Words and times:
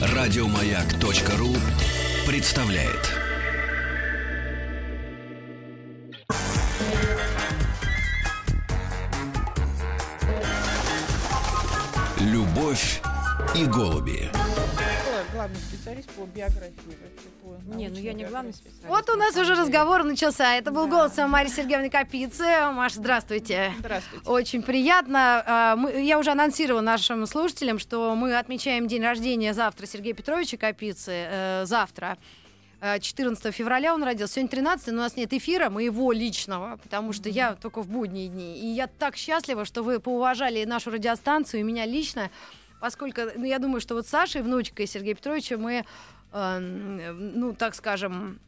Радиомаяк.ру 0.00 1.54
представляет. 2.26 3.14
Любовь 12.20 13.00
и 13.54 13.64
голуби. 13.64 14.30
Главный 15.38 15.56
специалист 15.60 16.10
по 16.10 16.22
биографии. 16.26 16.72
вообще, 17.00 17.28
по 17.68 17.76
Не, 17.76 17.88
ну 17.90 17.96
я 17.98 18.12
не 18.12 18.24
главный 18.24 18.52
специалист. 18.52 18.88
Вот 18.88 19.08
у 19.08 19.12
на 19.12 19.26
нас 19.26 19.36
уже 19.36 19.54
разговор 19.54 20.02
начался. 20.02 20.56
Это 20.56 20.72
был 20.72 20.86
Да. 20.86 20.90
голос 20.90 21.16
Марии 21.16 21.48
Сергеевны 21.48 21.90
Капицы. 21.90 22.44
Маша, 22.72 22.96
здравствуйте. 22.96 23.72
Здравствуйте. 23.78 24.28
Очень 24.28 24.62
приятно. 24.64 25.44
А, 25.46 25.78
Я 25.94 26.18
уже 26.18 26.32
анонсировала 26.32 26.80
нашим 26.80 27.24
слушателям, 27.26 27.78
что 27.78 28.16
мы 28.16 28.36
отмечаем 28.36 28.88
день 28.88 29.02
рождения 29.04 29.54
завтра 29.54 29.86
Сергея 29.86 30.12
Петровича 30.14 30.56
Капицы. 30.56 31.12
э, 31.12 31.64
Завтра. 31.66 32.18
Э, 32.80 32.98
14 32.98 33.52
февраля 33.54 33.94
он 33.94 34.02
родился. 34.02 34.34
Сегодня 34.34 34.50
13, 34.50 34.88
но 34.88 34.94
у 34.94 35.02
нас 35.04 35.14
нет 35.16 35.32
эфира 35.32 35.70
моего 35.70 36.10
личного, 36.10 36.78
потому 36.82 37.12
что 37.12 37.28
я 37.28 37.54
только 37.54 37.80
в 37.82 37.86
будние 37.88 38.26
дни. 38.28 38.58
И 38.58 38.66
я 38.66 38.88
так 38.88 39.16
счастлива, 39.16 39.64
что 39.64 39.84
вы 39.84 40.00
поуважали 40.00 40.64
нашу 40.64 40.90
радиостанцию 40.90 41.60
и 41.60 41.62
меня 41.62 41.86
лично, 41.86 42.28
поскольку 42.80 43.20
ну, 43.36 43.44
я 43.44 43.58
думаю, 43.58 43.80
что 43.80 43.94
вот 43.94 44.06
с 44.06 44.10
Сашей, 44.10 44.42
внучкой 44.42 44.86
Сергея 44.86 45.14
Петровича, 45.14 45.56
мы, 45.56 45.84
э, 46.32 46.58
ну, 46.58 47.52
так 47.54 47.74
скажем, 47.74 48.40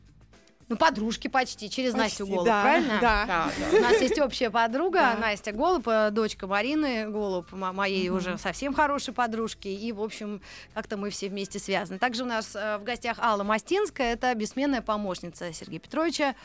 ну, 0.68 0.76
подружки 0.76 1.26
почти, 1.26 1.68
через 1.68 1.94
Настю 1.94 2.18
Почти, 2.18 2.32
Голуб, 2.32 2.46
да, 2.46 2.62
правильно? 2.62 2.98
Да. 3.00 3.24
Да, 3.26 3.50
У 3.76 3.82
нас 3.82 4.00
есть 4.00 4.20
общая 4.20 4.50
подруга, 4.50 4.98
Да. 5.00 5.16
Настя 5.16 5.50
Голуб, 5.50 5.88
э, 5.88 6.10
дочка 6.12 6.46
Марины 6.46 7.10
Голуб, 7.10 7.50
мо- 7.50 7.72
моей 7.72 8.08
уже 8.08 8.38
совсем 8.38 8.72
хорошей 8.72 9.12
подружки. 9.12 9.66
И, 9.66 9.90
в 9.90 10.00
общем, 10.00 10.40
как-то 10.72 10.96
мы 10.96 11.10
все 11.10 11.28
вместе 11.28 11.58
связаны. 11.58 11.98
Также 11.98 12.22
у 12.22 12.26
нас 12.26 12.54
э, 12.54 12.78
в 12.78 12.84
гостях 12.84 13.18
Алла 13.18 13.42
Мастинская, 13.42 14.12
это 14.12 14.32
бессменная 14.36 14.80
помощница 14.80 15.52
Сергея 15.52 15.80
Петровича. 15.80 16.36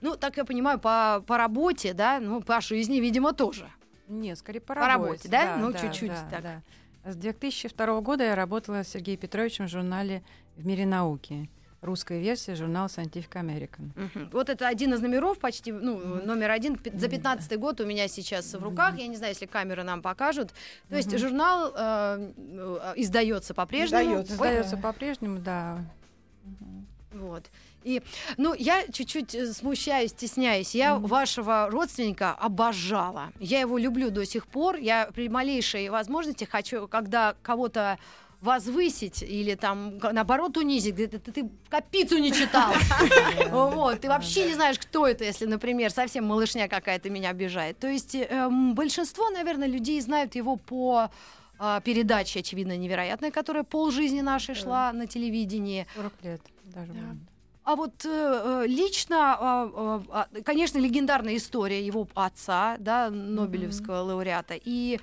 Ну, 0.00 0.16
так 0.16 0.38
я 0.38 0.46
понимаю, 0.46 0.78
по, 0.78 1.22
по 1.26 1.36
работе, 1.36 1.92
да, 1.92 2.20
ну, 2.20 2.40
по 2.40 2.62
жизни, 2.62 3.00
видимо, 3.00 3.34
тоже. 3.34 3.70
Не, 4.08 4.34
скорее 4.34 4.60
по, 4.60 4.74
По 4.74 4.86
работе, 4.86 5.28
да? 5.28 5.56
Ну, 5.56 5.72
да, 5.72 5.78
чуть-чуть 5.78 6.08
да, 6.10 6.28
так. 6.30 6.42
да. 6.42 6.62
С 7.04 7.16
2002 7.16 8.00
года 8.00 8.24
я 8.24 8.34
работала 8.34 8.82
с 8.82 8.88
Сергеем 8.88 9.18
Петровичем 9.18 9.66
в 9.66 9.70
журнале 9.70 10.22
«В 10.56 10.64
мире 10.64 10.86
науки». 10.86 11.50
Русская 11.82 12.18
версия 12.18 12.54
журнала 12.54 12.86
Scientific 12.86 13.28
American. 13.32 13.90
Мгм. 13.94 14.30
Вот 14.32 14.48
это 14.48 14.66
один 14.66 14.94
из 14.94 15.02
номеров, 15.02 15.38
почти, 15.38 15.70
ну, 15.70 15.98
номер 16.24 16.50
один, 16.52 16.80
за 16.94 17.08
15 17.10 17.58
год 17.58 17.78
у 17.82 17.84
меня 17.84 18.08
сейчас 18.08 18.54
в 18.54 18.62
руках. 18.62 18.96
Я 18.96 19.06
не 19.06 19.16
знаю, 19.16 19.34
если 19.34 19.44
камеры 19.44 19.82
нам 19.82 20.00
покажут. 20.00 20.54
То 20.88 20.96
есть 20.96 21.14
журнал 21.18 21.74
э, 21.76 22.32
э, 22.38 22.92
издается 22.96 23.52
по-прежнему. 23.52 24.02
Издается. 24.02 24.32
Ой, 24.32 24.38
Сдается 24.38 24.76
по-прежнему, 24.78 25.40
да. 25.40 25.84
Вот. 27.12 27.50
И, 27.84 28.02
ну, 28.36 28.54
я 28.54 28.86
чуть-чуть 28.90 29.34
э, 29.34 29.52
смущаюсь, 29.52 30.10
стесняюсь. 30.10 30.74
Я 30.74 30.96
вашего 30.96 31.68
родственника 31.70 32.32
обожала. 32.32 33.32
Я 33.38 33.60
его 33.60 33.78
люблю 33.78 34.10
до 34.10 34.24
сих 34.24 34.46
пор. 34.46 34.76
Я 34.76 35.10
при 35.14 35.28
малейшей 35.28 35.88
возможности 35.90 36.44
хочу, 36.44 36.88
когда 36.88 37.36
кого-то 37.42 37.98
возвысить 38.40 39.22
или 39.22 39.54
там 39.54 39.98
наоборот 40.12 40.56
унизить, 40.58 40.94
где 40.94 41.06
ты, 41.06 41.18
ты, 41.18 41.48
капицу 41.70 42.18
не 42.18 42.32
читал. 42.32 42.74
Вот, 43.50 44.00
ты 44.00 44.08
вообще 44.08 44.46
не 44.46 44.54
знаешь, 44.54 44.78
кто 44.78 45.06
это, 45.06 45.24
если, 45.24 45.46
например, 45.46 45.90
совсем 45.90 46.26
малышня 46.26 46.68
какая-то 46.68 47.08
меня 47.08 47.30
обижает. 47.30 47.78
То 47.78 47.88
есть 47.88 48.14
эм, 48.14 48.74
большинство, 48.74 49.30
наверное, 49.30 49.68
людей 49.68 50.00
знают 50.00 50.34
его 50.34 50.56
по 50.56 51.10
а, 51.58 51.80
передаче, 51.80 52.40
очевидно, 52.40 52.76
невероятная, 52.76 53.30
которая 53.30 53.62
полжизни 53.62 54.20
нашей 54.20 54.54
шла 54.54 54.92
на 54.92 55.06
телевидении. 55.06 55.86
40 55.94 56.12
лет 56.22 56.40
даже. 56.64 56.92
А 57.64 57.76
вот 57.76 58.04
э, 58.04 58.08
э, 58.08 58.66
лично, 58.66 59.36
а, 59.40 60.28
конечно, 60.44 60.78
легендарная 60.78 61.36
история 61.36 61.84
его 61.84 62.06
отца, 62.14 62.76
да, 62.78 63.08
Нобелевского 63.10 64.00
лауреата. 64.02 64.54
И 64.62 65.00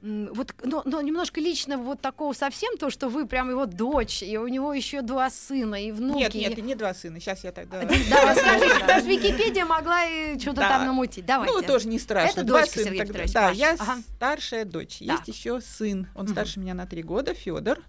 вот, 0.00 0.54
но, 0.62 0.82
но 0.84 1.00
немножко 1.00 1.40
лично 1.40 1.78
вот 1.78 2.00
такого 2.02 2.34
совсем 2.34 2.76
то, 2.76 2.90
что 2.90 3.08
вы 3.08 3.26
прям 3.26 3.48
его 3.48 3.64
дочь, 3.64 4.22
и 4.22 4.36
у 4.36 4.46
него 4.48 4.74
еще 4.74 5.00
два 5.00 5.30
сына 5.30 5.82
и 5.82 5.90
внуки. 5.92 6.18
Нет, 6.18 6.34
нет, 6.34 6.58
и- 6.58 6.62
не 6.62 6.74
два 6.74 6.92
сына. 6.92 7.18
Сейчас 7.20 7.42
я 7.42 7.52
тогда... 7.52 7.80
Да, 7.80 8.34
расскажите, 8.34 8.74
потому 8.80 9.00
что 9.00 9.08
Википедия 9.08 9.64
могла 9.64 10.04
и 10.04 10.38
что-то 10.38 10.60
там 10.60 10.84
намутить. 10.84 11.24
Давайте. 11.24 11.54
Ну, 11.56 11.62
тоже 11.62 11.88
не 11.88 11.98
страшно. 11.98 12.40
Это 12.40 12.44
дочка 12.44 12.84
тогда. 12.84 13.04
Петровича, 13.04 13.32
Да, 13.32 13.50
я 13.50 13.76
старшая 14.16 14.66
дочь. 14.66 14.98
Есть 15.00 15.26
еще 15.26 15.60
сын. 15.62 16.06
Он 16.14 16.28
старше 16.28 16.60
меня 16.60 16.74
на 16.74 16.86
три 16.86 17.02
года, 17.02 17.32
Федор. 17.32 17.80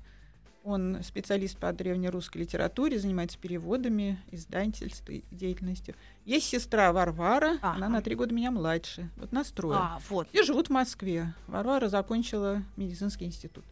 Он 0.65 1.03
специалист 1.03 1.59
по 1.59 1.71
древнерусской 1.71 2.41
литературе, 2.41 2.97
занимается 2.97 3.37
переводами, 3.37 4.19
издательством, 4.31 5.21
деятельностью. 5.29 5.93
Есть 6.25 6.47
сестра 6.47 6.91
Варвара, 6.91 7.59
она 7.61 7.85
Ага. 7.85 7.89
на 7.89 8.01
три 8.01 8.15
года 8.15 8.33
меня 8.33 8.49
младше. 8.49 9.11
Вот 9.15 9.31
нас 9.31 9.51
трое. 9.51 9.77
А, 9.79 9.99
вот. 10.09 10.27
Все 10.29 10.41
живут 10.43 10.67
в 10.67 10.71
Москве. 10.71 11.35
Варвара 11.45 11.87
закончила 11.87 12.63
медицинский 12.77 13.25
институт. 13.25 13.63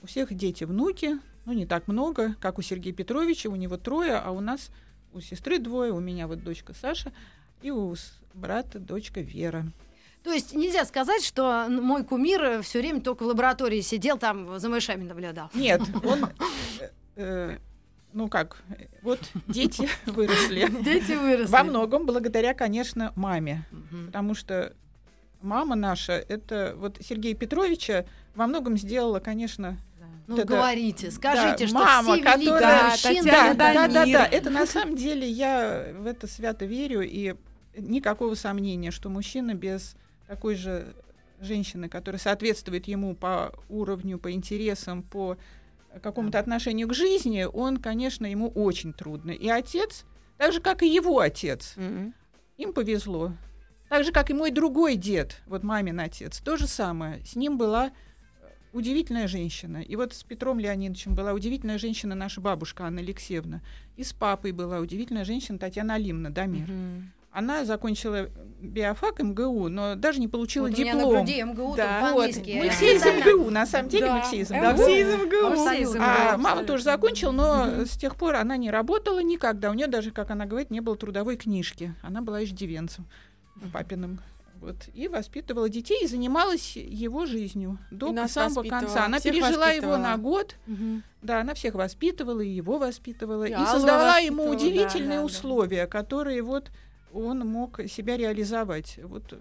У 0.00 0.06
всех 0.06 0.32
дети, 0.32 0.62
внуки, 0.62 1.18
ну 1.46 1.52
не 1.52 1.66
так 1.66 1.88
много, 1.88 2.36
как 2.40 2.58
у 2.58 2.62
Сергея 2.62 2.94
Петровича, 2.94 3.48
у 3.50 3.56
него 3.56 3.76
трое, 3.76 4.14
а 4.18 4.30
у 4.30 4.38
нас 4.38 4.70
у 5.12 5.20
сестры 5.20 5.58
двое, 5.58 5.92
у 5.92 5.98
меня 5.98 6.28
вот 6.28 6.44
дочка 6.44 6.74
Саша 6.80 7.12
и 7.60 7.72
у 7.72 7.92
брата 8.34 8.78
дочка 8.78 9.20
Вера. 9.20 9.66
То 10.22 10.32
есть 10.32 10.54
нельзя 10.54 10.84
сказать, 10.84 11.24
что 11.24 11.66
мой 11.68 12.04
кумир 12.04 12.62
все 12.62 12.80
время 12.80 13.00
только 13.00 13.22
в 13.22 13.26
лаборатории 13.26 13.80
сидел, 13.80 14.18
там 14.18 14.58
за 14.58 14.68
мышами 14.68 15.04
наблюдал. 15.04 15.50
Нет, 15.54 15.80
он, 16.04 16.24
э, 16.80 16.90
э, 17.16 17.58
ну 18.12 18.28
как, 18.28 18.58
вот 19.02 19.20
дети 19.46 19.88
выросли. 20.06 20.66
Дети 20.82 21.12
выросли. 21.12 21.50
Во 21.52 21.62
многом 21.64 22.04
благодаря, 22.04 22.52
конечно, 22.54 23.12
маме. 23.16 23.64
Потому 24.06 24.34
что 24.34 24.74
мама 25.40 25.76
наша, 25.76 26.12
это 26.14 26.74
вот 26.76 26.98
Сергея 27.00 27.34
Петровича 27.34 28.04
во 28.34 28.46
многом 28.46 28.76
сделала, 28.76 29.20
конечно, 29.20 29.78
Ну, 30.26 30.36
это- 30.36 30.46
говорите, 30.46 31.10
скажите, 31.10 31.64
да, 31.64 31.68
что 31.68 31.74
мама, 31.78 32.14
все 32.14 32.22
которая- 32.24 32.90
мужчины... 32.90 33.22
да, 33.22 33.54
Татьяна 33.54 33.54
да, 33.54 33.72
да, 33.74 33.88
да, 33.88 34.04
да, 34.06 34.26
это 34.26 34.50
на 34.50 34.66
самом 34.66 34.96
деле 34.96 35.26
я 35.28 35.86
в 35.96 36.06
это 36.06 36.26
свято 36.26 36.64
верю 36.66 37.00
и 37.02 37.34
никакого 37.76 38.34
сомнения, 38.34 38.90
что 38.90 39.08
мужчина 39.08 39.54
без 39.54 39.94
такой 40.28 40.54
же 40.54 40.94
женщины, 41.40 41.88
которая 41.88 42.20
соответствует 42.20 42.86
ему 42.86 43.14
по 43.14 43.52
уровню, 43.68 44.18
по 44.18 44.30
интересам, 44.30 45.02
по 45.02 45.36
какому-то 46.02 46.38
отношению 46.38 46.86
к 46.88 46.94
жизни, 46.94 47.44
он, 47.44 47.78
конечно, 47.78 48.26
ему 48.26 48.48
очень 48.50 48.92
трудно. 48.92 49.30
И 49.30 49.48
отец, 49.48 50.04
так 50.36 50.52
же 50.52 50.60
как 50.60 50.82
и 50.82 50.88
его 50.88 51.18
отец, 51.20 51.72
Мгм. 51.76 52.14
им 52.58 52.72
повезло. 52.72 53.32
Так 53.88 54.04
же, 54.04 54.12
как 54.12 54.28
и 54.30 54.34
мой 54.34 54.50
другой 54.50 54.96
дед, 54.96 55.40
вот 55.46 55.62
мамин 55.62 55.98
отец, 55.98 56.40
то 56.40 56.56
же 56.58 56.66
самое. 56.66 57.24
С 57.24 57.36
ним 57.36 57.56
была 57.56 57.86
э, 57.86 57.90
удивительная 58.74 59.28
женщина. 59.28 59.78
И 59.78 59.96
вот 59.96 60.12
с 60.12 60.22
Петром 60.24 60.58
Леонидовичем 60.60 61.14
была 61.14 61.32
удивительная 61.32 61.78
женщина 61.78 62.14
наша 62.14 62.42
бабушка 62.42 62.84
Анна 62.84 63.00
Алексеевна. 63.00 63.62
И 63.96 64.04
с 64.04 64.12
папой 64.12 64.52
была 64.52 64.80
удивительная 64.80 65.24
женщина 65.24 65.58
Татьяна 65.58 65.94
Алимна 65.94 66.30
Дамир. 66.30 66.68
Мгм. 66.68 67.12
Она 67.38 67.64
закончила 67.64 68.30
биофак 68.60 69.20
МГУ, 69.20 69.68
но 69.68 69.94
даже 69.94 70.18
не 70.18 70.26
получила 70.26 70.66
Вот 70.66 70.76
у 70.76 70.80
меня 70.80 70.94
на 70.94 71.00
диплом. 71.00 71.14
груди 71.24 71.42
МГУ, 71.44 71.74
Да, 71.76 72.00
там 72.00 72.14
вот. 72.14 72.30
Мы 72.36 72.68
все 72.70 72.96
из. 72.96 73.04
МГУ, 73.04 73.50
на 73.50 73.64
самом 73.64 73.88
деле 73.88 74.10
мы 74.10 74.18
Да. 74.18 74.22
все 74.24 74.40
из 74.40 74.50
МГУ. 74.50 74.58
МГУ. 74.72 74.82
Все 74.82 75.02
из 75.02 75.14
МГУ. 75.14 75.46
Абсолютно. 75.46 76.32
А 76.32 76.36
мама 76.36 76.64
тоже 76.64 76.82
закончила, 76.82 77.30
но 77.30 77.84
с 77.84 77.90
тех 77.96 78.16
пор 78.16 78.34
она 78.34 78.56
не 78.56 78.72
работала 78.72 79.20
никогда. 79.22 79.70
У 79.70 79.74
нее 79.74 79.86
даже, 79.86 80.10
как 80.10 80.32
она 80.32 80.46
говорит, 80.46 80.70
не 80.72 80.80
было 80.80 80.96
трудовой 80.96 81.36
книжки. 81.36 81.94
Она 82.02 82.22
была 82.22 82.42
иждивенцем 82.42 83.06
папиным. 83.72 84.18
Вот, 84.60 84.74
и 84.92 85.06
воспитывала 85.06 85.68
детей 85.68 86.02
и 86.02 86.08
занималась 86.08 86.76
его 86.76 87.26
жизнью 87.26 87.78
до 87.92 88.12
И 88.12 88.26
самого 88.28 88.64
конца. 88.64 89.04
Она 89.04 89.20
всех 89.20 89.32
пережила 89.32 89.70
его 89.70 89.96
на 89.96 90.16
год. 90.16 90.56
Мгм. 90.66 91.04
Да, 91.22 91.42
она 91.42 91.54
всех 91.54 91.74
воспитывала, 91.76 92.40
и 92.40 92.48
его 92.48 92.78
воспитывала, 92.78 93.44
И 93.44 93.52
и, 93.52 93.66
создала 93.66 94.16
ему 94.18 94.48
воспитывала, 94.48 94.50
да, 94.50 94.56
удивительные 94.56 95.18
да, 95.18 95.22
да. 95.22 95.24
условия, 95.24 95.86
которые 95.86 96.42
вот 96.42 96.72
он 97.18 97.40
мог 97.40 97.80
себя 97.88 98.16
реализовать. 98.16 98.98
Вот, 99.02 99.34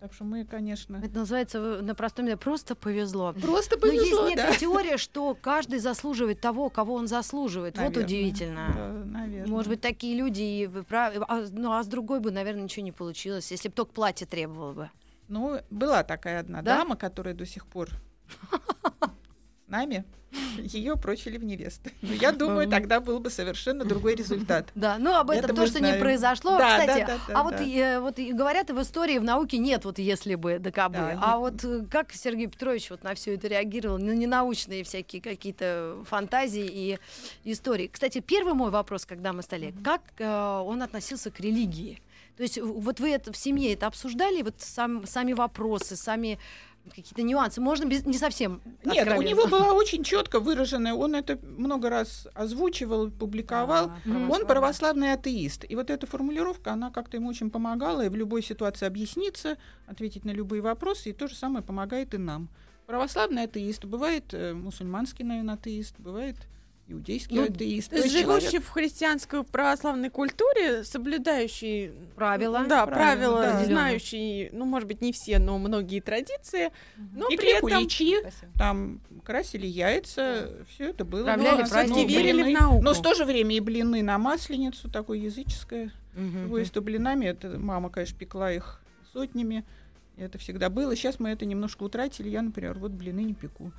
так 0.00 0.12
что 0.12 0.24
мы, 0.24 0.44
конечно, 0.44 0.96
Это 0.96 1.16
называется 1.20 1.58
э, 1.58 1.80
на 1.82 1.94
простом 1.94 2.26
языке 2.26 2.40
просто 2.42 2.74
повезло. 2.74 3.32
просто 3.34 3.78
Но 3.80 3.86
есть 3.86 4.10
повезло, 4.10 4.22
да. 4.24 4.30
некая 4.30 4.58
теория, 4.58 4.96
что 4.96 5.36
каждый 5.40 5.78
заслуживает 5.78 6.40
того, 6.40 6.70
кого 6.70 6.94
он 6.94 7.06
заслуживает. 7.06 7.76
Вот 7.76 7.82
Наверное. 7.84 8.04
удивительно. 8.04 8.72
Да, 8.74 8.88
наверное. 9.18 9.46
Может 9.50 9.68
быть, 9.68 9.80
такие 9.80 10.16
люди, 10.16 10.40
и 10.42 10.66
прав- 10.66 11.24
а, 11.28 11.44
ну 11.52 11.72
а 11.72 11.82
с 11.82 11.86
другой 11.86 12.18
бы, 12.20 12.30
наверное, 12.32 12.64
ничего 12.64 12.84
не 12.84 12.90
получилось, 12.92 13.50
если 13.52 13.68
бы 13.68 13.74
только 13.74 13.92
платье 13.92 14.26
требовало 14.26 14.72
бы. 14.72 14.90
Ну, 15.28 15.60
была 15.70 16.02
такая 16.02 16.40
одна 16.40 16.62
Да? 16.62 16.78
дама, 16.78 16.96
которая 16.96 17.34
до 17.34 17.46
сих 17.46 17.66
пор 17.66 17.88
нами, 19.72 20.04
ее 20.58 20.96
прочили 20.96 21.38
в 21.38 21.44
невесты. 21.44 21.92
Но 22.02 22.12
я 22.12 22.32
думаю, 22.32 22.68
тогда 22.68 23.00
был 23.00 23.18
бы 23.18 23.30
совершенно 23.30 23.84
другой 23.84 24.14
результат. 24.14 24.70
Да, 24.82 24.96
ну 24.98 25.14
об 25.14 25.30
этом 25.30 25.44
Это 25.44 25.54
то, 25.54 25.66
что 25.66 25.80
не 25.80 25.94
произошло. 25.94 26.56
Кстати, 26.56 27.06
а 27.32 27.42
вот, 27.42 28.18
э, 28.18 28.32
говорят, 28.32 28.70
в 28.70 28.80
истории, 28.80 29.18
в 29.18 29.24
науке 29.24 29.58
нет 29.58 29.84
вот 29.84 29.98
если 29.98 30.34
бы. 30.34 30.58
Да, 30.58 31.18
а 31.20 31.38
вот 31.38 31.64
э, 31.64 31.84
как 31.90 32.12
Сергей 32.12 32.48
Петрович 32.48 32.90
вот 32.90 33.04
на 33.04 33.14
все 33.14 33.34
это 33.34 33.48
реагировал? 33.48 33.98
На 33.98 34.12
ненаучные 34.12 34.82
всякие 34.82 35.22
какие-то 35.22 36.02
фантазии 36.08 36.66
и 36.66 36.98
истории. 37.44 37.88
Кстати, 37.92 38.20
первый 38.20 38.54
мой 38.54 38.70
вопрос, 38.70 39.06
когда 39.06 39.32
мы 39.32 39.42
стали, 39.42 39.74
как 39.84 40.02
э, 40.18 40.62
он 40.64 40.82
относился 40.82 41.30
к 41.30 41.38
религии? 41.40 42.00
То 42.36 42.42
есть 42.42 42.58
вот 42.58 42.98
вы 42.98 43.10
это 43.10 43.32
в 43.32 43.36
семье 43.36 43.74
это 43.74 43.86
обсуждали, 43.86 44.42
вот 44.42 44.54
сам, 44.58 45.06
сами 45.06 45.32
вопросы, 45.32 45.96
сами 45.96 46.38
какие-то 46.90 47.22
нюансы. 47.22 47.60
Можно 47.60 47.86
без, 47.86 48.04
не 48.04 48.18
совсем. 48.18 48.60
Нет, 48.84 49.08
у 49.16 49.22
него 49.22 49.46
была 49.46 49.72
очень 49.74 50.04
четко 50.04 50.40
выраженная, 50.40 50.94
он 50.94 51.14
это 51.14 51.38
много 51.42 51.88
раз 51.88 52.28
озвучивал, 52.34 53.10
публиковал. 53.10 53.92
А. 54.04 54.30
Он 54.30 54.46
православный 54.46 55.12
атеист. 55.12 55.64
И 55.68 55.76
вот 55.76 55.90
эта 55.90 56.06
формулировка, 56.06 56.72
она 56.72 56.90
как-то 56.90 57.16
ему 57.16 57.28
очень 57.28 57.50
помогала 57.50 58.04
и 58.04 58.08
в 58.08 58.16
любой 58.16 58.42
ситуации 58.42 58.86
объясниться, 58.86 59.56
ответить 59.86 60.24
на 60.24 60.30
любые 60.30 60.62
вопросы, 60.62 61.10
и 61.10 61.12
то 61.12 61.28
же 61.28 61.34
самое 61.34 61.64
помогает 61.64 62.14
и 62.14 62.18
нам. 62.18 62.48
Православный 62.86 63.44
атеист, 63.44 63.84
бывает 63.84 64.34
э, 64.34 64.52
мусульманский, 64.52 65.24
наверное, 65.24 65.54
атеист, 65.54 65.94
бывает 65.98 66.36
иудейский 66.92 67.36
Ну, 67.36 67.44
атеист. 67.44 67.90
То 67.90 67.96
есть 67.96 68.08
человек- 68.16 68.40
живущий 68.42 68.58
в 68.58 68.68
христианской 68.68 69.42
православной 69.44 70.10
культуре, 70.10 70.84
соблюдающий 70.84 71.90
Правила. 72.14 72.64
да, 72.68 72.86
Правила, 72.86 73.36
правила, 73.38 73.42
да. 73.60 73.64
знающий, 73.64 74.50
ну, 74.52 74.64
может 74.64 74.86
быть, 74.88 75.00
не 75.00 75.12
все, 75.12 75.38
но 75.38 75.58
многие 75.58 76.00
традиции, 76.00 76.70
но 77.14 77.28
и 77.28 77.36
при 77.36 77.56
этом 77.56 77.70
куличи, 77.70 78.16
там 78.58 79.00
красили 79.24 79.66
яйца, 79.66 80.50
все 80.68 80.90
это 80.90 81.04
было. 81.04 81.22
Справляли 81.22 81.60
Но 81.60 81.64
всё-таки 81.66 82.06
Верили 82.06 82.42
в 82.54 82.60
науку. 82.60 82.82
Но 82.82 82.94
в 82.94 83.02
то 83.02 83.14
же 83.14 83.24
время 83.24 83.56
и 83.56 83.60
блины 83.60 84.02
на 84.02 84.18
масленицу, 84.18 84.90
такое 84.90 85.18
языческое 85.18 85.90
Мгм. 86.14 86.54
Его 86.54 86.80
блинами, 86.82 87.24
это 87.24 87.58
мама, 87.58 87.88
конечно, 87.88 88.18
пекла 88.18 88.52
их 88.52 88.82
сотнями. 89.14 89.64
Это 90.18 90.36
всегда 90.36 90.68
было. 90.68 90.94
Сейчас 90.94 91.18
мы 91.18 91.30
это 91.30 91.46
немножко 91.46 91.84
утратили. 91.84 92.28
Я, 92.28 92.42
например, 92.42 92.78
вот 92.78 92.90
блины 92.90 93.20
не 93.20 93.32
пеку. 93.34 93.72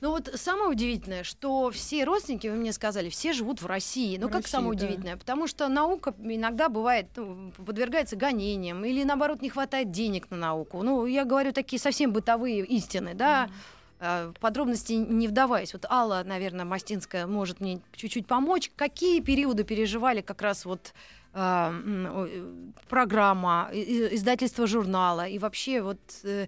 Ну 0.00 0.10
вот 0.10 0.30
самое 0.34 0.70
удивительное, 0.70 1.24
что 1.24 1.70
все 1.70 2.04
родственники, 2.04 2.48
вы 2.48 2.56
мне 2.56 2.72
сказали, 2.72 3.08
все 3.08 3.32
живут 3.32 3.62
в 3.62 3.66
России. 3.66 4.18
Ну 4.18 4.28
В 4.28 4.30
как 4.30 4.42
России, 4.42 4.52
самое 4.52 4.76
да. 4.76 4.84
удивительное? 4.84 5.16
Потому 5.16 5.46
что 5.46 5.68
наука 5.68 6.14
иногда 6.22 6.68
бывает, 6.68 7.06
ну, 7.16 7.52
подвергается 7.64 8.16
гонениям, 8.16 8.84
или 8.84 9.04
наоборот 9.04 9.42
не 9.42 9.48
хватает 9.48 9.90
денег 9.90 10.30
на 10.30 10.36
науку. 10.36 10.82
Ну 10.82 11.06
я 11.06 11.24
говорю 11.24 11.52
такие 11.52 11.80
совсем 11.80 12.12
бытовые 12.12 12.64
истины, 12.64 13.14
да, 13.14 13.48
в 13.98 14.34
подробности 14.40 14.92
не 14.92 15.26
вдаваясь. 15.26 15.72
Вот 15.72 15.86
Алла, 15.86 16.22
наверное, 16.24 16.66
Мастинская 16.66 17.26
может 17.26 17.60
мне 17.60 17.80
чуть-чуть 17.94 18.26
помочь. 18.26 18.70
Какие 18.76 19.20
периоды 19.20 19.64
переживали 19.64 20.20
как 20.20 20.42
раз 20.42 20.66
вот 20.66 20.92
э, 21.32 21.38
о, 21.38 22.26
э, 22.28 22.52
программа, 22.90 23.70
издательство 23.72 24.66
журнала 24.66 25.26
и 25.26 25.38
вообще 25.38 25.80
вот 25.80 25.98
э, 26.24 26.46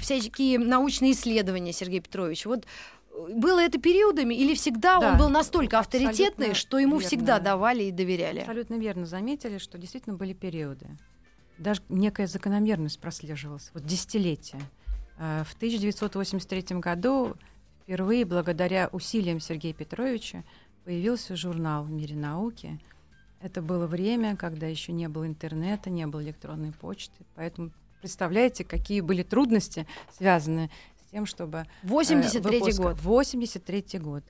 всякие 0.00 0.58
научные 0.58 1.12
исследования, 1.12 1.72
Сергей 1.72 2.00
Петрович. 2.00 2.44
Вот 2.46 2.64
э, 3.12 3.32
было 3.34 3.60
это 3.60 3.78
периодами 3.80 4.34
или 4.34 4.54
всегда 4.54 4.98
Да, 4.98 5.12
он 5.12 5.18
был 5.18 5.28
настолько 5.28 5.78
авторитетный, 5.78 6.54
что 6.54 6.78
ему 6.78 6.94
верно. 6.98 7.06
всегда 7.06 7.38
давали 7.38 7.84
и 7.84 7.90
доверяли? 7.90 8.40
Абсолютно 8.40 8.74
верно 8.74 9.06
заметили, 9.06 9.58
что 9.58 9.78
действительно 9.78 10.16
были 10.16 10.32
периоды. 10.32 10.86
Даже 11.58 11.82
некая 11.88 12.26
закономерность 12.26 13.00
прослеживалась, 13.00 13.70
вот 13.74 13.84
десятилетия. 13.84 14.60
Э, 15.18 15.44
В 15.46 15.54
1983 15.54 16.78
году 16.78 17.34
впервые, 17.82 18.24
благодаря 18.24 18.88
усилиям 18.92 19.40
Сергея 19.40 19.72
Петровича, 19.74 20.44
появился 20.84 21.36
журнал 21.36 21.84
«В 21.84 21.90
мире 21.90 22.16
науки». 22.16 22.78
Это 23.40 23.62
было 23.62 23.86
время, 23.86 24.36
когда 24.36 24.66
еще 24.66 24.90
не 24.92 25.08
было 25.08 25.26
интернета, 25.26 25.90
не 25.90 26.06
было 26.08 26.22
электронной 26.22 26.72
почты. 26.72 27.24
Поэтому 27.36 27.70
представляете, 28.00 28.64
какие 28.64 29.00
были 29.00 29.22
трудности, 29.22 29.86
связанные 30.16 30.70
с 31.06 31.10
тем, 31.10 31.26
чтобы 31.26 31.66
83 31.82 32.58
выпуска. 32.60 32.82
год. 32.82 33.00
83 33.00 33.98
год. 33.98 34.22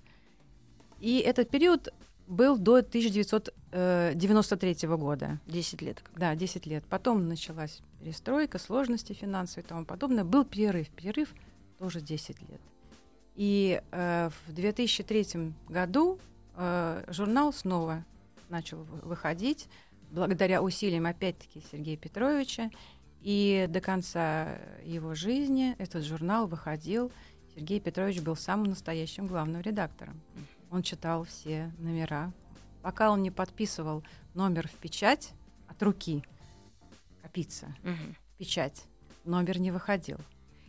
И 1.01 1.19
этот 1.19 1.51
период 1.51 1.89
был 2.27 2.57
до 2.59 2.77
1993 2.77 4.89
года. 4.97 5.39
10 5.47 5.83
лет. 5.83 6.03
Да, 6.17 6.35
10 6.35 6.67
лет. 6.67 6.85
Потом 6.89 7.29
началась 7.29 7.81
перестройка, 8.01 8.59
сложности 8.59 9.13
финансовые 9.13 9.65
и 9.65 9.69
тому 9.69 9.85
подобное. 9.85 10.25
Был 10.25 10.45
перерыв. 10.45 10.89
Перерыв 10.91 11.33
тоже 11.79 12.01
10 12.01 12.41
лет. 12.49 12.61
И 13.35 13.81
э, 13.93 14.31
в 14.47 14.53
2003 14.53 15.53
году 15.69 16.19
э, 16.57 17.05
журнал 17.09 17.53
снова 17.53 18.05
начал 18.49 18.79
вы- 18.83 19.01
выходить 19.09 19.69
благодаря 20.11 20.63
усилиям, 20.63 21.07
опять-таки, 21.07 21.63
Сергея 21.71 21.97
Петровича. 21.97 22.71
И 23.23 23.67
до 23.69 23.81
конца 23.81 24.59
его 24.85 25.15
жизни 25.15 25.75
этот 25.79 26.05
журнал 26.05 26.47
выходил. 26.47 27.11
Сергей 27.55 27.81
Петрович 27.81 28.21
был 28.21 28.37
самым 28.37 28.67
настоящим 28.71 29.27
главным 29.27 29.61
редактором. 29.61 30.21
Он 30.71 30.83
читал 30.83 31.25
все 31.25 31.73
номера. 31.79 32.33
Пока 32.83 33.11
он 33.11 33.23
не 33.23 33.31
подписывал 33.31 34.05
номер 34.35 34.69
в 34.69 34.73
печать 34.73 35.33
от 35.67 35.83
руки, 35.83 36.23
копиться, 37.23 37.75
Мгм. 37.83 38.15
печать, 38.39 38.85
номер 39.25 39.59
не 39.59 39.71
выходил. 39.73 40.19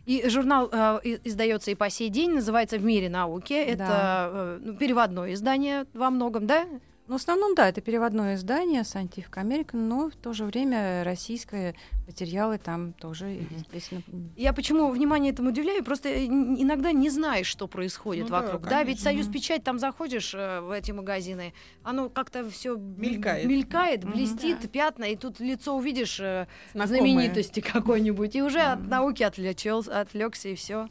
И 0.06 0.28
журнал 0.28 0.68
э, 0.72 1.00
издается 1.24 1.70
и 1.70 1.74
по 1.76 1.88
сей 1.88 2.08
день, 2.08 2.32
называется 2.32 2.78
«В 2.78 2.82
мире 2.82 3.08
науки». 3.08 3.52
Это 3.52 3.76
Да. 3.78 4.28
э, 4.32 4.58
ну, 4.60 4.74
переводное 4.76 5.34
издание 5.34 5.86
во 5.94 6.10
многом, 6.10 6.46
да? 6.46 6.66
Ну, 7.10 7.16
в 7.18 7.20
основном, 7.20 7.56
да, 7.56 7.68
это 7.68 7.80
переводное 7.80 8.36
издание 8.36 8.82
Scientific 8.82 9.32
American, 9.32 9.78
но 9.78 10.10
в 10.10 10.14
то 10.14 10.32
же 10.32 10.44
время 10.44 11.02
российские 11.02 11.74
материалы 12.06 12.56
там 12.56 12.92
тоже, 12.92 13.26
естественно. 13.50 14.02
Я 14.36 14.52
почему 14.52 14.88
внимание 14.92 15.32
этому 15.32 15.48
уделяю? 15.48 15.82
Просто 15.82 16.08
э, 16.08 16.26
иногда 16.26 16.92
не 16.92 17.10
знаешь, 17.10 17.48
что 17.48 17.66
происходит 17.66 18.26
Ну 18.26 18.30
да, 18.30 18.42
вокруг. 18.42 18.62
Да, 18.62 18.84
ведь 18.84 19.02
конечно. 19.02 19.22
Союз 19.24 19.26
Печать, 19.26 19.64
там 19.64 19.80
заходишь 19.80 20.32
э, 20.36 20.60
в 20.60 20.70
эти 20.70 20.92
магазины, 20.92 21.52
оно 21.82 22.10
как-то 22.10 22.48
все 22.48 22.76
Мелькает. 22.76 23.44
мелькает, 23.44 24.04
Мгм. 24.04 24.12
блестит, 24.12 24.70
пятна, 24.70 25.02
и 25.02 25.16
тут 25.16 25.40
лицо 25.40 25.74
увидишь 25.76 26.20
э, 26.20 26.46
знакомые. 26.74 27.00
знаменитости 27.00 27.58
какой-нибудь, 27.58 28.36
и 28.36 28.42
уже 28.42 28.60
от 28.60 28.86
науки 28.86 29.24
отвлечёл- 29.24 29.90
отвлекся 29.90 30.48
и 30.50 30.54
все. 30.54 30.88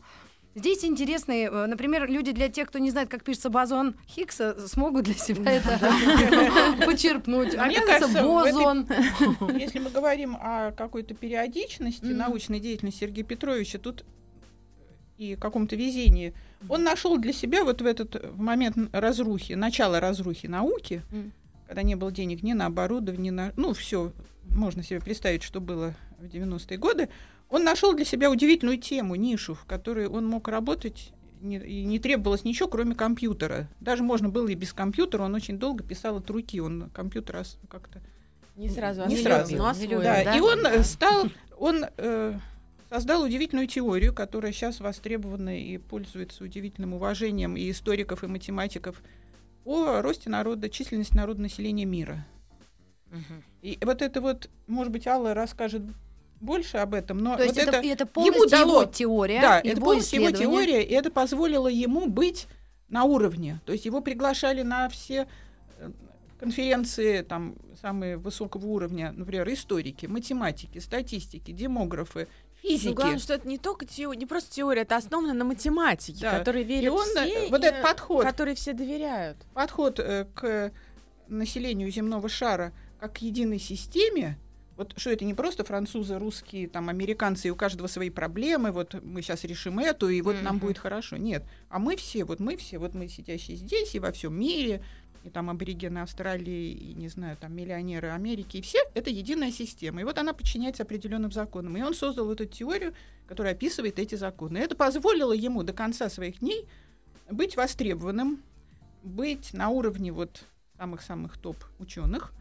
Здесь 0.60 0.84
интересные, 0.84 1.48
э, 1.48 1.66
например, 1.68 2.10
люди 2.10 2.34
для 2.34 2.50
тех, 2.50 2.68
кто 2.68 2.80
не 2.80 2.92
знает, 2.92 3.08
как 3.08 3.24
пишется 3.24 3.50
бозон 3.50 3.96
Хиггса, 4.10 4.68
смогут 4.68 5.06
для 5.06 5.14
себя 5.14 5.54
это 5.54 5.80
почерпнуть. 6.86 7.56
Оказывается, 7.56 8.24
бозон. 8.24 8.86
Если 9.58 9.80
мы 9.80 9.90
говорим 9.90 10.36
о 10.36 10.74
какой-то 10.74 11.14
периодичности 11.14 12.08
научной 12.08 12.60
деятельности 12.60 13.00
Сергея 13.00 13.24
Петровича, 13.24 13.80
тут 13.80 14.04
и 15.18 15.38
каком-то 15.38 15.78
везении, 15.78 16.34
он 16.68 16.84
нашел 16.84 17.18
для 17.18 17.32
себя 17.32 17.64
вот 17.64 17.82
в 17.82 17.86
этот 17.86 18.18
э, 18.18 18.30
в 18.30 18.42
момент 18.42 18.76
разрухи, 18.92 19.54
начала 19.54 20.02
разрухи 20.02 20.48
науки, 20.48 21.04
когда 21.68 21.84
не 21.84 21.96
было 21.96 22.12
денег 22.12 22.44
ни 22.44 22.52
на 22.52 22.66
оборудование, 22.66 23.32
ни 23.32 23.36
на... 23.36 23.54
Ну, 23.56 23.74
все, 23.74 24.12
можно 24.44 24.84
себе 24.84 25.00
представить, 25.00 25.44
что 25.44 25.62
было 25.62 25.96
в 26.18 26.26
90-е 26.26 26.78
годы. 26.78 27.08
Он 27.50 27.64
нашел 27.64 27.94
для 27.94 28.06
себя 28.06 28.30
удивительную 28.30 28.78
тему, 28.78 29.16
нишу, 29.16 29.56
в 29.56 29.66
которой 29.66 30.08
он 30.08 30.26
мог 30.28 30.48
работать, 30.48 31.12
не, 31.42 31.58
и 31.58 31.84
не 31.84 32.00
требовалось 32.00 32.44
ничего, 32.44 32.70
кроме 32.70 32.96
компьютера. 32.96 33.68
Даже 33.80 34.04
можно 34.04 34.30
было 34.30 34.48
и 34.48 34.56
без 34.56 34.72
компьютера, 34.74 35.24
он 35.24 35.34
очень 35.34 35.58
долго 35.58 35.84
писал 35.84 36.18
от 36.18 36.30
руки, 36.30 36.62
он 36.62 36.90
компьютер 36.94 37.44
как-то 37.68 38.02
Не 38.56 38.70
сразу, 38.70 39.06
Не 39.08 39.18
сразу. 39.18 39.56
но 39.56 39.68
освоил. 39.68 40.02
да, 40.02 40.24
да? 40.24 40.36
и 40.36 40.40
он 40.40 40.66
э, 40.66 40.84
стал, 40.84 41.30
он 41.58 41.86
э, 41.98 42.38
создал 42.90 43.24
удивительную 43.24 43.68
теорию, 43.68 44.14
которая 44.14 44.52
сейчас 44.52 44.80
востребована 44.80 45.60
и 45.60 45.78
пользуется 45.78 46.44
удивительным 46.44 46.94
уважением 46.94 47.56
и 47.56 47.72
историков, 47.72 48.24
и 48.24 48.28
математиков 48.28 49.02
о 49.66 50.02
росте 50.02 50.30
народа, 50.30 50.70
численности 50.70 51.16
народа 51.16 51.42
населения 51.42 51.86
мира. 51.86 52.26
И 53.64 53.80
вот 53.82 54.04
это 54.04 54.22
вот, 54.22 54.50
может 54.68 54.92
быть, 54.94 55.08
Алла 55.08 55.34
расскажет 55.34 55.82
больше 56.42 56.78
об 56.78 56.94
этом, 56.94 57.18
но 57.20 57.36
То 57.38 57.46
вот 57.46 57.58
это, 57.58 57.72
это, 57.78 57.80
и 57.82 57.88
это 57.90 58.06
полностью 58.06 58.50
дало- 58.50 58.82
его 58.82 58.86
теория, 58.86 59.42
да, 59.42 59.58
его 59.60 59.70
это 59.72 59.82
полностью 59.82 60.22
его 60.22 60.32
теория, 60.32 60.84
и 60.84 60.94
это 60.94 61.12
позволило 61.12 61.68
ему 61.68 62.08
быть 62.08 62.48
на 62.88 63.04
уровне. 63.04 63.60
То 63.66 63.72
есть 63.74 63.86
его 63.86 64.02
приглашали 64.02 64.62
на 64.62 64.88
все 64.90 65.28
э, 65.80 65.92
конференции 66.40 67.22
там 67.22 67.56
самые 67.82 68.18
высокого 68.18 68.66
уровня, 68.68 69.12
например, 69.16 69.48
историки, 69.52 70.06
математики, 70.06 70.80
статистики, 70.80 71.52
демографы, 71.52 72.28
физики. 72.62 72.88
Ну, 72.90 72.94
главное, 72.96 73.20
что 73.20 73.34
это 73.34 73.48
не 73.48 73.58
только 73.58 73.86
теория, 73.86 74.18
не 74.20 74.26
просто 74.26 74.52
теория, 74.56 74.82
это 74.82 74.96
основано 74.98 75.34
на 75.34 75.46
математике, 75.46 76.20
Да. 76.22 76.40
которой 76.40 76.64
верят 76.64 76.94
он, 76.94 77.06
все, 77.06 77.20
э, 77.46 77.50
вот 77.50 77.64
и 77.64 77.68
этот 77.68 77.82
подход, 77.84 78.24
которой 78.26 78.56
все 78.56 78.74
доверяют. 78.74 79.38
подход 79.54 80.00
э, 80.00 80.26
к 80.34 80.72
населению 81.28 81.92
земного 81.92 82.28
шара 82.30 82.74
как 83.00 83.14
к 83.14 83.18
единой 83.20 83.60
системе, 83.60 84.38
Вот 84.80 84.94
что 84.96 85.10
это 85.10 85.26
не 85.26 85.34
просто 85.34 85.66
французы, 85.66 86.18
русские, 86.18 86.70
там, 86.70 86.88
американцы, 86.88 87.50
и 87.50 87.52
у 87.52 87.56
каждого 87.58 87.88
свои 87.88 88.10
проблемы, 88.10 88.72
вот 88.72 88.96
мы 89.04 89.22
сейчас 89.22 89.44
решим 89.44 89.78
эту, 89.78 90.08
и 90.08 90.22
вот 90.22 90.38
нам 90.42 90.56
Мгм. 90.56 90.68
будет 90.68 90.78
хорошо. 90.78 91.18
Нет. 91.18 91.44
А 91.68 91.80
мы 91.80 91.98
все, 91.98 92.24
вот 92.24 92.40
мы 92.40 92.56
все, 92.56 92.78
вот 92.78 92.94
мы 92.96 93.10
сидящие 93.10 93.58
здесь 93.58 93.94
и 93.94 94.00
во 94.00 94.14
всем 94.14 94.40
мире, 94.40 94.82
и 95.26 95.30
там 95.30 95.50
аборигены 95.50 96.00
Австралии, 96.00 96.72
и, 96.72 96.94
не 96.94 97.10
знаю, 97.10 97.36
там 97.36 97.54
миллионеры 97.54 98.08
Америки, 98.12 98.56
и 98.56 98.62
все, 98.62 98.80
это 98.94 99.10
единая 99.10 99.52
система. 99.52 100.00
И 100.00 100.06
вот 100.06 100.18
она 100.18 100.32
подчиняется 100.32 100.84
определенным 100.84 101.34
законам. 101.34 101.76
И 101.76 101.82
он 101.82 101.94
создал 101.94 102.28
вот 102.28 102.40
эту 102.40 102.50
теорию, 102.50 102.94
которая 103.28 103.56
описывает 103.56 104.00
эти 104.00 104.16
законы. 104.16 104.60
И 104.60 104.62
это 104.62 104.78
позволило 104.78 105.34
ему 105.34 105.62
до 105.64 105.74
конца 105.74 106.10
своих 106.10 106.40
дней 106.40 106.66
быть 107.30 107.58
востребованным, 107.58 108.42
быть 109.04 109.52
на 109.52 109.68
уровне 109.68 110.14
вот 110.14 110.46
самых-самых 110.78 111.38
топ 111.38 111.58
ученых. 111.80 112.32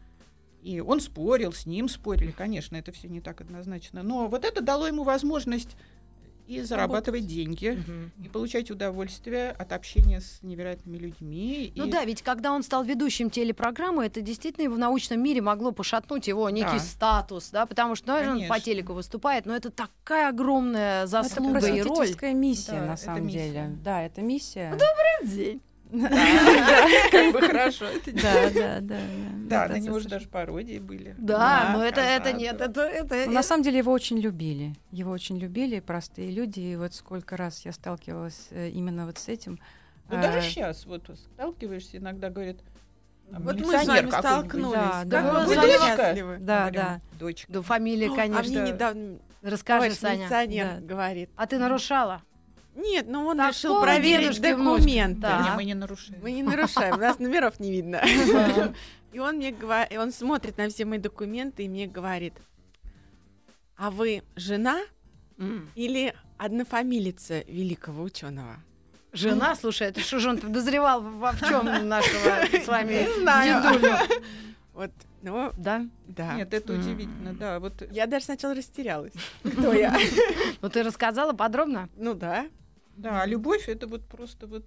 И 0.63 0.79
он 0.81 0.99
спорил, 0.99 1.53
с 1.53 1.65
ним 1.65 1.87
спорили, 1.87 2.31
конечно, 2.31 2.75
это 2.75 2.91
все 2.91 3.07
не 3.07 3.21
так 3.21 3.41
однозначно. 3.41 4.03
Но 4.03 4.27
вот 4.27 4.43
это 4.43 4.61
дало 4.61 4.87
ему 4.87 5.03
возможность 5.03 5.75
и 6.47 6.61
зарабатывать 6.63 7.27
деньги, 7.27 7.77
Мгм. 7.87 8.11
и 8.25 8.27
получать 8.27 8.71
удовольствие 8.71 9.51
от 9.51 9.71
общения 9.71 10.19
с 10.19 10.39
невероятными 10.41 10.97
людьми. 10.97 11.71
Ну 11.75 11.85
и- 11.85 11.91
да, 11.91 12.03
ведь 12.05 12.23
когда 12.23 12.51
он 12.53 12.63
стал 12.63 12.83
ведущим 12.83 13.29
телепрограммы, 13.29 14.07
это 14.07 14.19
действительно 14.21 14.67
в 14.71 14.77
научном 14.79 15.21
мире 15.21 15.41
могло 15.41 15.71
пошатнуть 15.71 16.27
его 16.27 16.49
некий 16.49 16.71
Да. 16.71 16.79
статус, 16.79 17.51
да, 17.51 17.67
потому 17.67 17.93
что 17.95 18.19
ну, 18.23 18.31
он 18.41 18.47
по 18.47 18.59
телеку 18.59 18.93
выступает, 18.93 19.45
но 19.45 19.55
это 19.55 19.69
такая 19.69 20.29
огромная 20.29 21.05
заслуга 21.05 21.59
это 21.59 21.67
и 21.67 21.81
роль. 21.81 21.87
просветительская 21.87 22.33
миссия, 22.33 22.71
Да, 22.71 22.85
на 22.87 22.93
это 22.93 23.01
самом 23.03 23.27
миссия. 23.27 23.51
деле. 23.51 23.77
Да, 23.83 24.01
это 24.01 24.21
миссия. 24.23 24.77
День. 25.23 25.61
Как 25.89 27.33
бы 27.33 27.41
хорошо. 27.41 27.85
это 27.85 28.11
Да, 28.13 28.49
да, 28.51 28.79
да. 28.81 28.99
Да, 29.49 29.67
на 29.67 29.79
него 29.79 29.99
же 29.99 30.07
даже 30.07 30.27
пародии 30.27 30.77
были. 30.79 31.15
Да, 31.17 31.71
но 31.73 31.83
это, 31.83 32.01
это 32.01 32.31
нет, 32.31 32.61
это, 32.61 32.81
это, 32.81 33.23
Ну, 33.25 33.31
на 33.33 33.43
самом 33.43 33.63
деле 33.63 33.79
его 33.79 33.91
очень 33.91 34.19
любили. 34.19 34.75
Его 34.91 35.11
очень 35.11 35.37
любили 35.39 35.79
простые 35.79 36.31
люди. 36.31 36.59
И 36.59 36.75
вот 36.75 36.93
сколько 36.93 37.37
раз 37.37 37.65
я 37.65 37.73
сталкивалась 37.73 38.47
э, 38.51 38.69
именно 38.69 39.05
вот 39.07 39.17
с 39.17 39.27
этим. 39.27 39.59
Ну, 40.09 40.17
А, 40.17 40.21
даже 40.21 40.41
сейчас 40.41 40.85
вот 40.85 41.09
сталкиваешься, 41.33 41.97
иногда 41.97 42.29
говорят, 42.29 42.57
Вот 43.31 43.59
мы 43.59 43.77
с 43.79 43.85
вами 43.87 44.09
столкнулись. 44.09 44.71
Да, 44.73 45.03
Как 45.03 45.07
да. 45.07 45.45
вы 45.45 45.55
дочка? 45.55 46.37
Да, 46.39 46.69
да. 46.69 47.01
Дочка. 47.19 47.51
да, 47.51 47.61
фамилия, 47.61 48.11
А 48.11 48.15
конечно. 48.15 48.61
мне 48.61 48.71
недавно 48.71 49.19
Расскажи, 49.41 49.95
товарищ 49.95 50.27
Саня. 50.27 50.79
Да. 50.79 50.85
говорит. 50.85 51.29
А 51.35 51.47
ты 51.47 51.57
нарушала? 51.57 52.21
Нет, 52.79 53.05
ну 53.07 53.25
он 53.25 53.37
Такого 53.37 53.51
решил 53.51 53.81
проверить 53.81 54.41
документы. 54.41 55.21
Да. 55.21 55.43
Не, 55.49 55.55
мы 55.55 55.63
не 55.65 55.73
нарушаем. 55.73 56.19
Мы 56.21 56.31
не 56.31 56.43
нарушаем, 56.43 56.95
у 56.95 56.99
нас 56.99 57.19
номеров 57.19 57.59
не 57.59 57.71
видно. 57.71 58.01
И 59.11 59.19
он 59.19 59.35
мне 59.37 59.51
говорит, 59.51 59.97
он 59.97 60.11
смотрит 60.11 60.57
на 60.57 60.69
все 60.69 60.85
мои 60.85 60.99
документы 60.99 61.63
и 61.63 61.69
мне 61.69 61.87
говорит, 61.87 62.33
а 63.75 63.91
вы 63.91 64.23
жена 64.35 64.79
или 65.75 66.13
однофамилица 66.37 67.41
великого 67.47 68.03
ученого? 68.03 68.57
Жена, 69.11 69.55
слушай, 69.55 69.87
это 69.87 70.01
что 70.01 70.19
же 70.19 70.29
он 70.29 70.37
подозревал 70.37 71.01
во 71.01 71.31
в 71.31 71.39
чем 71.39 71.65
нашего 71.87 72.45
с 72.63 72.67
вами 72.67 73.07
Не 73.07 73.21
знаю. 73.21 73.63
дедулю? 73.63 73.95
Вот, 74.73 74.91
ну, 75.23 75.51
Да? 75.57 75.85
да. 76.07 76.35
Нет, 76.35 76.53
это 76.53 76.73
удивительно, 76.73 77.33
да. 77.33 77.59
Вот 77.59 77.81
Я 77.91 78.05
даже 78.05 78.25
сначала 78.25 78.53
растерялась. 78.53 79.13
Кто 79.43 79.73
я? 79.73 79.97
Ну 80.61 80.69
ты 80.69 80.83
рассказала 80.83 81.33
подробно? 81.33 81.89
Ну 81.97 82.13
да. 82.13 82.45
Да, 82.99 83.21
а 83.21 83.25
любовь 83.25 83.69
это 83.69 83.87
вот 83.87 84.03
просто 84.05 84.45
вот 84.45 84.63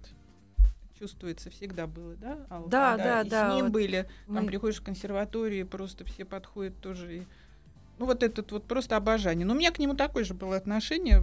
чувствуется 0.97 1.49
всегда 1.51 1.85
было, 1.87 2.15
да? 2.15 2.37
Алла? 2.49 2.67
Да, 2.69 2.91
Когда 2.91 3.03
да, 3.03 3.21
и 3.21 3.29
да, 3.29 3.51
С 3.51 3.55
ним 3.55 3.63
вот 3.65 3.71
были, 3.73 4.07
там 4.25 4.35
мы- 4.35 4.45
приходишь 4.47 4.79
в 4.79 4.83
консерваторию, 4.83 5.67
просто 5.67 6.03
все 6.05 6.25
подходят 6.25 6.79
тоже. 6.81 7.17
и- 7.17 7.23
Ну 7.99 8.05
вот 8.07 8.23
этот 8.23 8.51
вот 8.51 8.63
просто 8.63 8.97
обожание. 8.97 9.45
Но 9.45 9.53
у 9.53 9.57
меня 9.57 9.71
к 9.71 9.77
нему 9.79 9.93
такое 9.93 10.23
же 10.23 10.33
было 10.33 10.55
отношение. 10.55 11.21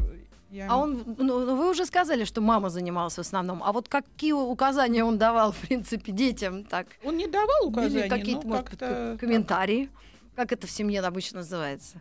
Я... 0.51 0.69
А 0.71 0.77
он, 0.77 1.03
ну, 1.19 1.45
ну, 1.45 1.57
вы 1.57 1.71
уже 1.71 1.85
сказали, 1.85 2.25
что 2.25 2.41
мама 2.41 2.71
занималась 2.71 3.15
в 3.17 3.19
основном. 3.21 3.63
А 3.65 3.73
вот 3.73 3.89
какие 3.89 4.33
указания 4.33 5.05
он 5.05 5.19
давал, 5.19 5.51
в 5.53 5.59
принципе, 5.59 6.13
детям? 6.13 6.65
Так, 6.65 6.87
Он 7.05 7.17
не 7.17 7.27
давал 7.27 7.63
или 7.65 7.69
указаний, 7.71 8.09
какие-то, 8.09 8.47
может 8.47 8.71
быть, 8.71 8.79
как-то... 8.79 9.17
к- 9.17 9.21
комментарии? 9.21 9.89
Как 10.37 10.53
это 10.53 10.67
в 10.69 10.71
семье 10.71 11.01
обычно 11.01 11.39
называется? 11.39 12.01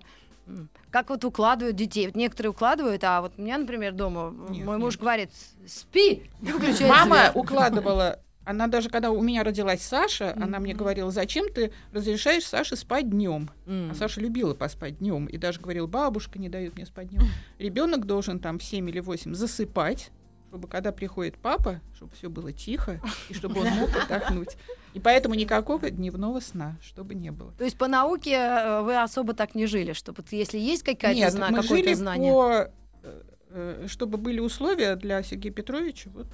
Как 0.91 1.10
вот 1.10 1.24
укладывают 1.24 1.75
детей? 1.75 2.08
Вот 2.08 2.15
некоторые 2.15 2.51
укладывают, 2.51 3.03
а 3.03 3.22
вот 3.22 3.34
у 3.38 3.41
меня, 3.41 3.58
например, 3.58 3.94
дома 3.94 4.34
Нет, 4.50 4.65
мой 4.65 4.77
муж 4.77 4.96
нет. 4.96 5.01
говорит, 5.01 5.29
спи, 5.68 6.24
Мама 6.41 7.18
свет». 7.18 7.36
укладывала. 7.36 8.20
Она 8.46 8.65
даже 8.65 8.89
когда 8.89 9.12
у 9.12 9.22
меня 9.22 9.44
родилась 9.44 9.84
Саша, 9.84 10.34
она 10.36 10.60
мне 10.60 10.74
говорила, 10.74 11.12
зачем 11.12 11.53
ты 11.53 11.72
разрешаешь 11.91 12.46
Саше 12.46 12.75
спать 12.75 13.08
днем? 13.08 13.51
М. 13.68 13.91
А 13.91 13.94
Саша 13.94 14.22
любила 14.22 14.56
поспать 14.56 14.98
днем 14.98 15.27
и 15.27 15.38
даже 15.38 15.60
говорил, 15.60 15.88
бабушка 15.88 16.39
не 16.39 16.50
дает 16.50 16.75
мне 16.75 16.88
спать 16.88 17.10
днем. 17.10 17.22
Ребенок 17.60 18.06
должен 18.08 18.39
там 18.39 18.58
в 18.58 18.63
7 18.63 18.89
или 18.89 19.01
8 19.01 19.36
засыпать, 19.36 20.10
чтобы 20.48 20.68
когда 20.68 20.91
приходит 20.91 21.38
папа, 21.38 21.79
чтобы 21.94 22.12
все 22.15 22.27
было 22.27 22.51
тихо, 22.51 23.00
и 23.29 23.36
чтобы 23.36 23.60
он 23.62 23.68
мог 23.68 23.89
отдохнуть. 23.96 24.58
И 24.93 25.00
поэтому 25.00 25.36
никакого 25.36 25.89
дневного 25.89 26.39
сна, 26.39 26.75
чтобы 26.81 27.13
не 27.15 27.31
было. 27.31 27.51
То 27.58 27.63
есть 27.63 27.77
по 27.77 27.88
науке 27.88 28.31
э, 28.34 28.81
вы 28.81 29.00
особо 29.01 29.34
так 29.34 29.53
не 29.55 29.65
жили, 29.67 29.93
что 29.93 30.13
вот 30.13 30.25
если 30.31 30.58
есть 30.58 30.84
какая-то 30.84 31.17
Нет, 31.19 31.31
зна- 31.31 31.50
мы 31.50 31.62
какое-то 31.62 31.75
жили 31.86 31.93
знание, 31.93 32.31
по 32.34 32.72
э, 33.03 33.22
э, 33.51 33.86
чтобы 33.88 34.17
были 34.17 34.39
условия 34.39 34.96
для 34.96 35.22
Сергея 35.22 35.53
Петровича, 35.53 36.10
вот 36.13 36.27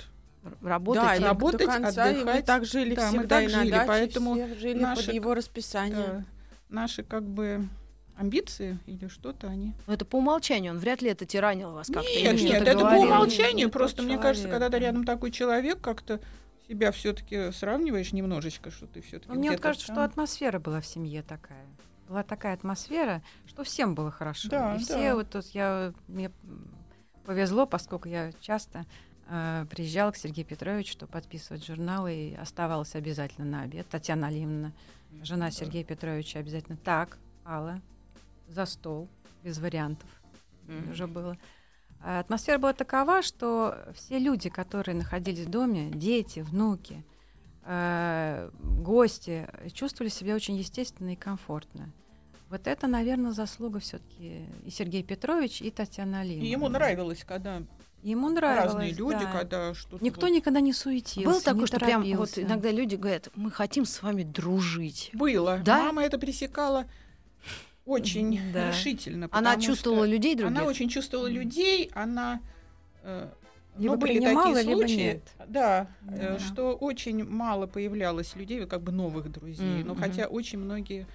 работать 0.62 1.04
Да, 1.04 1.16
и 1.16 1.20
работать, 1.20 1.60
до 1.62 1.66
конца, 1.68 2.10
и 2.12 2.16
мы 2.16 2.22
отдыхать. 2.22 2.46
так 2.46 2.66
жили 2.66 2.96
Да, 2.96 3.12
мы 3.12 3.18
всегда 3.20 3.40
так 3.42 3.50
и 3.50 3.52
на 3.54 3.60
жили, 3.62 3.72
даче, 3.72 3.88
поэтому 3.88 4.34
все 4.36 4.56
жили 4.56 4.80
наши- 4.80 5.06
под 5.08 5.14
его 5.16 5.34
расписание. 5.34 6.06
э, 6.06 6.22
наши 6.70 7.04
как 7.04 7.24
бы 7.24 7.68
амбиции 8.16 8.80
или 8.86 9.08
что-то 9.10 9.48
они. 9.48 9.74
Ну, 9.88 9.94
это 9.94 10.06
по 10.06 10.16
умолчанию, 10.18 10.72
он 10.72 10.80
вряд 10.80 11.02
ли 11.02 11.10
это 11.10 11.26
тиранил 11.26 11.74
вас 11.74 11.88
как-то. 11.88 12.08
Нет, 12.10 12.42
нет, 12.42 12.62
это 12.62 12.74
по 12.74 12.80
говорил. 12.86 13.04
умолчанию. 13.04 13.66
Не 13.66 13.72
Просто 13.72 14.02
мне 14.04 14.18
кажется, 14.18 14.44
человек, 14.48 14.62
когда 14.62 14.66
ты 14.68 14.80
да. 14.82 14.88
рядом 14.88 15.04
такой 15.04 15.32
человек, 15.32 15.82
как-то 15.82 16.22
себя 16.68 16.92
все-таки 16.92 17.52
сравниваешь 17.52 18.14
немножечко, 18.14 18.72
что 18.72 18.88
ты 18.88 19.02
все-таки. 19.02 19.32
Ну, 19.32 19.40
Мне 19.40 19.52
вот 19.52 19.60
кажется, 19.60 19.92
что 19.92 20.04
атмосфера 20.04 20.60
была 20.60 20.82
в 20.82 20.86
семье 20.86 21.24
такая. 21.24 21.66
Была 22.08 22.24
такая 22.24 22.54
атмосфера, 22.54 23.24
что 23.48 23.64
всем 23.64 23.96
было 23.96 24.12
хорошо. 24.12 24.50
Да, 24.50 24.76
и 24.76 24.80
все 24.80 25.10
да. 25.10 25.16
вот 25.16 25.30
тут 25.30 25.46
я 25.48 25.94
мне 26.08 26.32
повезло, 27.26 27.66
поскольку 27.66 28.08
я 28.08 28.32
часто 28.40 28.86
э, 29.28 29.66
приезжала 29.70 30.12
к 30.12 30.18
Сергею 30.18 30.48
Петровичу, 30.48 30.92
чтобы 30.92 31.12
подписывать 31.12 31.66
журналы, 31.66 32.14
и 32.14 32.36
оставалась 32.36 32.96
обязательно 32.96 33.46
на 33.46 33.62
обед. 33.64 33.88
Татьяна 33.88 34.28
Алимовна, 34.28 34.72
жена 35.24 35.50
Сергея 35.50 35.84
Петровича, 35.84 36.40
обязательно 36.40 36.78
так, 36.78 37.18
Алла, 37.44 37.82
за 38.48 38.66
стол, 38.66 39.10
без 39.44 39.58
вариантов 39.58 40.10
Мгм. 40.68 40.92
уже 40.92 41.08
было. 41.08 41.38
А 42.02 42.20
Атмосфера 42.20 42.58
была 42.60 42.74
такова, 42.74 43.22
что 43.22 43.78
все 43.96 44.20
люди, 44.20 44.50
которые 44.50 44.96
находились 44.96 45.46
в 45.46 45.50
доме, 45.50 45.90
дети, 45.90 46.40
внуки, 46.42 47.04
э, 47.64 48.50
гости, 48.62 49.48
чувствовали 49.74 50.10
себя 50.10 50.36
очень 50.36 50.56
естественно 50.56 51.14
и 51.14 51.16
комфортно. 51.16 51.92
Вот 52.50 52.68
это, 52.68 52.88
наверное, 52.88 53.32
заслуга 53.32 53.80
все-таки 53.80 54.46
и 54.64 54.70
Сергея 54.70 55.04
Петрович, 55.04 55.62
и 55.62 55.72
Татьяна 55.72 56.22
Алиевна. 56.22 56.46
И 56.46 56.50
ему 56.50 56.70
нравилось, 56.70 57.24
когда 57.26 57.64
Ему 58.04 58.30
нравилось, 58.30 58.66
разные 58.66 58.92
люди, 58.94 59.24
да. 59.24 59.32
когда 59.32 59.74
что-то. 59.74 60.04
Никто 60.06 60.28
вот- 60.28 60.30
никогда 60.32 60.60
не 60.60 60.74
суетился, 60.74 61.28
Было 61.28 61.42
такое, 61.42 61.62
не 61.62 61.66
что 61.68 61.80
прям 61.80 62.04
вот 62.16 62.38
иногда 62.38 62.70
люди 62.70 62.96
говорят, 62.96 63.30
мы 63.36 63.50
хотим 63.50 63.86
с 63.86 64.04
вами 64.04 64.22
дружить. 64.22 65.10
было. 65.14 65.58
Да? 65.66 65.86
Мама 65.86 66.04
это 66.04 66.20
пресекала 66.20 66.86
очень 67.86 68.40
Да. 68.52 68.70
решительно. 68.70 69.30
Она 69.32 69.58
чувствовала 69.60 70.06
что 70.06 70.12
людей 70.14 70.36
других. 70.36 70.58
Она 70.58 70.68
очень 70.68 70.90
чувствовала 70.90 71.28
людей, 71.28 71.92
она. 71.94 72.42
э, 73.04 73.28
Либо 73.78 73.96
ну, 73.96 74.00
были 74.02 74.20
такие 74.20 74.64
либо 74.64 74.78
случаи, 74.80 74.96
нет. 74.96 75.22
да, 75.48 75.88
Да. 76.02 76.36
э, 76.36 76.40
что 76.40 76.74
очень 76.76 77.24
мало 77.26 77.68
появлялось 77.68 78.34
людей, 78.36 78.66
как 78.66 78.82
бы 78.82 78.92
новых 78.94 79.30
друзей. 79.32 79.80
Мгм, 79.80 79.88
Но 79.88 79.94
мгм. 79.94 80.02
хотя 80.02 80.28
очень 80.28 80.60
многие, 80.60 81.06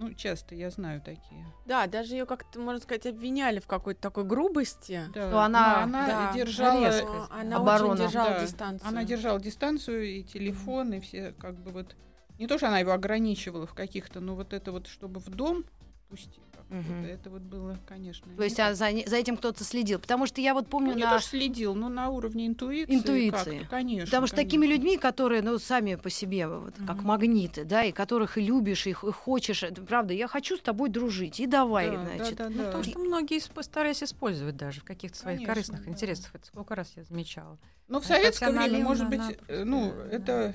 ну, 0.00 0.12
часто 0.14 0.56
я 0.56 0.70
знаю 0.70 1.00
такие. 1.00 1.46
Да, 1.66 1.86
даже 1.86 2.14
ее 2.16 2.26
как-то, 2.26 2.58
можно 2.58 2.80
сказать, 2.82 3.06
обвиняли 3.06 3.60
в 3.60 3.66
какой-то 3.68 4.00
такой 4.00 4.24
грубости. 4.24 5.02
Да, 5.14 5.28
Что 5.28 5.40
она- 5.40 5.84
она 5.84 6.06
Да, 6.06 6.32
держала, 6.36 7.28
Она 7.30 7.56
Оборона. 7.56 7.92
очень 7.94 8.02
держала 8.06 8.30
Да, 8.30 8.40
дистанцию. 8.44 8.88
она 8.88 9.04
держала 9.04 9.40
дистанцию 9.40 10.04
и 10.18 10.22
телефон 10.24 10.92
и 10.94 11.00
все 11.00 11.32
как 11.38 11.54
бы 11.54 11.70
вот 11.70 11.94
не 12.40 12.48
то, 12.48 12.58
что 12.58 12.66
она 12.68 12.80
его 12.80 12.90
ограничивала 12.92 13.66
в 13.68 13.74
каких-то, 13.74 14.18
но 14.20 14.34
вот 14.34 14.52
это 14.52 14.72
вот 14.72 14.88
чтобы 14.88 15.20
в 15.20 15.28
дом 15.30 15.64
как 16.10 16.64
Мгм. 16.70 17.00
вот 17.02 17.08
это 17.08 17.30
вот 17.30 17.42
было, 17.42 17.78
конечно. 17.86 18.26
То 18.36 18.42
есть 18.44 18.58
а 18.60 18.74
за, 18.74 18.86
за 19.06 19.16
этим 19.16 19.36
кто-то 19.36 19.64
следил. 19.64 19.98
Потому 19.98 20.26
что 20.26 20.40
я 20.40 20.54
вот 20.54 20.64
Ну, 20.64 20.70
помню 20.70 20.94
не 20.94 21.04
на... 21.04 21.18
то, 21.18 21.24
следил, 21.24 21.74
но 21.74 21.88
на 21.88 22.10
уровне 22.10 22.46
интуиции. 22.46 22.94
Интуиции. 22.94 23.66
конечно. 23.70 24.06
Потому 24.06 24.26
что 24.26 24.36
такими 24.36 24.62
конечно. 24.66 24.74
людьми, 24.84 24.96
которые, 24.98 25.42
ну, 25.42 25.58
сами 25.58 25.94
по 25.96 26.10
себе, 26.10 26.46
вот, 26.48 26.74
как 26.86 26.98
Мгм. 26.98 27.06
магниты, 27.08 27.64
да, 27.64 27.84
и 27.84 27.92
которых 27.92 28.38
и 28.38 28.40
любишь, 28.42 28.86
и, 28.86 28.90
и 28.90 28.94
хочешь, 28.94 29.64
правда, 29.88 30.14
я 30.14 30.28
хочу 30.28 30.56
с 30.56 30.60
тобой 30.60 30.90
дружить, 30.90 31.40
и 31.40 31.46
давай, 31.46 31.90
Да, 31.90 32.02
значит. 32.04 32.38
да, 32.38 32.44
да, 32.44 32.50
Ну, 32.50 32.56
да. 32.58 32.64
потому 32.66 32.84
что 32.84 32.98
многие 32.98 33.38
исп- 33.38 33.62
старались 33.62 34.02
использовать 34.02 34.56
даже 34.56 34.80
в 34.80 34.84
каких-то 34.84 35.18
своих 35.18 35.38
Конечно, 35.38 35.54
корыстных 35.54 35.84
да. 35.84 35.90
интересах. 35.90 36.34
Это 36.34 36.46
сколько 36.46 36.74
раз 36.74 36.92
я 36.96 37.02
замечала. 37.04 37.58
Но 37.88 38.00
в 38.00 38.04
А 38.04 38.08
советское 38.08 38.50
время, 38.50 38.78
может 38.84 39.08
быть, 39.08 39.18
она 39.20 39.32
э, 39.48 39.64
ну, 39.64 39.90
просто, 39.90 40.08
это 40.16 40.54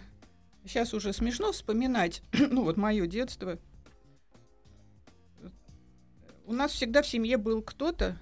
сейчас 0.65 0.93
уже 0.93 1.11
смешно 1.13 1.51
вспоминать, 1.51 2.21
ну, 2.51 2.63
вот 2.63 2.77
мое 2.77 3.05
детство. 3.07 3.57
У 6.47 6.53
нас 6.53 6.71
всегда 6.71 7.01
в 7.01 7.07
семье 7.07 7.37
был 7.37 7.61
кто-то 7.61 8.17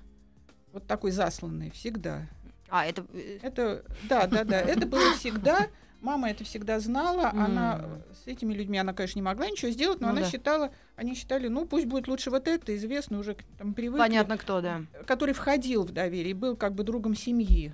вот 0.71 0.85
такой 0.87 1.11
засланный, 1.11 1.71
всегда. 1.71 2.27
А, 2.69 2.85
это... 2.85 3.05
э, 3.13 3.39
Это, 3.41 3.83
да, 4.09 4.27
да, 4.27 4.43
да, 4.43 4.59
это 4.61 4.85
было 4.87 5.13
всегда. 5.15 5.67
Мама 6.01 6.29
это 6.31 6.43
всегда 6.43 6.79
знала. 6.81 7.29
Она 7.29 7.79
М. 7.81 8.03
с 8.13 8.27
этими 8.27 8.53
людьми, 8.53 8.77
она, 8.77 8.91
конечно, 8.93 9.19
не 9.19 9.23
могла 9.23 9.47
ничего 9.49 9.71
сделать, 9.71 10.01
но 10.01 10.07
Ну 10.07 10.13
она 10.13 10.21
да. 10.21 10.29
считала, 10.29 10.73
они 10.97 11.15
считали, 11.15 11.47
ну 11.47 11.65
пусть 11.65 11.85
будет 11.85 12.07
лучше 12.09 12.29
вот 12.29 12.47
это, 12.47 12.75
известно 12.75 13.19
уже, 13.19 13.37
там 13.57 13.73
привыкли. 13.73 13.99
Понятно, 13.99 14.37
кто, 14.37 14.59
да. 14.59 14.81
Который 15.05 15.33
входил 15.33 15.83
в 15.85 15.91
доверие, 15.91 16.33
был 16.33 16.57
как 16.57 16.73
бы 16.75 16.83
другом 16.83 17.15
семьи. 17.15 17.71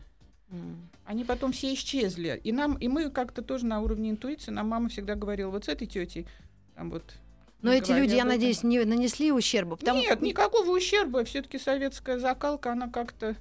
М. 0.51 0.89
Они 1.05 1.23
потом 1.23 1.53
все 1.53 1.73
исчезли. 1.73 2.39
И 2.43 2.51
нам, 2.51 2.75
и 2.75 2.87
мы 2.87 3.09
как-то 3.09 3.41
тоже 3.41 3.65
на 3.65 3.81
уровне 3.81 4.11
интуиции, 4.11 4.51
нам 4.51 4.67
мама 4.67 4.89
всегда 4.89 5.15
говорила, 5.15 5.49
вот 5.49 5.65
с 5.65 5.69
этой 5.69 5.87
тетей, 5.87 6.27
там 6.75 6.91
вот. 6.91 7.03
Но 7.61 7.71
не 7.73 7.79
эти 7.79 7.91
люди, 7.91 8.15
я 8.15 8.21
об 8.23 8.27
этом». 8.27 8.39
надеюсь, 8.39 8.63
не 8.63 8.83
нанесли 8.85 9.31
ущерба. 9.31 9.75
потому- 9.75 9.99
Нет, 9.99 10.21
никакого 10.21 10.69
ущерба. 10.71 11.23
Все-таки 11.25 11.59
советская 11.59 12.17
закалка, 12.19 12.71
она 12.71 12.87
как-то, 12.89 13.35